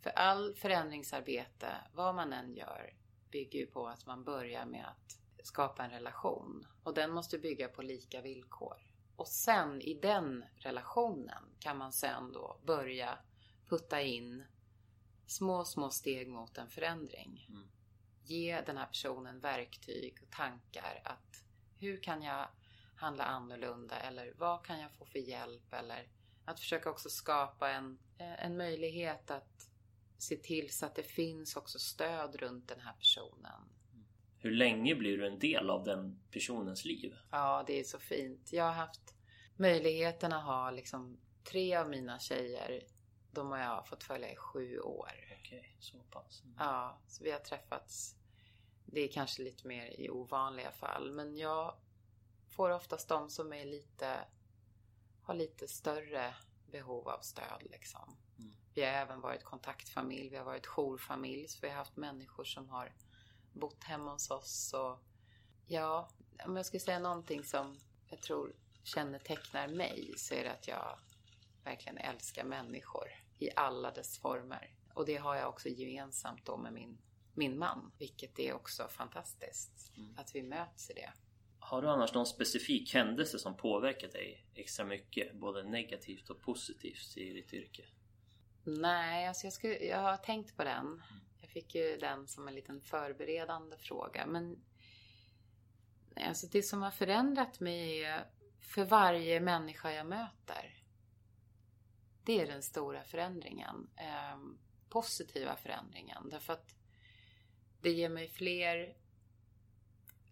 För 0.01 0.09
all 0.09 0.55
förändringsarbete, 0.55 1.68
vad 1.93 2.15
man 2.15 2.34
än 2.34 2.53
gör, 2.53 2.93
bygger 3.32 3.59
ju 3.59 3.65
på 3.65 3.88
att 3.88 4.05
man 4.05 4.24
börjar 4.24 4.65
med 4.65 4.86
att 4.86 5.18
skapa 5.45 5.84
en 5.84 5.91
relation. 5.91 6.68
Och 6.84 6.93
den 6.93 7.11
måste 7.11 7.38
bygga 7.38 7.68
på 7.68 7.82
lika 7.82 8.22
villkor. 8.22 8.78
Och 9.15 9.28
sen 9.28 9.82
i 9.82 9.93
den 9.93 10.45
relationen 10.55 11.43
kan 11.59 11.78
man 11.78 11.93
sen 11.93 12.32
då 12.32 12.59
börja 12.65 13.18
putta 13.70 14.01
in 14.01 14.43
små, 15.26 15.65
små 15.65 15.89
steg 15.89 16.28
mot 16.28 16.57
en 16.57 16.70
förändring. 16.70 17.47
Ge 18.24 18.61
den 18.61 18.78
här 18.78 18.86
personen 18.86 19.39
verktyg 19.39 20.20
och 20.22 20.32
tankar 20.32 21.01
att 21.03 21.43
hur 21.80 22.03
kan 22.03 22.22
jag 22.22 22.47
handla 22.97 23.23
annorlunda 23.23 23.99
eller 23.99 24.33
vad 24.37 24.65
kan 24.65 24.79
jag 24.79 24.91
få 24.91 25.05
för 25.05 25.19
hjälp 25.19 25.73
eller 25.73 26.07
att 26.45 26.59
försöka 26.59 26.89
också 26.89 27.09
skapa 27.09 27.69
en, 27.69 27.99
eh, 28.17 28.45
en 28.45 28.57
möjlighet 28.57 29.31
att 29.31 29.69
se 30.17 30.35
till 30.35 30.69
så 30.69 30.85
att 30.85 30.95
det 30.95 31.03
finns 31.03 31.55
också 31.55 31.79
stöd 31.79 32.35
runt 32.35 32.67
den 32.67 32.79
här 32.79 32.93
personen. 32.93 33.61
Hur 34.39 34.51
länge 34.51 34.95
blir 34.95 35.17
du 35.17 35.27
en 35.27 35.39
del 35.39 35.69
av 35.69 35.83
den 35.83 36.19
personens 36.31 36.85
liv? 36.85 37.15
Ja, 37.31 37.63
det 37.67 37.79
är 37.79 37.83
så 37.83 37.99
fint. 37.99 38.53
Jag 38.53 38.63
har 38.63 38.71
haft 38.71 39.15
möjligheten 39.55 40.33
att 40.33 40.43
ha 40.43 40.71
liksom 40.71 41.17
tre 41.43 41.75
av 41.75 41.89
mina 41.89 42.19
tjejer. 42.19 42.83
De 43.31 43.51
har 43.51 43.59
jag 43.59 43.87
fått 43.87 44.03
följa 44.03 44.31
i 44.31 44.35
sju 44.35 44.79
år. 44.79 45.11
Okej, 45.39 45.77
så 45.79 45.97
pass. 45.97 46.41
Mm. 46.43 46.55
Ja, 46.59 47.01
så 47.07 47.23
vi 47.23 47.31
har 47.31 47.39
träffats. 47.39 48.15
Det 48.85 49.01
är 49.01 49.07
kanske 49.07 49.43
lite 49.43 49.67
mer 49.67 49.99
i 49.99 50.09
ovanliga 50.09 50.71
fall, 50.71 51.11
men 51.11 51.37
jag 51.37 51.75
får 52.57 52.69
oftast 52.69 53.07
de 53.07 53.29
som 53.29 53.53
är 53.53 53.65
lite, 53.65 54.19
har 55.21 55.33
lite 55.33 55.67
större 55.67 56.35
behov 56.71 57.09
av 57.09 57.19
stöd 57.19 57.63
liksom. 57.63 58.17
Vi 58.73 58.83
har 58.83 58.91
även 58.91 59.21
varit 59.21 59.43
kontaktfamilj, 59.43 60.29
vi 60.29 60.37
har 60.37 60.45
varit 60.45 60.65
jourfamilj, 60.65 61.47
så 61.47 61.59
vi 61.61 61.69
har 61.69 61.75
haft 61.75 61.97
människor 61.97 62.43
som 62.43 62.69
har 62.69 62.95
bott 63.53 63.83
hemma 63.83 64.11
hos 64.11 64.31
oss 64.31 64.73
och 64.73 64.99
ja, 65.65 66.09
om 66.45 66.55
jag 66.55 66.65
skulle 66.65 66.79
säga 66.79 66.99
någonting 66.99 67.43
som 67.43 67.79
jag 68.09 68.21
tror 68.21 68.55
kännetecknar 68.83 69.67
mig 69.67 70.13
så 70.17 70.33
är 70.33 70.43
det 70.43 70.51
att 70.51 70.67
jag 70.67 70.99
verkligen 71.63 71.97
älskar 71.97 72.43
människor 72.43 73.07
i 73.39 73.49
alla 73.55 73.91
dess 73.91 74.19
former. 74.19 74.75
Och 74.93 75.05
det 75.05 75.15
har 75.15 75.35
jag 75.35 75.49
också 75.49 75.69
gemensamt 75.69 76.45
då 76.45 76.57
med 76.57 76.73
min, 76.73 76.97
min 77.33 77.59
man, 77.59 77.91
vilket 77.97 78.39
är 78.39 78.53
också 78.53 78.87
fantastiskt. 78.87 79.91
Att 80.17 80.35
vi 80.35 80.43
möts 80.43 80.89
i 80.89 80.93
det. 80.93 81.13
Har 81.68 81.82
du 81.82 81.89
annars 81.89 82.13
någon 82.13 82.26
specifik 82.26 82.93
händelse 82.93 83.39
som 83.39 83.57
påverkat 83.57 84.11
dig 84.11 84.45
extra 84.53 84.86
mycket? 84.86 85.34
Både 85.34 85.63
negativt 85.63 86.30
och 86.30 86.41
positivt 86.41 87.18
i 87.18 87.34
ditt 87.34 87.53
yrke? 87.53 87.86
Nej, 88.63 89.28
alltså 89.28 89.45
jag, 89.45 89.53
skulle, 89.53 89.74
jag 89.74 89.97
har 89.97 90.18
tänkt 90.18 90.57
på 90.57 90.63
den. 90.63 91.03
Jag 91.41 91.49
fick 91.49 91.76
ju 91.76 91.97
den 91.97 92.28
som 92.28 92.47
en 92.47 92.55
liten 92.55 92.82
förberedande 92.82 93.78
fråga. 93.78 94.26
Men 94.26 94.63
alltså 96.15 96.47
det 96.47 96.63
som 96.63 96.82
har 96.82 96.91
förändrat 96.91 97.59
mig 97.59 98.03
är 98.03 98.26
för 98.59 98.86
varje 98.86 99.39
människa 99.39 99.91
jag 99.91 100.07
möter. 100.07 100.84
Det 102.24 102.41
är 102.41 102.47
den 102.47 102.63
stora 102.63 103.03
förändringen. 103.03 103.89
Eh, 103.95 104.38
positiva 104.89 105.55
förändringen. 105.55 106.30
Därför 106.30 106.53
att 106.53 106.76
det 107.82 107.91
ger 107.91 108.09
mig 108.09 108.30
fler... 108.30 109.06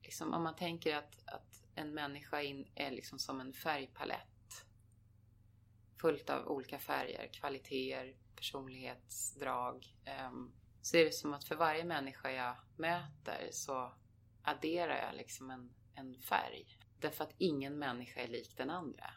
Liksom, 0.06 0.34
om 0.34 0.44
man 0.44 0.56
tänker 0.56 0.96
att, 0.96 1.28
att 1.28 1.64
en 1.76 1.94
människa 1.94 2.42
in, 2.42 2.68
är 2.76 2.92
liksom 2.92 3.20
som 3.20 3.42
en 3.42 3.54
färgpalett. 3.54 4.66
Fullt 6.02 6.30
av 6.30 6.48
olika 6.48 6.80
färger, 6.80 7.28
kvaliteter, 7.34 8.16
personlighetsdrag. 8.36 9.96
Um, 10.30 10.54
så 10.82 10.98
är 10.98 11.06
det 11.06 11.12
som 11.12 11.34
att 11.34 11.44
för 11.44 11.56
varje 11.56 11.84
människa 11.84 12.32
jag 12.32 12.56
möter 12.78 13.50
så 13.52 13.94
adderar 14.42 15.08
jag 15.08 15.16
liksom 15.16 15.52
en, 15.52 15.74
en 15.96 16.22
färg. 16.22 16.78
Därför 17.00 17.24
att 17.24 17.34
ingen 17.38 17.80
människa 17.80 18.22
är 18.22 18.28
lik 18.28 18.58
den 18.58 18.70
andra. 18.70 19.14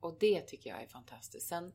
Och 0.00 0.16
det 0.20 0.40
tycker 0.40 0.70
jag 0.70 0.82
är 0.82 0.86
fantastiskt. 0.86 1.48
Sen 1.48 1.72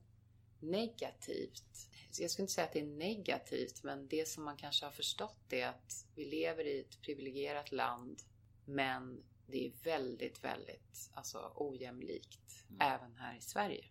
negativt. 0.59 1.89
Jag 2.19 2.31
skulle 2.31 2.43
inte 2.43 2.53
säga 2.53 2.65
att 2.65 2.73
det 2.73 2.79
är 2.79 2.85
negativt, 2.85 3.83
men 3.83 4.07
det 4.07 4.27
som 4.27 4.43
man 4.43 4.57
kanske 4.57 4.85
har 4.85 4.91
förstått 4.91 5.53
är 5.53 5.67
att 5.67 6.05
vi 6.15 6.25
lever 6.25 6.67
i 6.67 6.79
ett 6.79 7.01
privilegierat 7.01 7.71
land, 7.71 8.21
men 8.65 9.23
det 9.47 9.65
är 9.65 9.71
väldigt, 9.83 10.43
väldigt 10.43 11.11
alltså, 11.13 11.51
ojämlikt 11.55 12.65
även 12.79 13.15
här 13.15 13.37
i 13.37 13.41
Sverige. 13.41 13.85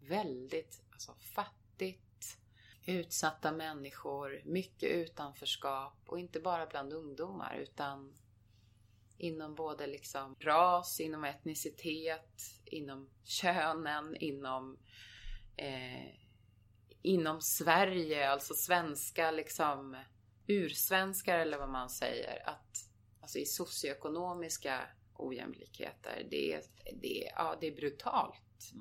Väldigt 0.00 0.82
alltså, 0.90 1.14
fattigt, 1.20 2.38
utsatta 2.86 3.52
människor, 3.52 4.42
mycket 4.44 4.90
utanförskap 4.90 5.98
och 6.06 6.20
inte 6.20 6.40
bara 6.40 6.66
bland 6.66 6.92
ungdomar 6.92 7.56
utan 7.56 8.14
inom 9.18 9.54
både 9.54 9.86
liksom 9.86 10.36
ras, 10.40 11.00
inom 11.00 11.24
etnicitet, 11.24 12.60
inom 12.64 13.10
könen, 13.24 14.16
inom 14.16 14.78
eh, 15.56 16.27
inom 17.02 17.40
Sverige, 17.40 18.30
alltså 18.30 18.54
svenska 18.54 19.30
liksom 19.30 19.96
ursvenskar 20.46 21.38
eller 21.38 21.58
vad 21.58 21.68
man 21.68 21.90
säger, 21.90 22.48
att 22.48 22.88
alltså 23.20 23.38
i 23.38 23.46
socioekonomiska 23.46 24.80
ojämlikheter, 25.14 26.26
det 26.30 26.54
är, 26.54 26.62
det 26.92 27.32
ja, 27.36 27.56
det 27.60 27.66
är 27.66 27.76
brutalt. 27.76 28.72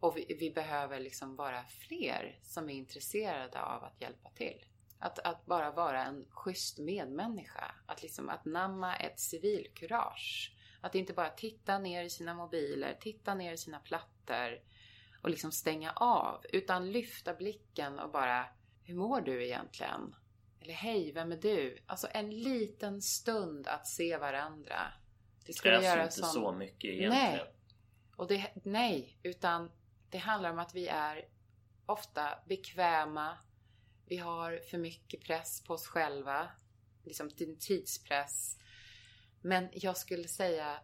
Och 0.00 0.16
vi, 0.16 0.36
vi 0.40 0.50
behöver 0.50 1.00
liksom 1.00 1.36
vara 1.36 1.64
fler 1.64 2.38
som 2.42 2.70
är 2.70 2.74
intresserade 2.74 3.62
av 3.62 3.84
att 3.84 4.00
hjälpa 4.00 4.30
till. 4.30 4.64
Att, 4.98 5.18
att 5.18 5.46
bara 5.46 5.70
vara 5.70 6.04
en 6.04 6.26
schysst 6.30 6.78
medmänniska. 6.78 7.74
Att 7.86 8.02
liksom 8.02 8.28
att 8.28 8.44
namma 8.44 8.96
ett 8.96 9.20
civilkurage. 9.20 10.56
Att 10.80 10.94
inte 10.94 11.12
bara 11.12 11.30
titta 11.30 11.78
ner 11.78 12.04
i 12.04 12.10
sina 12.10 12.34
mobiler, 12.34 12.96
titta 13.00 13.34
ner 13.34 13.52
i 13.52 13.56
sina 13.56 13.78
plattor 13.78 14.58
och 15.22 15.30
liksom 15.30 15.52
stänga 15.52 15.92
av. 15.92 16.44
Utan 16.52 16.92
lyfta 16.92 17.34
blicken 17.34 17.98
och 17.98 18.10
bara, 18.10 18.46
hur 18.82 18.94
mår 18.94 19.20
du 19.20 19.44
egentligen? 19.44 20.14
Eller 20.60 20.74
hej, 20.74 21.12
vem 21.12 21.32
är 21.32 21.36
du? 21.36 21.78
Alltså 21.86 22.08
en 22.10 22.30
liten 22.30 23.02
stund 23.02 23.68
att 23.68 23.86
se 23.86 24.16
varandra. 24.16 24.92
Det 25.40 25.46
Det 25.46 25.52
skulle 25.52 25.74
krävs 25.74 25.84
göra 25.84 26.02
inte 26.02 26.14
sån... 26.14 26.28
så 26.28 26.52
mycket 26.52 26.90
egentligen. 26.90 27.36
Nej. 27.36 27.54
Och 28.16 28.26
det, 28.28 28.50
nej, 28.64 29.18
utan 29.22 29.70
det 30.10 30.18
handlar 30.18 30.50
om 30.50 30.58
att 30.58 30.74
vi 30.74 30.88
är 30.88 31.28
ofta 31.86 32.38
bekväma. 32.46 33.38
Vi 34.06 34.16
har 34.16 34.60
för 34.70 34.78
mycket 34.78 35.20
press 35.20 35.64
på 35.64 35.74
oss 35.74 35.86
själva. 35.86 36.48
Liksom 37.04 37.30
tidspress. 37.60 38.58
Men 39.40 39.68
jag 39.72 39.96
skulle 39.96 40.28
säga 40.28 40.80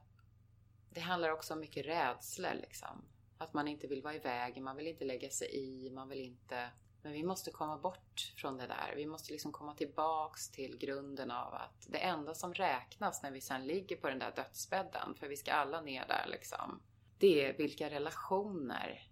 det 0.95 1.01
handlar 1.01 1.31
också 1.31 1.55
om 1.55 1.61
mycket 1.61 1.87
rädslor 1.87 2.55
liksom. 2.55 3.05
Att 3.39 3.55
man 3.55 3.69
inte 3.69 3.87
vill 3.87 4.03
vara 4.03 4.15
i 4.15 4.19
vägen, 4.19 4.65
man 4.65 4.77
vill 4.77 4.87
inte 4.87 5.05
lägga 5.05 5.31
sig 5.31 5.49
i, 5.53 5.91
man 5.91 6.09
vill 6.09 6.21
inte... 6.21 6.71
Men 7.03 7.13
vi 7.13 7.23
måste 7.23 7.51
komma 7.51 7.79
bort 7.79 8.33
från 8.37 8.57
det 8.57 8.67
där. 8.67 8.95
Vi 8.97 9.07
måste 9.07 9.33
liksom 9.33 9.53
komma 9.53 9.75
tillbaks 9.75 10.51
till 10.51 10.79
grunden 10.79 11.31
av 11.31 11.55
att 11.55 11.87
det 11.89 11.99
enda 11.99 12.35
som 12.35 12.55
räknas 12.55 13.23
när 13.23 13.31
vi 13.31 13.41
sen 13.41 13.67
ligger 13.67 13.97
på 13.97 14.09
den 14.09 14.19
där 14.19 14.33
dödsbädden, 14.37 15.15
för 15.15 15.29
vi 15.29 15.37
ska 15.37 15.53
alla 15.53 15.81
ner 15.81 16.07
där 16.09 16.27
liksom. 16.27 16.81
Det 17.19 17.49
är 17.49 17.57
vilka 17.57 17.91
relationer 17.91 19.09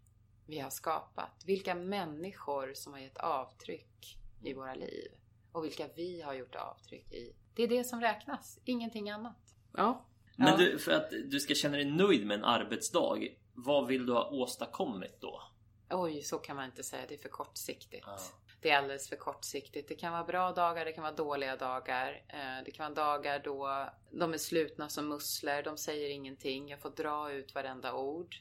vi 0.47 0.59
har 0.59 0.71
skapat. 0.71 1.43
Vilka 1.47 1.75
människor 1.75 2.75
som 2.75 2.93
har 2.93 3.01
gett 3.01 3.19
avtryck 3.19 4.19
i 4.43 4.55
våra 4.55 4.75
liv. 4.75 5.13
Och 5.53 5.65
vilka 5.65 5.89
vi 5.97 6.21
har 6.21 6.35
gjort 6.35 6.55
avtryck 6.55 7.13
i. 7.13 7.33
Det 7.55 7.63
är 7.63 7.69
det 7.69 7.85
som 7.85 8.01
räknas, 8.01 8.59
ingenting 8.65 9.11
annat. 9.11 9.55
Ja. 9.73 10.05
Men 10.37 10.59
du, 10.59 10.79
för 10.79 10.93
att 10.93 11.11
du 11.11 11.41
ska 11.41 11.55
känna 11.55 11.77
dig 11.77 11.91
nöjd 11.91 12.27
med 12.27 12.39
en 12.39 12.45
arbetsdag, 12.45 13.19
vad 13.53 13.87
vill 13.87 14.07
du 14.07 14.13
ha 14.13 14.31
åstadkommit 14.31 15.21
då? 15.21 15.43
Oj, 15.91 16.23
så 16.23 16.39
kan 16.39 16.57
man 16.57 16.65
inte 16.65 16.83
säga. 16.83 17.05
Det 17.09 17.15
är 17.15 17.19
för 17.19 17.29
kortsiktigt. 17.29 18.05
Ja. 18.07 18.19
Det 18.61 18.71
är 18.71 18.79
alldeles 18.79 19.09
för 19.09 19.17
kortsiktigt. 19.17 19.89
Det 19.89 19.95
kan 19.95 20.13
vara 20.13 20.25
bra 20.25 20.53
dagar, 20.53 20.85
det 20.85 20.93
kan 20.93 21.03
vara 21.03 21.15
dåliga 21.15 21.57
dagar. 21.57 22.23
Eh, 22.29 22.65
Det 22.65 22.71
kan 22.71 22.95
vara 22.95 23.07
dagar 23.07 23.39
då 23.39 23.89
de 24.11 24.35
är 24.35 24.39
slutna 24.39 24.89
som 24.89 25.09
musslor, 25.09 25.63
de 25.63 25.77
säger 25.79 26.09
ingenting. 26.11 26.69
Jag 26.69 26.81
får 26.81 26.91
dra 26.91 27.33
ut 27.33 27.55
varenda 27.55 27.95
ord. 27.95 28.37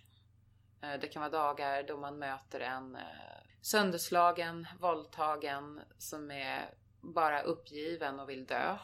Eh, 0.82 1.00
Det 1.00 1.08
kan 1.08 1.20
vara 1.22 1.32
dagar 1.32 1.84
då 1.84 1.98
man 1.98 2.20
möter 2.20 2.60
en 2.60 2.96
eh, 2.96 3.02
sönderslagen, 3.62 4.68
våldtagen 4.80 5.82
som 5.98 6.32
är 6.32 6.74
bara 7.02 7.42
uppgiven 7.42 8.20
och 8.20 8.30
vill 8.30 8.46
dö. 8.46 8.78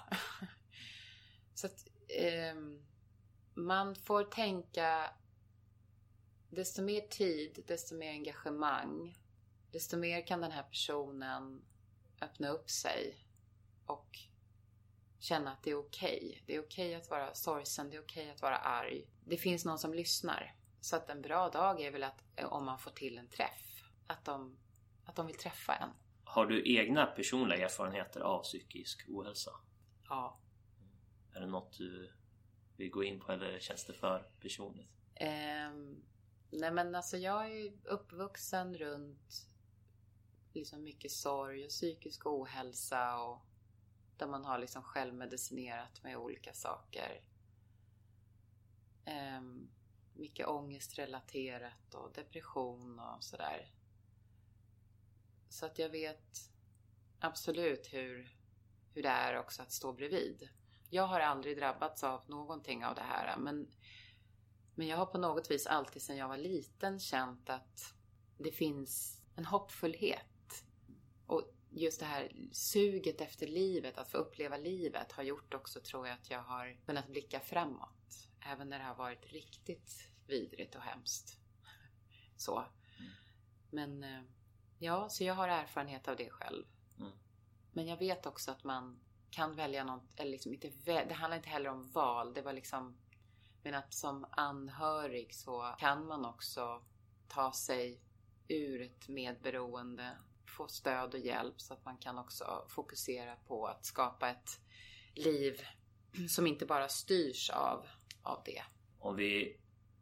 Så 1.54 1.68
att 1.68 1.88
ehm, 2.10 2.86
man 3.54 3.96
får 3.96 4.24
tänka 4.24 5.10
desto 6.58 6.82
mer 6.82 7.02
tid, 7.02 7.64
desto 7.68 7.96
mer 7.96 8.12
engagemang, 8.12 9.18
desto 9.72 9.98
mer 9.98 10.28
kan 10.28 10.42
den 10.42 10.52
här 10.52 10.64
personen 10.64 11.66
öppna 12.22 12.50
upp 12.50 12.70
sig 12.70 13.26
och 13.86 14.20
känna 15.20 15.52
att 15.52 15.64
det 15.64 15.72
är 15.72 15.80
okej. 15.80 16.44
Det 16.46 16.56
är 16.56 16.60
okej 16.60 16.96
att 16.96 17.10
vara 17.10 17.34
sorgsen, 17.34 17.90
det 17.90 17.96
är 17.96 18.02
okej 18.02 18.32
att 18.32 18.42
vara 18.42 18.58
arg. 18.58 19.08
Det 19.26 19.38
finns 19.38 19.66
någon 19.66 19.80
som 19.80 19.94
lyssnar. 19.94 20.56
Så 20.82 20.96
att 20.96 21.10
en 21.10 21.22
bra 21.22 21.50
dag 21.50 21.82
är 21.82 21.92
väl 21.92 22.04
att 22.04 22.24
om 22.44 22.66
man 22.66 22.80
får 22.80 22.92
till 22.92 23.18
en 23.18 23.28
träff, 23.28 23.84
att 24.08 24.26
de, 24.26 24.58
att 25.06 25.16
de 25.16 25.28
vill 25.28 25.38
träffa 25.38 25.76
en. 25.76 25.90
Har 26.24 26.46
du 26.46 26.78
egna 26.78 27.06
personliga 27.06 27.66
erfarenheter 27.66 28.20
av 28.22 28.44
psykisk 28.44 29.06
ohälsa? 29.10 29.52
Ja. 30.10 30.40
Är 31.34 31.40
det 31.40 31.48
något 31.48 31.78
du 31.78 32.14
vill 32.78 32.90
gå 32.90 33.04
in 33.04 33.20
på 33.20 33.32
eller 33.32 33.60
känns 33.60 33.86
det 33.86 33.94
för 33.94 34.30
personligt? 34.42 34.90
Ehm, 35.16 36.04
nej 36.50 36.72
men 36.72 36.96
alltså 36.96 37.18
jag 37.18 37.52
är 37.52 37.74
uppvuxen 37.84 38.78
runt 38.78 39.48
liksom 40.54 40.84
mycket 40.84 41.12
sorg 41.12 41.64
och 41.64 41.70
psykisk 41.70 42.26
ohälsa 42.26 43.18
och 43.18 43.46
där 44.18 44.28
man 44.28 44.46
har 44.46 44.58
liksom 44.58 44.84
självmedicinerat 44.84 46.04
med 46.04 46.18
olika 46.18 46.54
saker. 46.54 47.22
Um, 49.06 49.70
mycket 50.14 50.48
ångestrelaterat 50.48 51.94
och 51.94 52.14
depression 52.14 53.00
och 53.00 53.24
sådär. 53.24 53.72
Så 55.50 55.66
att 55.66 55.80
jag 55.80 55.90
vet 55.90 56.52
absolut 57.20 57.94
hur, 57.94 58.38
hur 58.94 59.04
det 59.04 59.10
är 59.10 59.40
också 59.40 59.62
att 59.62 59.72
stå 59.72 59.94
bredvid. 59.94 60.50
Jag 60.90 61.08
har 61.08 61.20
aldrig 61.20 61.58
drabbats 61.58 62.04
av 62.04 62.30
någonting 62.30 62.86
av 62.86 62.96
det 62.96 63.02
här 63.02 63.38
men 63.38 63.72
men 64.78 64.88
jag 64.88 64.98
har 64.98 65.06
på 65.06 65.18
något 65.18 65.52
vis 65.52 65.68
alltid 65.68 66.02
sedan 66.02 66.18
jag 66.18 66.28
var 66.28 66.38
liten 66.38 67.00
känt 67.00 67.50
att 67.50 67.94
det 68.38 68.52
finns 68.52 69.22
en 69.36 69.46
hoppfullhet. 69.46 70.64
Och 71.28 71.54
just 71.70 72.00
det 72.00 72.06
här 72.06 72.32
suget 72.52 73.22
efter 73.22 73.48
livet, 73.48 73.98
att 73.98 74.12
få 74.12 74.18
uppleva 74.18 74.58
livet 74.58 75.12
har 75.12 75.24
gjort 75.24 75.54
också 75.54 75.80
tror 75.80 76.08
jag 76.08 76.14
att 76.14 76.30
jag 76.30 76.44
har 76.44 76.78
kunnat 76.86 77.08
blicka 77.08 77.40
framåt. 77.40 78.30
Även 78.40 78.70
när 78.70 78.80
det 78.80 78.86
har 78.86 78.96
varit 78.96 79.32
riktigt 79.32 80.10
vidrigt 80.28 80.76
och 80.76 80.82
hemskt. 80.82 81.40
Så. 82.36 82.66
Men 83.70 84.04
eh, 84.04 84.22
ja, 84.80 85.10
så 85.10 85.24
jag 85.24 85.34
har 85.34 85.48
erfarenhet 85.48 86.08
av 86.08 86.16
det 86.16 86.30
själv. 86.30 86.66
Mm. 87.00 87.12
Men 87.72 87.88
jag 87.88 87.98
vet 87.98 88.26
också 88.26 88.52
att 88.52 88.64
man 88.64 89.00
kan 89.30 89.56
välja 89.56 89.84
något, 89.84 90.20
eller 90.20 90.32
liksom 90.32 90.54
inte 90.54 90.72
det 90.86 91.14
handlar 91.14 91.38
inte 91.38 91.50
heller 91.50 91.70
om 91.70 91.92
val. 91.92 92.34
Det 92.34 92.42
var 92.42 92.54
liksom 92.54 92.98
men 93.68 93.76
att 93.76 93.94
som 93.94 94.26
anhörig 94.32 95.36
så 95.36 95.76
kan 95.80 96.06
man 96.06 96.26
också 96.26 96.82
ta 97.28 97.52
sig 97.52 98.02
ur 98.48 98.82
ett 98.82 99.08
medberoende, 99.08 100.18
få 100.58 100.68
stöd 100.68 101.14
och 101.14 101.20
hjälp 101.20 101.62
så 101.62 101.74
att 101.74 101.86
man 101.86 101.98
kan 101.98 102.18
också 102.18 102.66
fokusera 102.70 103.36
på 103.36 103.68
att 103.68 103.86
skapa 103.86 104.30
ett 104.30 104.60
liv 105.16 105.62
som 106.30 106.48
inte 106.48 106.66
bara 106.66 106.88
styrs 106.88 107.50
av, 107.50 107.88
av 108.24 108.42
det. 108.46 108.64
Om 109.00 109.16
vi 109.16 109.60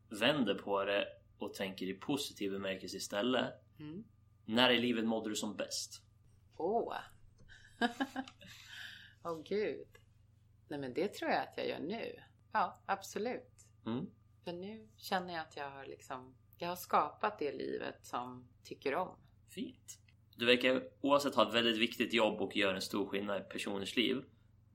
vänder 0.10 0.56
på 0.56 0.84
det 0.84 1.08
och 1.38 1.54
tänker 1.54 1.86
i 1.86 1.94
positiv 1.94 2.52
bemärkelse 2.52 2.98
istället. 2.98 3.54
Mm. 3.80 4.04
När 4.46 4.70
i 4.70 4.80
livet 4.80 5.06
mådde 5.06 5.30
du 5.30 5.36
som 5.36 5.56
bäst? 5.56 6.02
Åh! 6.58 6.96
Åh 9.24 9.42
gud. 9.44 9.88
Nej 10.68 10.80
men 10.80 10.94
det 10.94 11.08
tror 11.08 11.32
jag 11.32 11.42
att 11.42 11.58
jag 11.58 11.68
gör 11.68 11.80
nu. 11.80 12.22
Ja, 12.56 12.80
absolut. 12.86 13.55
Mm. 13.86 14.06
För 14.44 14.54
nu 14.54 14.88
känner 14.98 15.34
jag 15.34 15.42
att 15.42 15.58
jag 15.58 15.70
har 15.70 15.86
liksom, 15.86 16.36
jag 16.58 16.70
har 16.70 16.76
skapat 16.76 17.40
det 17.40 17.52
livet 17.52 18.06
som 18.06 18.48
tycker 18.64 18.96
om. 18.96 19.18
Fint. 19.50 20.00
Du 20.38 20.46
verkar 20.46 20.84
oavsett 21.02 21.36
ha 21.36 21.48
ett 21.48 21.54
väldigt 21.54 21.78
viktigt 21.78 22.14
jobb 22.14 22.42
och 22.42 22.56
gör 22.56 22.74
en 22.74 22.82
stor 22.82 23.06
skillnad 23.06 23.42
i 23.42 23.44
personers 23.44 23.96
liv. 23.96 24.24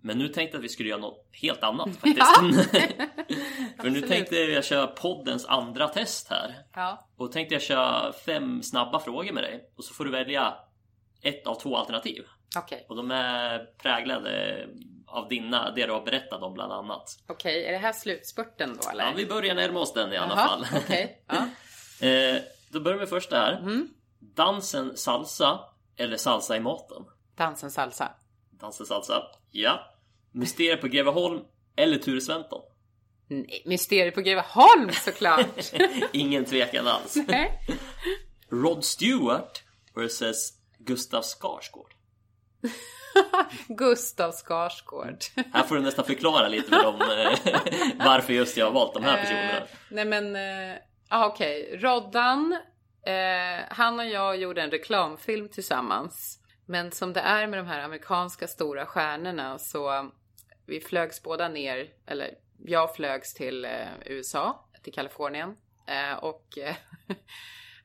Men 0.03 0.19
nu 0.19 0.29
tänkte 0.29 0.57
jag 0.57 0.61
att 0.61 0.65
vi 0.65 0.69
skulle 0.69 0.89
göra 0.89 1.01
något 1.01 1.29
helt 1.33 1.63
annat 1.63 1.97
faktiskt. 1.97 2.37
För 3.81 3.91
nu 3.91 4.01
tänkte 4.01 4.37
jag 4.37 4.65
köra 4.65 4.87
poddens 4.87 5.47
andra 5.47 5.89
test 5.89 6.29
här. 6.29 6.55
Ja, 6.75 7.09
Och 7.17 7.33
tänkte 7.33 7.55
jag 7.55 7.63
köra 7.63 8.13
fem 8.13 8.63
snabba 8.63 9.01
frågor 9.01 9.33
med 9.33 9.43
dig. 9.43 9.71
Och 9.77 9.85
så 9.85 9.95
får 9.95 10.05
du 10.05 10.11
välja 10.11 10.55
ett 11.23 11.47
av 11.47 11.55
två 11.55 11.77
alternativ. 11.77 12.25
okej. 12.59 12.87
Och 12.89 12.97
de 12.97 13.11
är 13.11 13.59
präglade 13.79 14.67
av 15.11 15.29
dina, 15.29 15.71
det 15.71 15.87
du 15.87 15.93
har 15.93 16.01
berättat 16.05 16.43
om 16.43 16.55
bland 16.55 16.73
annat. 16.73 17.19
Okej, 17.27 17.65
är 17.67 17.73
det 17.73 17.79
här 17.79 17.93
slutspurten 17.93 18.79
då 18.83 18.91
eller? 18.91 19.05
Ja, 19.05 19.13
vi 19.17 19.27
börjar 19.27 19.55
närma 19.55 19.81
oss 19.81 19.93
den 19.93 20.13
i 20.13 20.17
alla 20.17 20.35
Jaha, 20.35 20.49
fall. 20.49 20.67
Okej, 20.77 21.25
ja. 21.27 21.49
Eh, 22.07 22.37
då 22.69 22.81
börjar 22.81 22.99
vi 22.99 23.07
först 23.07 23.33
här. 23.33 23.53
Mm. 23.53 23.89
Dansen 24.19 24.97
salsa 24.97 25.61
eller 25.97 26.17
salsa 26.17 26.57
i 26.57 26.61
maten? 26.61 27.05
Dansen 27.37 27.71
salsa. 27.71 28.13
Dansen 28.51 28.87
salsa. 28.87 29.23
Ja. 29.51 29.97
Mysteriet 30.33 30.81
på 30.81 30.89
Greveholm 30.89 31.41
eller 31.77 31.99
Ture 31.99 32.21
Sventon? 32.21 32.63
Nej, 33.29 33.63
Mysteriet 33.67 34.15
på 34.15 34.21
Greveholm 34.21 34.91
såklart! 34.93 35.73
Ingen 36.13 36.45
tvekan 36.45 36.87
alls. 36.87 37.17
Nej. 37.29 37.61
Rod 38.51 38.85
Stewart 38.85 39.63
versus 39.95 40.53
Gustav 40.79 41.23
Skarsgård. 41.23 41.95
Gustav 43.69 44.33
Skarsgård. 44.33 45.19
Här 45.53 45.63
får 45.63 45.75
du 45.75 45.81
nästan 45.81 46.05
förklara 46.05 46.49
lite 46.49 46.69
för 46.69 46.83
dem 46.83 47.01
eh, 47.01 48.07
varför 48.07 48.33
just 48.33 48.57
jag 48.57 48.67
har 48.67 48.73
valt 48.73 48.95
de 48.95 49.03
här 49.05 49.17
personerna. 49.17 49.57
Eh, 49.57 49.63
nej 49.91 50.05
men, 50.05 50.37
eh, 50.37 50.77
ah, 51.09 51.27
okej. 51.27 51.79
Roddan, 51.81 52.59
eh, 53.07 53.65
han 53.69 53.99
och 53.99 54.07
jag 54.07 54.37
gjorde 54.37 54.63
en 54.63 54.71
reklamfilm 54.71 55.49
tillsammans. 55.49 56.39
Men 56.67 56.93
som 56.93 57.13
det 57.13 57.21
är 57.21 57.47
med 57.47 57.59
de 57.59 57.67
här 57.67 57.81
amerikanska 57.81 58.49
stora 58.49 58.87
stjärnorna 58.87 59.59
så 59.59 60.11
vi 60.67 60.81
flögs 60.81 61.23
båda 61.23 61.49
ner, 61.49 61.89
eller 62.07 62.31
jag 62.65 62.97
flögs 62.97 63.35
till 63.35 63.65
eh, 63.65 63.89
USA, 64.07 64.69
till 64.83 64.93
Kalifornien. 64.93 65.57
Eh, 65.87 66.15
och 66.19 66.59
eh, 66.59 66.75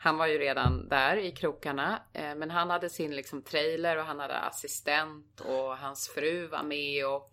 han 0.06 0.18
var 0.18 0.28
ju 0.28 0.38
redan 0.40 0.88
där 0.90 1.18
i 1.18 1.32
krokarna. 1.32 2.04
Eh, 2.14 2.36
men 2.36 2.52
han 2.52 2.70
hade 2.70 2.90
sin 2.90 3.16
liksom 3.16 3.42
trailer 3.42 3.98
och 3.98 4.06
han 4.06 4.20
hade 4.20 4.38
assistent 4.38 5.42
och 5.42 5.78
hans 5.78 6.10
fru 6.10 6.48
var 6.48 6.64
med 6.64 7.08
och 7.08 7.32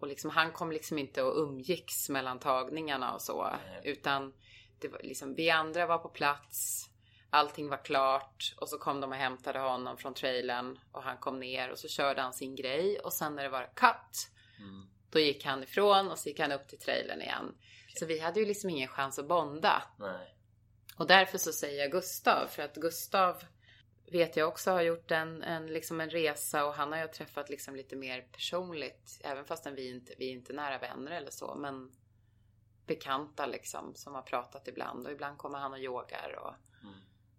och 0.00 0.08
liksom, 0.08 0.30
han 0.30 0.52
kom 0.52 0.72
liksom 0.72 0.98
inte 0.98 1.22
och 1.22 1.42
umgicks 1.42 2.08
mellan 2.08 2.38
tagningarna 2.38 3.12
och 3.12 3.22
så. 3.22 3.56
Utan 3.84 4.32
det 4.80 4.88
var 4.88 5.00
liksom, 5.02 5.34
vi 5.34 5.50
andra 5.50 5.86
var 5.86 5.98
på 5.98 6.08
plats. 6.08 6.90
Allting 7.30 7.68
var 7.68 7.84
klart 7.84 8.54
och 8.60 8.68
så 8.68 8.78
kom 8.78 9.00
de 9.00 9.10
och 9.10 9.16
hämtade 9.16 9.58
honom 9.58 9.96
från 9.96 10.14
trailern 10.14 10.78
och 10.92 11.02
han 11.02 11.16
kom 11.16 11.40
ner 11.40 11.70
och 11.70 11.78
så 11.78 11.88
körde 11.88 12.22
han 12.22 12.32
sin 12.32 12.54
grej 12.56 12.98
och 12.98 13.12
sen 13.12 13.34
när 13.34 13.42
det 13.42 13.48
var 13.48 13.70
cut 13.74 14.30
Mm. 14.58 14.86
då 15.10 15.18
gick 15.18 15.44
han 15.44 15.62
ifrån 15.62 16.10
och 16.10 16.18
så 16.18 16.28
gick 16.28 16.40
han 16.40 16.52
upp 16.52 16.68
till 16.68 16.78
trailern 16.78 17.22
igen. 17.22 17.54
Så 17.94 18.06
vi 18.06 18.20
hade 18.20 18.40
ju 18.40 18.46
liksom 18.46 18.70
ingen 18.70 18.88
chans 18.88 19.18
att 19.18 19.28
bonda. 19.28 19.82
Nej. 19.98 20.34
Och 21.00 21.06
därför 21.06 21.38
så 21.38 21.52
säger 21.52 21.80
jag 21.82 21.90
Gustav 21.92 22.46
för 22.46 22.62
att 22.62 22.74
Gustav 22.76 23.42
vet 24.12 24.36
jag 24.36 24.48
också 24.48 24.70
har 24.70 24.82
gjort 24.82 25.10
en, 25.10 25.42
en, 25.42 25.66
liksom 25.66 26.00
en 26.00 26.10
resa 26.10 26.64
och 26.64 26.74
han 26.74 26.92
har 26.92 26.98
jag 26.98 27.12
träffat 27.12 27.50
liksom 27.50 27.76
lite 27.76 27.96
mer 27.96 28.20
personligt. 28.32 29.20
Även 29.24 29.44
fastän 29.44 29.74
vi 29.74 29.88
inte, 29.88 30.14
vi 30.18 30.28
är 30.28 30.32
inte 30.32 30.52
nära 30.52 30.78
vänner 30.78 31.10
eller 31.10 31.30
så. 31.30 31.54
Men 31.54 31.92
bekanta 32.86 33.46
liksom 33.46 33.94
som 33.94 34.14
har 34.14 34.22
pratat 34.22 34.68
ibland 34.68 35.06
och 35.06 35.12
ibland 35.12 35.38
kommer 35.38 35.58
han 35.58 35.72
och 35.72 35.78
yogar 35.78 36.38
och 36.44 36.54
Mm. 36.82 36.94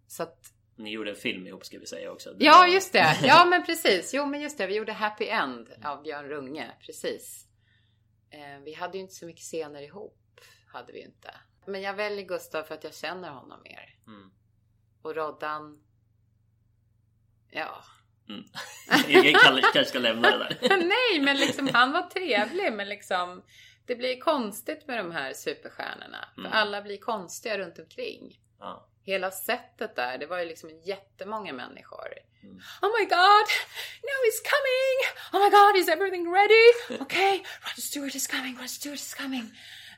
så 0.06 0.22
att 0.22 0.52
Ni 0.76 0.90
gjorde 0.90 1.10
en 1.10 1.16
film 1.16 1.46
ihop 1.46 1.64
ska 1.66 1.78
vi 1.78 1.86
säga 1.86 2.10
också. 2.12 2.32
Det 2.32 2.44
Ja, 2.44 2.52
var- 2.58 2.66
just 2.66 2.92
det. 2.92 3.18
Ja, 3.22 3.44
men 3.50 3.66
precis. 3.66 4.14
Jo, 4.14 4.26
men 4.26 4.40
just 4.40 4.58
det. 4.58 4.66
Vi 4.66 4.74
gjorde 4.76 4.92
Happy 4.92 5.26
End 5.26 5.68
av 5.84 6.02
Björn 6.02 6.28
Runge. 6.28 6.70
Precis. 6.86 7.46
Eh, 8.30 8.58
vi 8.64 8.72
hade 8.74 8.96
ju 8.98 9.02
inte 9.02 9.14
så 9.14 9.26
mycket 9.26 9.42
scener 9.42 9.82
ihop. 9.82 10.40
Hade 10.66 10.92
vi 10.92 11.00
inte. 11.00 11.34
Men 11.66 11.82
jag 11.82 11.94
väljer 11.94 12.24
Gustav 12.26 12.62
för 12.62 12.74
att 12.74 12.84
jag 12.84 12.94
känner 12.94 13.30
honom 13.30 13.60
mer. 13.64 13.94
Mm. 14.06 14.30
Och 15.02 15.14
Roddan... 15.16 15.82
Ja. 17.50 17.84
Mm. 18.28 18.44
Jag 19.24 19.40
kan- 19.42 19.60
kanske 19.62 19.84
ska 19.84 19.98
lämna 19.98 20.30
det 20.38 20.38
där. 20.60 20.76
Nej, 20.76 21.20
men 21.24 21.36
liksom 21.36 21.68
han 21.74 21.92
var 21.92 22.02
trevlig. 22.02 22.72
Men 22.72 22.88
liksom 22.88 23.42
det 23.86 23.96
blir 23.96 24.20
konstigt 24.20 24.86
med 24.86 24.98
de 24.98 25.10
här 25.12 25.32
superstjärnorna. 25.32 26.28
För 26.34 26.40
Mm. 26.40 26.52
alla 26.52 26.82
blir 26.82 26.96
konstiga 27.00 27.58
runt 27.58 27.78
omkring. 27.78 28.40
Ja. 28.58 28.88
Hela 29.04 29.30
sättet 29.30 29.96
där, 29.96 30.18
det 30.18 30.26
var 30.26 30.38
ju 30.38 30.44
liksom 30.44 30.70
jättemånga 30.84 31.52
människor. 31.52 32.08
Mm. 32.42 32.56
Oh 32.82 32.90
my 33.00 33.04
god, 33.04 33.46
now 34.08 34.18
he's 34.24 34.42
coming! 34.54 34.96
Oh 35.32 35.40
my 35.44 35.50
god, 35.50 35.76
is 35.76 35.88
everything 35.88 36.32
ready? 36.34 37.00
Okay, 37.04 37.38
Roger 37.62 37.82
Stewart 37.82 38.14
is 38.14 38.26
coming, 38.26 38.54
Roger 38.56 38.66
Stewart 38.68 38.98
is 38.98 39.14
coming. 39.14 39.50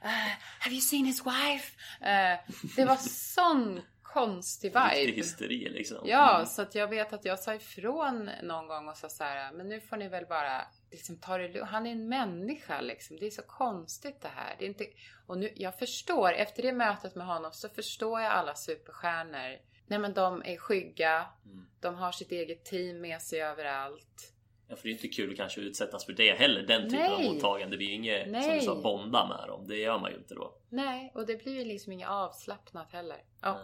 Uh, 0.05 0.11
have 0.59 0.73
you 0.73 0.81
seen 0.81 1.05
his 1.07 1.27
wife? 1.27 1.77
Uh, 2.01 2.53
det 2.77 2.85
var 2.85 2.97
sån 2.97 3.81
konstig 4.03 4.69
Riktig 4.77 5.07
vibe. 5.07 5.13
hysteri 5.17 5.69
liksom. 5.69 5.99
Ja, 6.05 6.35
Mm. 6.35 6.47
så 6.47 6.63
att 6.63 6.75
jag 6.75 6.89
vet 6.89 7.13
att 7.13 7.25
jag 7.25 7.39
sa 7.39 7.55
ifrån 7.55 8.31
någon 8.43 8.67
gång 8.69 8.89
och 8.89 8.97
sa 8.97 9.09
så 9.09 9.25
här, 9.25 9.53
men 9.53 9.69
nu 9.69 9.81
får 9.81 9.97
ni 9.97 10.09
väl 10.09 10.27
bara 10.27 10.67
liksom 10.91 11.19
ta 11.21 11.39
det 11.39 11.49
lugnt. 11.49 11.69
Han 11.71 11.87
är 11.87 11.91
en 11.93 12.09
människa 12.09 12.81
liksom. 12.81 13.17
Det 13.17 13.27
är 13.27 13.31
så 13.31 13.43
konstigt 13.43 14.21
det 14.23 14.29
här. 14.35 14.57
Det 14.59 14.65
är 14.65 14.69
inte... 14.69 14.87
Och 15.27 15.39
nu, 15.39 15.53
jag 15.57 15.79
förstår, 15.79 16.33
efter 16.33 16.63
det 16.63 16.73
mötet 16.73 17.15
med 17.15 17.27
honom 17.27 17.53
så 17.53 17.69
förstår 17.69 18.21
jag 18.21 18.33
alla 18.33 18.55
superstjärnor. 18.55 19.59
Nej 19.87 19.99
men 19.99 20.15
de 20.15 20.43
är 20.45 20.57
skygga, 20.57 21.27
Mm. 21.47 21.67
de 21.81 21.95
har 21.95 22.13
sitt 22.13 22.33
eget 22.33 22.65
team 22.65 23.01
med 23.01 23.23
sig 23.23 23.43
överallt. 23.43 24.33
Ja, 24.69 24.77
för 24.77 24.83
det 24.83 24.89
är 24.89 24.93
inte 24.93 25.09
kul 25.09 25.37
kanske 25.37 25.61
att 25.61 25.67
utsättas 25.67 26.07
för 26.07 26.13
det 26.13 26.33
heller. 26.33 26.63
Den 26.63 26.91
typen 26.91 27.13
av 27.13 27.19
Nej. 27.19 27.35
mottagande. 27.35 27.75
Det 27.75 27.77
blir 27.77 27.87
ju 27.87 27.95
inget 27.95 28.23
som 28.23 28.33
Nej. 28.33 28.59
du 28.59 28.65
sa 28.65 28.83
bonda 28.83 29.27
med 29.27 29.49
dem. 29.49 29.69
Det 29.69 29.77
gör 29.77 29.99
man 29.99 30.11
ju 30.11 30.17
inte 30.17 30.35
då. 30.35 30.55
Nej, 30.69 31.13
och 31.15 31.27
det 31.27 31.43
blir 31.43 31.59
ju 31.59 31.65
liksom 31.65 31.93
inget 31.93 32.09
avslappnat 32.09 32.93
heller. 32.93 33.17
Ja, 33.41 33.61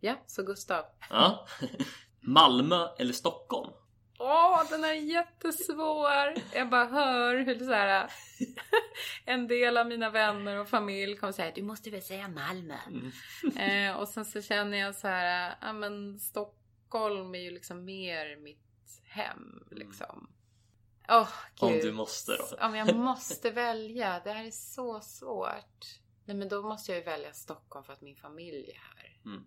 ja 0.00 0.14
så 0.26 0.42
Gustav. 0.42 0.84
Ja. 1.10 1.46
Malmö 2.20 2.88
eller 2.98 3.12
Stockholm? 3.12 3.72
Åh, 4.18 4.62
den 4.70 4.84
är 4.84 4.92
jättesvår. 4.92 6.34
Jag 6.54 6.70
bara 6.70 6.84
hör 6.84 7.36
hur 7.36 7.58
så 7.58 7.72
här, 7.72 8.10
en 9.24 9.46
del 9.48 9.76
av 9.76 9.86
mina 9.86 10.10
vänner 10.10 10.60
och 10.60 10.68
familj 10.68 11.16
kommer 11.16 11.32
säga 11.32 11.52
du 11.54 11.62
måste 11.62 11.90
väl 11.90 12.02
säga 12.02 12.28
Malmö. 12.28 12.76
Eh, 13.58 13.96
och 13.96 14.08
sen 14.08 14.24
så 14.24 14.42
känner 14.42 14.78
jag 14.78 14.94
så 14.94 15.08
här, 15.08 15.54
ja 15.60 15.72
men 15.72 16.18
Stockholm 16.18 17.34
är 17.34 17.38
ju 17.38 17.50
liksom 17.50 17.84
mer 17.84 18.36
mitt 18.36 18.58
hem 19.04 19.64
liksom. 19.70 20.28
Om 21.08 21.72
gud. 21.72 21.82
du 21.82 21.92
måste 21.92 22.36
då. 22.36 22.56
Om 22.66 22.74
jag 22.74 22.96
måste 22.96 23.50
välja, 23.50 24.20
det 24.24 24.30
här 24.32 24.44
är 24.44 24.50
så 24.50 25.00
svårt. 25.00 25.84
Nej 26.24 26.36
men 26.36 26.48
då 26.48 26.62
måste 26.62 26.92
jag 26.92 26.98
ju 26.98 27.04
välja 27.04 27.32
Stockholm 27.32 27.84
för 27.84 27.92
att 27.92 28.00
min 28.00 28.16
familj 28.16 28.70
är 28.70 28.78
här. 28.78 29.20
Mm. 29.24 29.44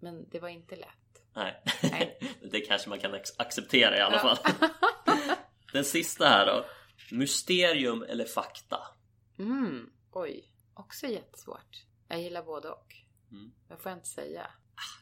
Men 0.00 0.28
det 0.30 0.40
var 0.40 0.48
inte 0.48 0.76
lätt. 0.76 1.22
Nej. 1.34 1.62
Nej. 1.82 2.18
det 2.52 2.60
kanske 2.60 2.88
man 2.88 2.98
kan 2.98 3.14
ac- 3.14 3.34
acceptera 3.38 3.96
i 3.98 4.00
alla 4.00 4.16
Ja. 4.16 4.36
fall. 4.36 4.68
Den 5.72 5.84
sista 5.84 6.28
här 6.28 6.46
då. 6.46 6.64
Mysterium 7.16 8.02
eller 8.02 8.24
fakta? 8.24 8.78
Mm, 9.38 9.90
oj. 10.12 10.48
Också 10.74 11.06
jättesvårt. 11.06 11.84
Jag 12.08 12.20
gillar 12.20 12.42
både 12.42 12.68
och. 12.70 12.94
Mm. 13.30 13.52
Jag 13.68 13.80
får 13.80 13.92
inte 13.92 14.08
säga. 14.08 14.50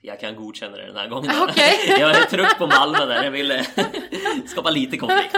Jag 0.03 0.21
kan 0.21 0.37
godkänna 0.37 0.77
det 0.77 0.87
den 0.87 0.97
här 0.97 1.09
gången. 1.09 1.31
Okej. 1.49 1.79
jag 2.01 2.11
är 2.11 2.25
trött 2.25 2.59
på 2.59 2.67
Malmö 2.67 3.07
där. 3.07 3.25
Jag 3.25 3.31
ville 3.31 3.65
skapa 4.47 4.71
lite 4.71 4.97
konflikt. 4.97 5.35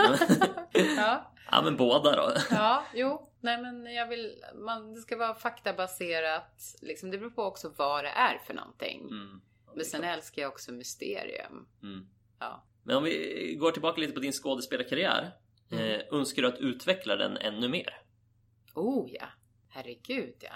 Ja, 0.97 1.33
Ja 1.51 1.63
men 1.63 1.77
båda 1.77 2.17
då. 2.17 2.33
ja, 2.51 2.85
jo. 2.95 3.29
Nej 3.41 3.63
men 3.63 3.95
jag 3.95 4.07
vill, 4.07 4.35
man, 4.55 4.95
det 4.95 5.01
ska 5.01 5.17
vara 5.17 5.35
faktabaserat. 5.35 6.61
Liksom, 6.83 7.11
det 7.11 7.19
beror 7.19 7.31
på 7.31 7.43
också 7.43 7.73
vad 7.77 8.05
det 8.05 8.11
är 8.11 8.39
för 8.47 8.55
någonting. 8.55 9.01
Mm. 9.01 9.41
Ja, 9.67 9.73
Men 9.77 9.85
sen 9.85 10.01
klart. 10.01 10.15
älskar 10.17 10.43
jag 10.43 10.53
också 10.53 10.73
mysterium. 10.73 11.67
Mm. 11.83 12.07
Ja. 12.41 12.65
Men 12.85 12.97
om 12.97 13.05
vi 13.05 13.57
går 13.61 13.71
tillbaka 13.71 14.01
lite 14.01 14.13
på 14.13 14.21
din 14.21 14.33
skådespelarkarriär. 14.33 15.33
Mm. 15.73 15.85
Eh, 15.85 16.01
önskar 16.13 16.43
du 16.43 16.49
att 16.49 16.59
utveckla 16.59 17.17
den 17.17 17.37
ännu 17.37 17.69
mer? 17.69 17.97
Oh 18.75 19.11
ja, 19.13 19.27
herregud 19.69 20.35
ja. 20.41 20.53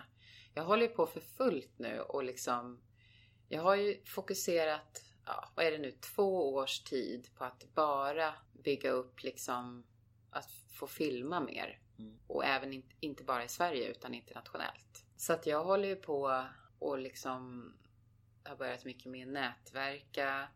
Jag 0.54 0.64
håller 0.64 0.86
på 0.88 1.06
för 1.06 1.20
fullt 1.20 1.74
nu 1.78 2.00
och 2.00 2.24
liksom 2.24 2.80
Jag 3.48 3.62
har 3.62 3.76
ju 3.76 4.04
fokuserat, 4.04 5.04
ja, 5.26 5.48
vad 5.54 5.66
är 5.66 5.70
det 5.70 5.78
nu, 5.78 5.90
två 5.90 6.54
års 6.54 6.80
tid 6.80 7.28
på 7.34 7.44
att 7.44 7.74
bara 7.74 8.34
bygga 8.52 8.90
upp 8.90 9.22
liksom 9.22 9.86
att 10.30 10.50
få 10.72 10.86
filma 10.86 11.40
mer. 11.40 11.80
Mm. 11.98 12.18
Och 12.26 12.44
även 12.44 12.72
in, 12.72 12.82
inte 13.00 13.24
bara 13.24 13.44
i 13.44 13.48
Sverige 13.48 13.88
utan 13.88 14.14
internationellt. 14.14 15.04
Så 15.16 15.32
att 15.32 15.46
jag 15.46 15.64
håller 15.64 15.88
ju 15.88 15.96
på 15.96 16.46
och 16.78 16.98
liksom 16.98 17.72
har 18.44 18.56
börjat 18.56 18.84
mycket 18.84 19.06
mer 19.06 19.26
nätverka. 19.26 20.48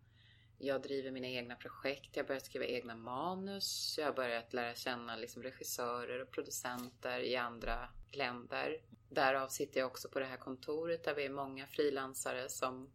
Jag 0.59 0.83
driver 0.83 1.11
mina 1.11 1.27
egna 1.27 1.55
projekt, 1.57 2.17
jag 2.17 2.25
har 2.25 2.29
börjat 2.29 2.45
skriva 2.45 2.65
egna 2.65 2.97
manus, 2.97 3.95
jag 3.99 4.07
har 4.07 4.13
börjat 4.13 4.53
lära 4.53 4.75
känna 4.75 5.17
liksom 5.17 5.43
regissörer 5.43 6.23
och 6.23 6.31
producenter 6.31 7.21
i 7.21 7.37
andra 7.37 7.89
länder. 8.13 8.81
Därav 9.11 9.49
sitter 9.49 9.81
jag 9.81 9.87
också 9.87 10.09
på 10.09 10.19
det 10.19 10.27
här 10.27 10.37
kontoret 10.37 11.05
där 11.05 11.15
vi 11.15 11.25
är 11.25 11.31
många 11.31 11.67
frilansare 11.67 12.49
som 12.49 12.91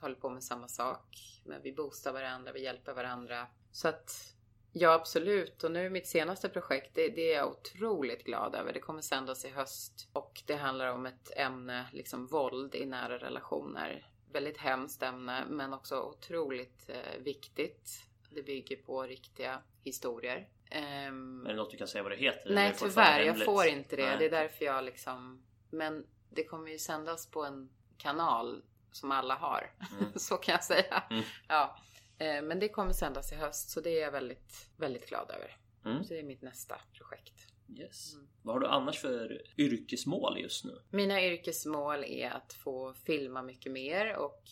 håller 0.00 0.14
på 0.14 0.30
med 0.30 0.44
samma 0.44 0.68
sak. 0.68 1.16
Men 1.44 1.62
vi 1.62 1.72
boostar 1.72 2.12
varandra, 2.12 2.52
vi 2.52 2.62
hjälper 2.62 2.94
varandra. 2.94 3.46
Så 3.72 3.88
att 3.88 4.34
ja, 4.72 4.92
absolut. 4.92 5.64
Och 5.64 5.70
nu 5.70 5.90
mitt 5.90 6.06
senaste 6.06 6.48
projekt, 6.48 6.94
det, 6.94 7.08
det 7.08 7.32
är 7.32 7.36
jag 7.36 7.50
otroligt 7.50 8.24
glad 8.24 8.54
över. 8.54 8.72
Det 8.72 8.80
kommer 8.80 9.02
sändas 9.02 9.44
i 9.44 9.48
höst 9.48 10.08
och 10.12 10.42
det 10.46 10.56
handlar 10.56 10.92
om 10.92 11.06
ett 11.06 11.30
ämne, 11.36 11.86
liksom 11.92 12.26
våld 12.26 12.74
i 12.74 12.86
nära 12.86 13.18
relationer. 13.18 14.10
Väldigt 14.32 14.58
hemskt 14.58 15.02
ämne, 15.02 15.44
men 15.48 15.72
också 15.72 16.00
otroligt 16.00 16.88
eh, 16.88 17.22
viktigt. 17.22 17.90
Det 18.30 18.42
bygger 18.42 18.76
på 18.76 19.02
riktiga 19.02 19.62
historier. 19.84 20.48
Ehm, 20.70 21.46
Är 21.46 21.50
det 21.50 21.56
något 21.56 21.70
du 21.70 21.76
kan 21.76 21.88
säga 21.88 22.02
vad 22.02 22.12
det 22.12 22.16
heter? 22.16 22.54
Nej 22.54 22.74
tyvärr, 22.78 23.20
jag 23.20 23.44
får 23.44 23.66
inte 23.66 23.96
det. 23.96 24.06
Nej. 24.06 24.16
Det 24.18 24.24
är 24.24 24.30
därför 24.30 24.64
jag 24.64 24.84
liksom... 24.84 25.45
Men 25.76 26.06
det 26.30 26.44
kommer 26.44 26.70
ju 26.70 26.78
sändas 26.78 27.26
på 27.26 27.44
en 27.44 27.68
kanal 27.96 28.62
som 28.92 29.12
alla 29.12 29.34
har. 29.34 29.74
Mm. 30.00 30.12
så 30.16 30.36
kan 30.36 30.52
jag 30.52 30.64
säga. 30.64 31.04
Mm. 31.10 31.24
Ja. 31.48 31.78
Eh, 32.18 32.42
Men 32.42 32.60
det 32.60 32.68
kommer 32.68 32.92
sändas 32.92 33.32
i 33.32 33.34
höst 33.34 33.70
så 33.70 33.80
det 33.80 33.90
är 33.90 34.02
jag 34.02 34.12
väldigt, 34.12 34.70
väldigt 34.76 35.08
glad 35.08 35.30
över. 35.30 35.56
Mm. 35.84 36.04
Så 36.04 36.14
det 36.14 36.20
är 36.20 36.24
mitt 36.24 36.42
nästa 36.42 36.80
projekt. 36.92 37.46
Yes. 37.68 38.14
Mm. 38.14 38.28
Vad 38.42 38.54
har 38.54 38.60
du 38.60 38.66
annars 38.66 39.00
för 39.00 39.42
yrkesmål 39.56 40.38
just 40.40 40.64
nu? 40.64 40.82
Mina 40.90 41.22
yrkesmål 41.22 42.04
är 42.04 42.30
att 42.30 42.52
få 42.52 42.94
filma 42.94 43.42
mycket 43.42 43.72
mer 43.72 44.16
och 44.16 44.42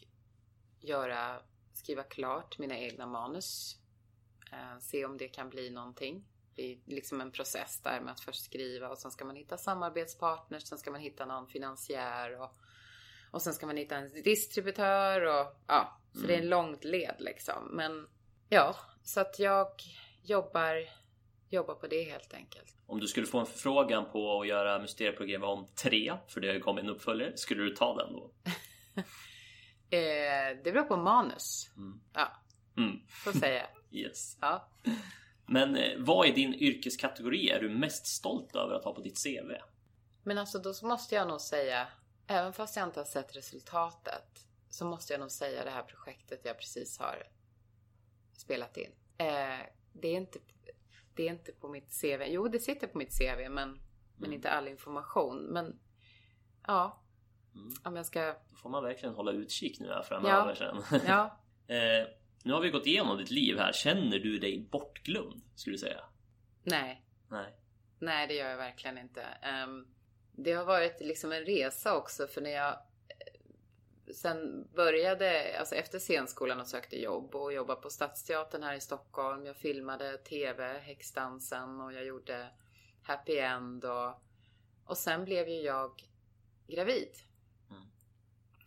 göra, 0.81 1.41
skriva 1.73 2.03
klart 2.03 2.59
mina 2.59 2.79
egna 2.79 3.07
manus. 3.07 3.79
Eh, 4.53 4.79
se 4.81 5.05
om 5.05 5.17
det 5.17 5.29
kan 5.29 5.51
bli 5.51 5.71
någonting. 5.71 6.25
Är 6.57 6.79
liksom 6.87 7.21
en 7.21 7.31
process 7.31 7.81
där 7.83 8.01
med 8.01 8.13
att 8.13 8.21
först 8.21 8.45
skriva 8.45 8.89
och 8.89 8.99
sen 8.99 9.11
ska 9.11 9.25
man 9.25 9.37
hitta 9.37 9.57
samarbetspartners, 9.59 10.63
sen 10.63 10.79
ska 10.79 10.91
man 10.91 11.01
hitta 11.01 11.27
någon 11.27 11.47
finansiär 11.49 12.41
och, 12.41 12.51
och 13.31 13.43
sen 13.43 13.55
ska 13.55 13.67
man 13.67 13.77
hitta 13.77 13.97
en 13.97 14.23
distributör 14.23 15.21
och 15.21 15.57
ja, 15.67 16.01
så 16.15 16.27
det 16.27 16.35
är 16.35 16.39
en 16.39 16.49
långt 16.49 16.85
led 16.85 17.15
liksom. 17.19 17.69
Men 17.77 18.09
ja, 18.49 18.77
så 19.03 19.21
att 19.21 19.39
jag 19.39 19.69
jobbar, 20.23 20.77
jobbar 21.49 21.75
på 21.75 21.87
det 21.87 22.03
helt 22.03 22.35
enkelt. 22.35 22.75
Om 22.87 23.01
du 23.01 23.07
skulle 23.07 23.27
få 23.27 23.39
en 23.41 23.47
förfrågan 23.47 24.11
på 24.13 24.41
att 24.41 24.47
göra 24.49 24.79
mysterieprogram 24.79 25.43
om 25.45 25.67
tre, 25.83 26.17
för 26.29 26.41
det 26.41 26.47
har 26.49 26.55
ju 26.55 26.61
kommit 26.61 26.85
en 26.85 26.91
uppföljare, 26.91 27.37
skulle 27.37 27.63
du 27.63 27.71
ta 27.77 27.97
den 27.97 28.13
då? 28.13 28.31
Eh, 29.91 30.57
det 30.65 30.73
beror 30.73 30.83
på 30.83 30.97
manus. 30.97 31.71
Mm. 31.77 32.01
Ja, 32.13 32.33
Mm. 32.77 33.01
så 33.25 33.33
säger 33.33 33.55
jag. 33.61 33.69
Yes. 34.01 34.39
Ja. 34.41 34.69
Men 35.47 35.77
eh, 35.77 35.93
vad 35.99 36.27
är 36.29 36.33
din 36.33 36.55
yrkeskategori 36.55 37.51
är 37.51 37.61
du 37.61 37.69
mest 37.69 38.07
stolt 38.07 38.57
över 38.57 38.75
att 38.75 38.85
ha 38.85 38.95
på 38.95 39.01
ditt 39.01 39.25
CV? 39.25 39.53
Men 40.23 40.39
alltså 40.39 40.59
då 40.59 40.75
måste 40.83 41.15
jag 41.15 41.29
nog 41.29 41.41
säga, 41.41 41.89
även 42.27 42.53
fast 42.53 42.77
jag 42.77 42.89
inte 42.89 43.01
har 43.01 43.05
sett 43.05 43.37
resultatet, 43.37 44.47
så 44.71 44.85
måste 44.85 45.13
jag 45.13 45.21
nog 45.21 45.31
säga 45.31 45.65
det 45.65 45.71
här 45.71 45.83
projektet 45.83 46.41
jag 46.45 46.59
precis 46.59 46.99
har 46.99 47.23
spelat 48.37 48.77
in. 48.77 48.91
Eh, 49.19 49.67
det, 49.93 50.09
är 50.09 50.17
inte, 50.17 50.39
det 51.15 51.23
är 51.29 51.31
inte 51.31 51.53
på 51.53 51.69
mitt 51.69 52.01
CV. 52.01 52.23
Jo, 52.27 52.49
det 52.49 52.59
sitter 52.61 52.87
på 52.87 52.99
mitt 52.99 53.19
CV, 53.19 53.49
men, 53.51 53.81
men 54.17 54.33
inte 54.33 54.51
all 54.51 54.69
information. 54.69 55.39
Men 55.43 55.79
ja, 56.67 57.01
Mm. 57.57 57.75
om 57.85 57.97
jag 57.97 58.07
ska... 58.07 58.35
Då 58.51 58.57
får 58.57 58.71
man 58.71 58.83
verkligen 58.85 59.15
hålla 59.15 59.33
utkik 59.33 59.81
nu 59.81 59.89
här 59.89 60.03
framöver 60.03 60.57
Ja. 60.61 60.83
sen. 60.91 61.01
Ja, 61.07 61.39
eh, 61.75 62.07
nu 62.45 62.53
har 62.53 62.61
vi 62.61 62.71
gått 62.71 62.87
igenom 62.87 63.19
ditt 63.19 63.31
liv 63.31 63.59
här. 63.59 63.73
Känner 63.73 64.19
du 64.19 64.39
dig 64.39 64.69
bortglömd? 64.71 65.43
Skulle 65.55 65.75
du 65.75 65.79
säga? 65.79 66.01
nej. 66.63 67.05
Nej. 67.29 67.55
Nej, 67.99 68.27
det 68.27 68.35
gör 68.35 68.51
jag 68.51 68.57
verkligen 68.57 68.99
inte. 68.99 69.23
Ehm, 69.23 69.87
det 70.33 70.53
har 70.53 70.65
varit 70.65 71.01
liksom 71.01 71.33
en 71.33 71.45
resa 71.45 71.97
också 71.97 72.27
för 72.27 72.41
när 72.41 72.51
jag 72.51 72.73
eh, 72.73 74.13
sen 74.15 74.69
började, 74.75 75.59
alltså 75.59 75.75
efter 75.75 75.99
scenskolan 75.99 76.61
och 76.61 76.67
sökte 76.67 77.03
jobb 77.03 77.35
och 77.35 77.53
jobbade 77.53 77.81
på 77.81 77.91
Stadsteatern 77.91 78.63
här 78.63 78.75
i 78.75 78.81
Stockholm. 78.81 79.47
Jag 79.47 79.57
filmade 79.57 80.19
TV, 80.19 80.79
Häxdansen 80.79 81.81
och 81.81 81.93
jag 81.93 82.05
gjorde 82.05 82.49
Happy 83.03 83.39
End 83.39 83.85
och, 83.85 84.23
och 84.85 84.99
sen 84.99 85.25
blev 85.25 85.49
ju 85.49 85.61
jag 85.61 86.03
gravid. 86.67 87.11
Mm. 87.71 87.83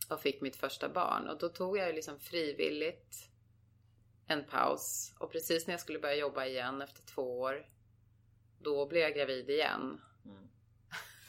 Och 0.10 0.22
fick 0.22 0.42
mitt 0.42 0.56
första 0.56 0.90
barn 0.90 1.28
och 1.28 1.38
då 1.38 1.50
tog 1.50 1.78
jag 1.78 1.88
ju 1.88 1.94
liksom 1.94 2.20
frivilligt 2.20 3.30
en 4.28 4.44
paus 4.44 5.14
och 5.20 5.32
precis 5.32 5.68
när 5.68 5.74
jag 5.74 5.82
skulle 5.82 6.00
börja 6.00 6.16
jobba 6.16 6.46
igen 6.46 6.82
efter 6.82 7.02
två 7.02 7.40
år 7.40 7.66
då 8.60 8.86
blev 8.86 9.02
jag 9.02 9.16
gravid 9.16 9.50
igen. 9.50 10.02
Mm. 10.26 10.48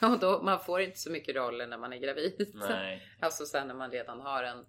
Och 0.12 0.18
då, 0.18 0.42
man 0.42 0.60
får 0.60 0.80
inte 0.80 0.98
så 0.98 1.10
mycket 1.10 1.36
roller 1.36 1.66
när 1.66 1.78
man 1.78 1.92
är 1.92 1.98
gravid. 1.98 2.50
Nej. 2.54 3.08
Alltså 3.20 3.46
sen 3.46 3.68
när 3.68 3.74
man 3.74 3.90
redan 3.90 4.20
har 4.20 4.42
en. 4.42 4.66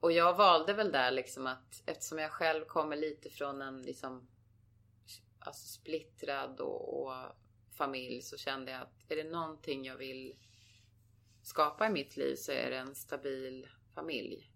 Och 0.00 0.12
jag 0.12 0.36
valde 0.36 0.72
väl 0.72 0.92
där 0.92 1.10
liksom 1.10 1.46
att 1.46 1.82
eftersom 1.86 2.18
jag 2.18 2.30
själv 2.30 2.64
kommer 2.64 2.96
lite 2.96 3.30
från 3.30 3.62
en 3.62 3.82
liksom 3.82 4.28
alltså 5.38 5.66
splittrad 5.66 6.60
och, 6.60 7.02
och 7.02 7.14
familj 7.78 8.22
så 8.22 8.36
kände 8.36 8.72
jag 8.72 8.82
att 8.82 9.04
är 9.08 9.16
det 9.16 9.30
någonting 9.30 9.84
jag 9.84 9.96
vill 9.96 10.34
skapa 11.42 11.86
i 11.86 11.90
mitt 11.90 12.16
liv 12.16 12.34
så 12.36 12.52
är 12.52 12.70
det 12.70 12.76
en 12.76 12.94
stabil 12.94 13.68
familj. 13.94 14.50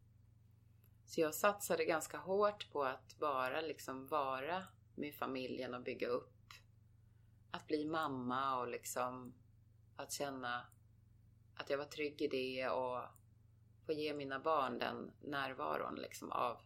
Så 1.11 1.21
jag 1.21 1.35
satsade 1.35 1.85
ganska 1.85 2.19
hårt 2.19 2.73
på 2.73 2.85
att 2.85 3.19
bara 3.19 3.61
liksom 3.61 4.07
vara 4.07 4.65
med 4.95 5.15
familjen 5.15 5.75
och 5.75 5.83
bygga 5.83 6.09
upp. 6.09 6.53
Att 7.51 7.67
bli 7.67 7.85
mamma 7.85 8.59
och 8.61 8.69
liksom 8.69 9.35
att 9.97 10.13
känna 10.13 10.67
att 11.55 11.71
jag 11.71 11.79
var 11.79 11.85
trygg 11.85 12.23
i 12.23 12.29
det 12.29 12.69
och 12.69 13.03
få 13.87 13.93
ge 13.93 14.15
mina 14.15 14.39
barn 14.39 14.79
den 14.79 15.13
närvaron 15.21 15.95
liksom 15.95 16.33
av, 16.33 16.61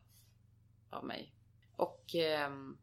av 0.91 1.05
mig. 1.05 1.35
Och 1.77 2.15
ehm, 2.15 2.79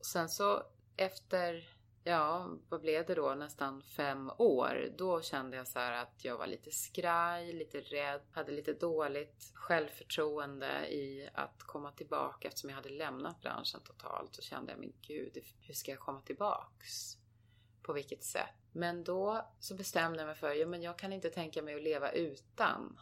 sen 0.00 0.28
så 0.28 0.62
efter, 0.96 1.68
ja 2.04 2.50
vad 2.68 2.80
blev 2.80 3.06
det 3.06 3.14
då, 3.14 3.34
nästan 3.34 3.82
fem 3.82 4.30
år, 4.38 4.88
då 4.98 5.22
kände 5.22 5.56
jag 5.56 5.68
så 5.68 5.78
här 5.78 6.02
att 6.02 6.24
jag 6.24 6.38
var 6.38 6.46
lite 6.46 6.70
skraj, 6.70 7.52
lite 7.52 7.80
rädd, 7.80 8.20
hade 8.32 8.52
lite 8.52 8.72
dåligt 8.72 9.50
självförtroende 9.54 10.86
i 10.88 11.28
att 11.34 11.62
komma 11.62 11.92
tillbaka 11.92 12.48
eftersom 12.48 12.70
jag 12.70 12.76
hade 12.76 12.88
lämnat 12.88 13.40
branschen 13.40 13.80
totalt 13.84 14.34
så 14.34 14.42
kände 14.42 14.72
jag 14.72 14.78
men 14.78 14.92
gud, 15.00 15.38
hur 15.60 15.74
ska 15.74 15.90
jag 15.90 16.00
komma 16.00 16.20
tillbaks? 16.20 17.16
På 17.82 17.92
vilket 17.92 18.24
sätt? 18.24 18.54
Men 18.72 19.04
då 19.04 19.50
så 19.60 19.74
bestämde 19.74 20.18
jag 20.18 20.26
mig 20.26 20.36
för, 20.36 20.52
ja 20.52 20.66
men 20.66 20.82
jag 20.82 20.98
kan 20.98 21.12
inte 21.12 21.30
tänka 21.30 21.62
mig 21.62 21.74
att 21.74 21.82
leva 21.82 22.12
utan 22.12 23.00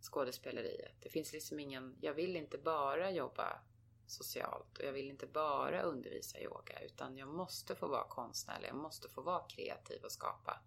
skådespeleriet. 0.00 0.96
Det 1.00 1.08
finns 1.08 1.32
liksom 1.32 1.60
ingen, 1.60 1.96
jag 2.00 2.14
vill 2.14 2.36
inte 2.36 2.58
bara 2.58 3.10
jobba 3.10 3.60
socialt 4.06 4.78
och 4.78 4.84
jag 4.84 4.92
vill 4.92 5.08
inte 5.10 5.26
bara 5.26 5.82
undervisa 5.82 6.40
yoga 6.40 6.80
utan 6.80 7.16
jag 7.16 7.28
måste 7.28 7.74
få 7.74 7.88
vara 7.88 8.04
konstnärlig, 8.04 8.68
jag 8.68 8.76
måste 8.76 9.08
få 9.08 9.20
vara 9.22 9.42
kreativ 9.48 10.04
och 10.04 10.12
skapa. 10.12 10.60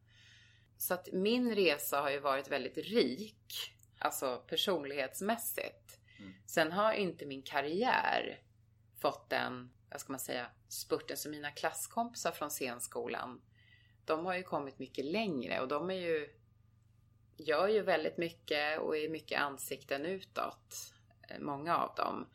Så 0.78 0.94
att 0.94 1.10
min 1.14 1.56
resa 1.56 2.02
har 2.02 2.10
ju 2.10 2.20
varit 2.20 2.52
väldigt 2.52 2.78
rik, 2.78 3.72
alltså 4.00 4.44
personlighetsmässigt. 4.48 6.00
Sen 6.46 6.72
har 6.72 6.94
inte 6.94 7.26
min 7.26 7.42
karriär 7.42 8.42
fått 9.00 9.30
den, 9.30 9.72
vad 9.92 10.02
ska 10.02 10.14
man 10.14 10.20
säga, 10.20 10.48
spurten 10.68 11.18
som 11.18 11.32
mina 11.32 11.52
klasskompisar 11.52 12.32
från 12.32 12.50
scenskolan. 12.50 13.42
De 14.06 14.26
har 14.26 14.36
ju 14.36 14.44
kommit 14.44 14.80
mycket 14.80 15.06
längre 15.06 15.62
och 15.62 15.68
de 15.68 15.90
är 15.90 15.96
ju, 15.96 16.30
gör 17.38 17.68
ju 17.68 17.82
väldigt 17.82 18.18
mycket 18.18 18.80
och 18.80 18.98
är 18.98 19.10
mycket 19.10 19.42
ansikten 19.42 20.06
utåt. 20.06 20.94
eh, 21.30 21.40
Många 21.40 21.78
av 21.78 21.96
dem. 21.96 22.28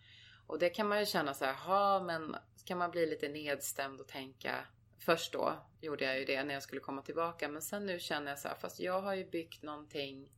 Och 0.47 0.59
det 0.59 0.69
kan 0.69 0.89
man 0.89 1.01
ju 1.01 1.07
känna 1.07 1.35
så 1.35 1.45
här, 1.45 1.55
ha 1.55 2.03
men 2.03 2.37
kan 2.65 2.79
man 2.79 2.91
bli 2.91 3.07
lite 3.07 3.29
nedstämd 3.29 4.01
och 4.01 4.09
tänka 4.09 4.65
Först 4.99 5.33
då 5.33 5.55
gjorde 5.81 6.05
jag 6.05 6.19
ju 6.19 6.25
det 6.25 6.45
när 6.45 6.55
jag 6.55 6.63
skulle 6.63 6.81
komma 6.81 7.03
tillbaka 7.03 7.49
men 7.49 7.63
sen 7.63 7.87
nu 7.87 7.99
känner 7.99 8.31
jag 8.31 8.39
så 8.39 8.49
här, 8.49 8.55
fast 8.55 8.81
jag 8.81 9.01
har 9.01 9.15
ju 9.15 9.31
byggt 9.31 9.63
någonting 9.63 10.29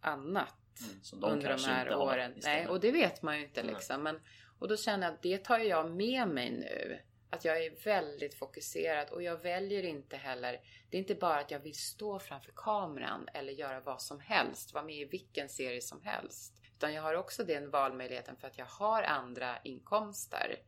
annat 0.00 0.56
Mm, 0.80 1.00
de 1.20 1.32
under 1.32 1.56
de 1.56 1.64
här 1.64 1.94
åren. 1.96 2.34
Nej, 2.42 2.68
och 2.68 2.80
det 2.80 2.92
vet 2.92 3.22
man 3.22 3.38
ju 3.38 3.44
inte 3.44 3.62
liksom. 3.62 4.02
Men, 4.02 4.20
och 4.58 4.68
då 4.68 4.76
känner 4.76 5.06
jag 5.06 5.14
att 5.14 5.22
det 5.22 5.44
tar 5.44 5.58
jag 5.58 5.90
med 5.90 6.28
mig 6.28 6.50
nu. 6.50 7.00
Att 7.30 7.44
jag 7.44 7.64
är 7.64 7.84
väldigt 7.84 8.34
fokuserad 8.34 9.08
och 9.08 9.22
jag 9.22 9.42
väljer 9.42 9.82
inte 9.82 10.16
heller. 10.16 10.60
Det 10.90 10.96
är 10.96 10.98
inte 10.98 11.14
bara 11.14 11.38
att 11.38 11.50
jag 11.50 11.60
vill 11.60 11.74
stå 11.74 12.18
framför 12.18 12.52
kameran 12.56 13.28
eller 13.34 13.52
göra 13.52 13.80
vad 13.80 14.02
som 14.02 14.20
helst, 14.20 14.74
vara 14.74 14.84
med 14.84 14.96
i 14.96 15.04
vilken 15.04 15.48
serie 15.48 15.80
som 15.82 16.02
helst. 16.02 16.59
Utan 16.80 16.94
jag 16.94 17.02
har 17.02 17.14
också 17.14 17.44
den 17.44 17.70
valmöjligheten 17.70 18.36
för 18.36 18.48
att 18.48 18.58
jag 18.58 18.66
har 18.66 19.02
andra 19.02 19.58
inkomster 19.62 20.62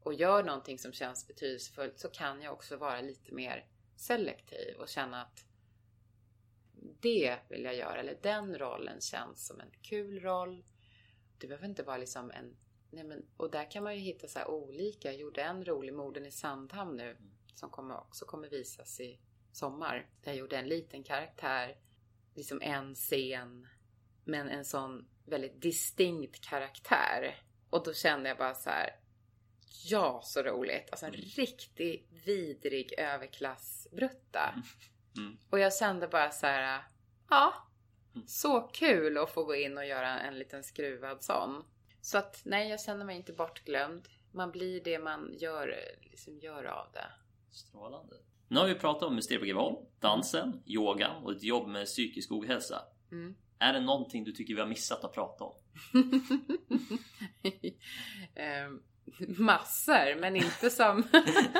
och 0.00 0.14
gör 0.14 0.42
någonting 0.42 0.78
som 0.78 0.92
känns 0.92 1.26
betydelsefullt 1.26 1.98
så 1.98 2.08
kan 2.08 2.42
jag 2.42 2.52
också 2.52 2.76
vara 2.76 3.00
lite 3.00 3.34
mer 3.34 3.66
selektiv 3.96 4.76
och 4.78 4.88
känna 4.88 5.22
att 5.22 5.44
det 7.00 7.38
vill 7.48 7.64
jag 7.64 7.74
göra 7.74 8.00
eller 8.00 8.18
den 8.22 8.58
rollen 8.58 9.00
känns 9.00 9.46
som 9.46 9.60
en 9.60 9.70
kul 9.82 10.20
roll. 10.20 10.64
Det 11.38 11.46
behöver 11.46 11.66
inte 11.68 11.82
vara 11.82 11.96
liksom 11.96 12.30
en... 12.30 12.56
Nej 12.90 13.04
men, 13.04 13.26
och 13.36 13.50
där 13.50 13.70
kan 13.70 13.84
man 13.84 13.94
ju 13.94 14.00
hitta 14.00 14.28
så 14.28 14.44
olika. 14.44 15.12
Jag 15.12 15.20
gjorde 15.20 15.42
en 15.42 15.64
rolig 15.64 15.94
Morden 15.94 16.26
i 16.26 16.30
Sandhamn 16.30 16.96
nu 16.96 17.16
som 17.54 17.70
kommer 17.70 17.96
också 17.96 18.24
kommer 18.24 18.48
visas 18.48 19.00
i 19.00 19.20
sommar. 19.52 20.10
Där 20.20 20.32
jag 20.32 20.38
gjorde 20.38 20.56
en 20.56 20.68
liten 20.68 21.04
karaktär, 21.04 21.78
liksom 22.34 22.62
en 22.62 22.94
scen, 22.94 23.68
men 24.24 24.48
en 24.48 24.64
sån 24.64 25.08
väldigt 25.26 25.62
distinkt 25.62 26.40
karaktär. 26.40 27.36
Och 27.70 27.84
då 27.84 27.92
kände 27.92 28.28
jag 28.28 28.38
bara 28.38 28.54
så 28.54 28.70
här. 28.70 28.90
Ja, 29.84 30.20
så 30.24 30.42
roligt. 30.42 30.88
Alltså 30.90 31.06
en 31.06 31.12
riktig 31.12 32.08
vidrig 32.24 32.94
överklassbrutta. 32.98 34.54
Mm. 35.16 35.36
Och 35.50 35.58
jag 35.58 35.74
kände 35.74 36.08
bara 36.08 36.30
så 36.30 36.46
här. 36.46 36.82
Ja, 37.30 37.54
så 38.26 38.60
kul 38.60 39.18
att 39.18 39.30
få 39.30 39.44
gå 39.44 39.54
in 39.54 39.78
och 39.78 39.86
göra 39.86 40.20
en 40.20 40.38
liten 40.38 40.62
skruvad 40.62 41.22
sån. 41.22 41.64
Så 42.00 42.18
att 42.18 42.42
nej, 42.44 42.68
jag 42.68 42.80
känner 42.80 43.04
mig 43.04 43.16
inte 43.16 43.32
bortglömd. 43.32 44.08
Man 44.32 44.50
blir 44.50 44.80
det 44.80 44.98
man 44.98 45.34
gör, 45.38 45.76
liksom 46.02 46.38
gör 46.38 46.64
av 46.64 46.92
det. 46.92 47.10
Strålande. 47.50 48.16
Nu 48.48 48.60
har 48.60 48.66
vi 48.66 48.74
pratat 48.74 49.02
om 49.02 49.14
Mysteriet 49.14 49.40
på 49.40 49.46
Greveholm, 49.46 49.76
dansen, 50.00 50.62
yogan 50.66 51.24
och 51.24 51.32
ett 51.32 51.42
jobb 51.42 51.68
med 51.68 51.86
psykisk 51.86 52.32
ohälsa. 52.32 52.82
Mm. 53.12 53.36
Är 53.58 53.72
det 53.72 53.80
någonting 53.80 54.24
du 54.24 54.32
tycker 54.32 54.54
vi 54.54 54.60
har 54.60 54.68
missat 54.68 55.04
att 55.04 55.14
prata 55.14 55.44
om? 55.44 55.54
Ehm, 58.34 58.82
massor, 59.38 60.20
men 60.20 60.36
inte 60.36 60.70
som 60.70 61.02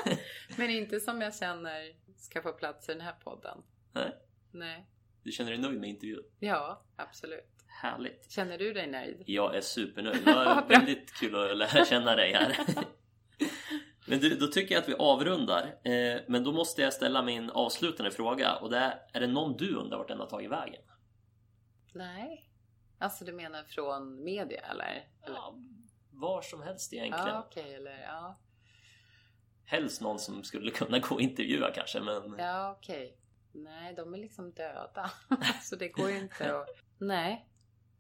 men 0.57 0.71
inte 0.71 1.01
som 1.01 1.21
jag 1.21 1.35
känner 1.37 1.93
ska 2.17 2.43
få 2.43 2.53
plats 2.53 2.89
i 2.89 2.93
den 2.93 3.01
här 3.01 3.13
podden. 3.13 3.59
Nej. 3.93 4.13
Nej. 4.53 4.87
Du 5.23 5.33
känner 5.33 5.51
dig 5.51 5.61
nöjd 5.61 5.81
med 5.81 5.89
intervjun? 5.91 6.23
Ja, 6.41 6.85
absolut. 6.97 7.51
Härligt. 7.67 8.31
Känner 8.31 8.59
du 8.59 8.73
dig 8.73 8.87
nöjd? 8.87 9.23
Jag 9.27 9.57
är 9.57 9.61
supernöjd. 9.61 10.19
Det 10.25 10.33
var 10.35 10.67
väldigt 10.69 11.15
kul 11.15 11.51
att 11.51 11.57
lära 11.57 11.85
känna 11.85 12.17
dig 12.17 12.33
här. 12.33 12.57
Men 14.09 14.19
du, 14.21 14.37
då 14.37 14.47
tycker 14.47 14.75
jag 14.75 14.83
att 14.83 14.89
vi 14.89 14.95
avrundar. 14.95 15.63
Eh, 15.85 16.21
Men 16.29 16.45
då 16.45 16.53
måste 16.53 16.83
jag 16.83 16.93
ställa 16.93 17.23
min 17.23 17.51
avslutande 17.51 18.11
fråga 18.11 18.57
och 18.57 18.71
det 18.71 18.79
är, 18.79 18.99
är 19.13 19.21
det 19.21 19.27
någon 19.27 19.57
du 19.57 19.75
undrar 19.75 19.99
vart 19.99 20.09
den 20.09 20.21
har 20.21 20.27
tagit 20.27 20.51
vägen? 20.51 20.83
Nej. 21.97 22.51
Alltså 22.99 23.25
du 23.25 23.33
menar 23.33 23.65
från 23.65 24.25
media 24.25 24.61
eller? 24.61 25.09
Ja, 25.27 25.55
var 26.11 26.43
som 26.43 26.63
helst 26.63 26.93
egentligen. 26.93 27.29
Ja, 27.29 27.45
okej, 27.47 27.75
eller 27.75 28.03
ja. 28.03 28.39
Helst 29.65 30.01
någon 30.01 30.19
som 30.19 30.45
skulle 30.45 30.71
kunna 30.71 30.99
gå 30.99 31.15
och 31.15 31.21
intervjua 31.21 31.71
kanske 31.75 32.01
men 32.01 32.35
Ja, 32.39 32.73
okej. 32.79 33.19
Nej, 33.53 33.95
de 33.95 34.15
är 34.15 34.19
liksom 34.19 34.53
döda. 34.53 35.11
Så 35.63 35.77
det 35.77 35.89
går 35.89 36.11
ju 36.11 36.19
inte 36.19 36.59
att... 36.61 36.69
Nej. 36.99 37.49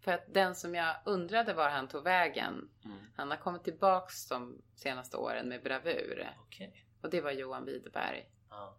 För 0.01 0.13
att 0.13 0.35
den 0.35 0.55
som 0.55 0.75
jag 0.75 0.97
undrade 1.05 1.55
var 1.55 1.71
han 1.71 1.89
tog 1.89 2.05
vägen, 2.05 2.71
Mm. 2.85 2.99
han 3.17 3.31
har 3.31 3.37
kommit 3.39 3.65
tillbaks 3.65 4.29
de 4.29 4.63
senaste 4.75 5.17
åren 5.17 5.49
med 5.49 5.63
bravur. 5.63 6.31
okej. 6.47 6.87
Och 7.03 7.11
det 7.11 7.21
var 7.21 7.31
Johan 7.31 7.65
Widerberg. 7.65 8.31
Ja. 8.51 8.77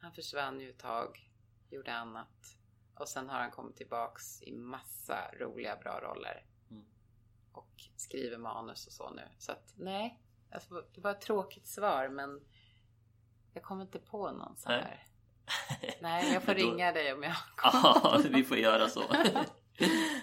Han 0.00 0.12
försvann 0.12 0.60
ju 0.60 0.70
ett 0.70 0.78
tag, 0.78 1.30
gjorde 1.70 1.92
annat. 1.94 2.56
Och 3.00 3.08
sen 3.08 3.28
har 3.28 3.38
han 3.40 3.50
kommit 3.50 3.76
tillbaks 3.76 4.42
i 4.42 4.52
massa 4.52 5.30
roliga 5.40 5.76
bra 5.76 6.00
roller. 6.00 6.44
Mm. 6.70 6.84
Och 7.52 7.84
skriver 7.96 8.38
manus 8.38 8.86
och 8.86 8.92
så 8.92 9.10
nu. 9.10 9.22
Så 9.38 9.52
att 9.52 9.72
nej, 9.76 10.18
alltså, 10.50 10.84
det 10.94 11.00
var 11.00 11.10
ett 11.10 11.20
tråkigt 11.20 11.66
svar 11.66 12.08
men 12.08 12.40
jag 13.54 13.62
kommer 13.62 13.82
inte 13.82 13.98
på 13.98 14.30
någon 14.32 14.56
så 14.56 14.68
Nej. 14.68 14.80
här. 14.82 15.04
Nej, 16.00 16.32
jag 16.32 16.42
får 16.42 16.54
då- 16.54 16.60
ringa 16.60 16.92
dig 16.92 17.12
om 17.12 17.22
jag 17.22 17.34
Ja, 17.62 18.20
vi 18.30 18.44
får 18.44 18.56
göra 18.56 18.88
så. 18.88 19.02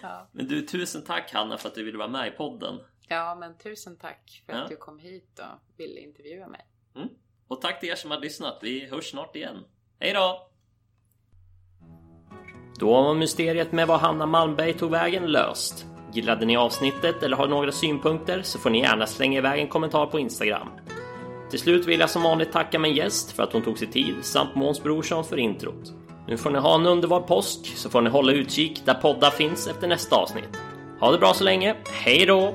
Ja. 0.02 0.28
Men 0.32 0.48
du, 0.48 0.62
tusen 0.62 1.04
tack 1.04 1.34
Hanna 1.34 1.58
för 1.58 1.70
att 1.70 1.76
du 1.76 1.84
ville 1.84 1.98
vara 1.98 2.08
med 2.08 2.28
i 2.28 2.32
podden. 2.32 2.80
Ja, 3.08 3.36
men 3.36 3.58
tusen 3.58 3.98
tack 3.98 4.44
för 4.46 4.54
Ja. 4.54 4.62
att 4.64 4.70
du 4.70 4.76
kom 4.78 5.00
hit 5.00 5.40
och 5.40 5.78
ville 5.78 6.00
intervjua 6.00 6.48
mig. 6.48 6.68
Och 7.48 7.62
tack 7.62 7.80
till 7.80 7.90
er 7.90 7.96
som 7.96 8.12
har 8.12 8.20
lyssnat. 8.20 8.60
Vi 8.62 8.86
hörs 8.90 9.10
snart 9.12 9.36
igen. 9.36 9.66
Hej 10.00 10.14
då! 10.14 10.52
Då 12.80 12.94
var 12.94 13.14
mysteriet 13.14 13.72
med 13.72 13.88
var 13.88 13.98
Hanna 13.98 14.26
Malmberg 14.26 14.74
tog 14.74 14.92
vägen 14.92 15.26
löst. 15.26 15.86
Gillade 16.14 16.46
ni 16.46 16.58
avsnittet 16.58 17.24
eller 17.24 17.38
har 17.38 17.48
några 17.48 17.72
synpunkter 17.72 18.42
så 18.44 18.60
får 18.60 18.70
ni 18.70 18.80
gärna 18.80 19.08
slänga 19.08 19.38
iväg 19.38 19.60
en 19.60 19.68
kommentar 19.68 20.06
på 20.06 20.20
Instagram. 20.20 20.68
Till 21.50 21.60
slut 21.60 21.86
vill 21.86 22.00
jag 22.00 22.10
som 22.10 22.24
vanligt 22.24 22.52
tacka 22.52 22.80
min 22.80 22.96
gäst 22.96 23.32
för 23.32 23.44
att 23.44 23.54
hon 23.54 23.62
tog 23.62 23.78
sig 23.78 23.88
tid 23.88 24.16
samt 24.22 24.56
Måns 24.56 24.84
Brorsson 24.84 25.24
för 25.24 25.38
introt. 25.38 25.94
Nu 26.28 26.38
får 26.38 26.50
ni 26.50 26.60
ha 26.60 26.76
en 26.76 26.86
underbar 26.86 27.20
påsk 27.20 27.78
så 27.78 27.90
får 27.90 28.02
ni 28.02 28.10
hålla 28.10 28.32
utkik 28.32 28.82
där 28.86 28.94
poddar 28.94 29.30
finns 29.30 29.68
efter 29.68 29.88
nästa 29.88 30.16
avsnitt. 30.16 30.62
Ha 31.00 31.12
det 31.12 31.18
bra 31.18 31.34
så 31.34 31.44
länge, 31.44 31.76
hej 31.92 32.26
då! 32.26 32.54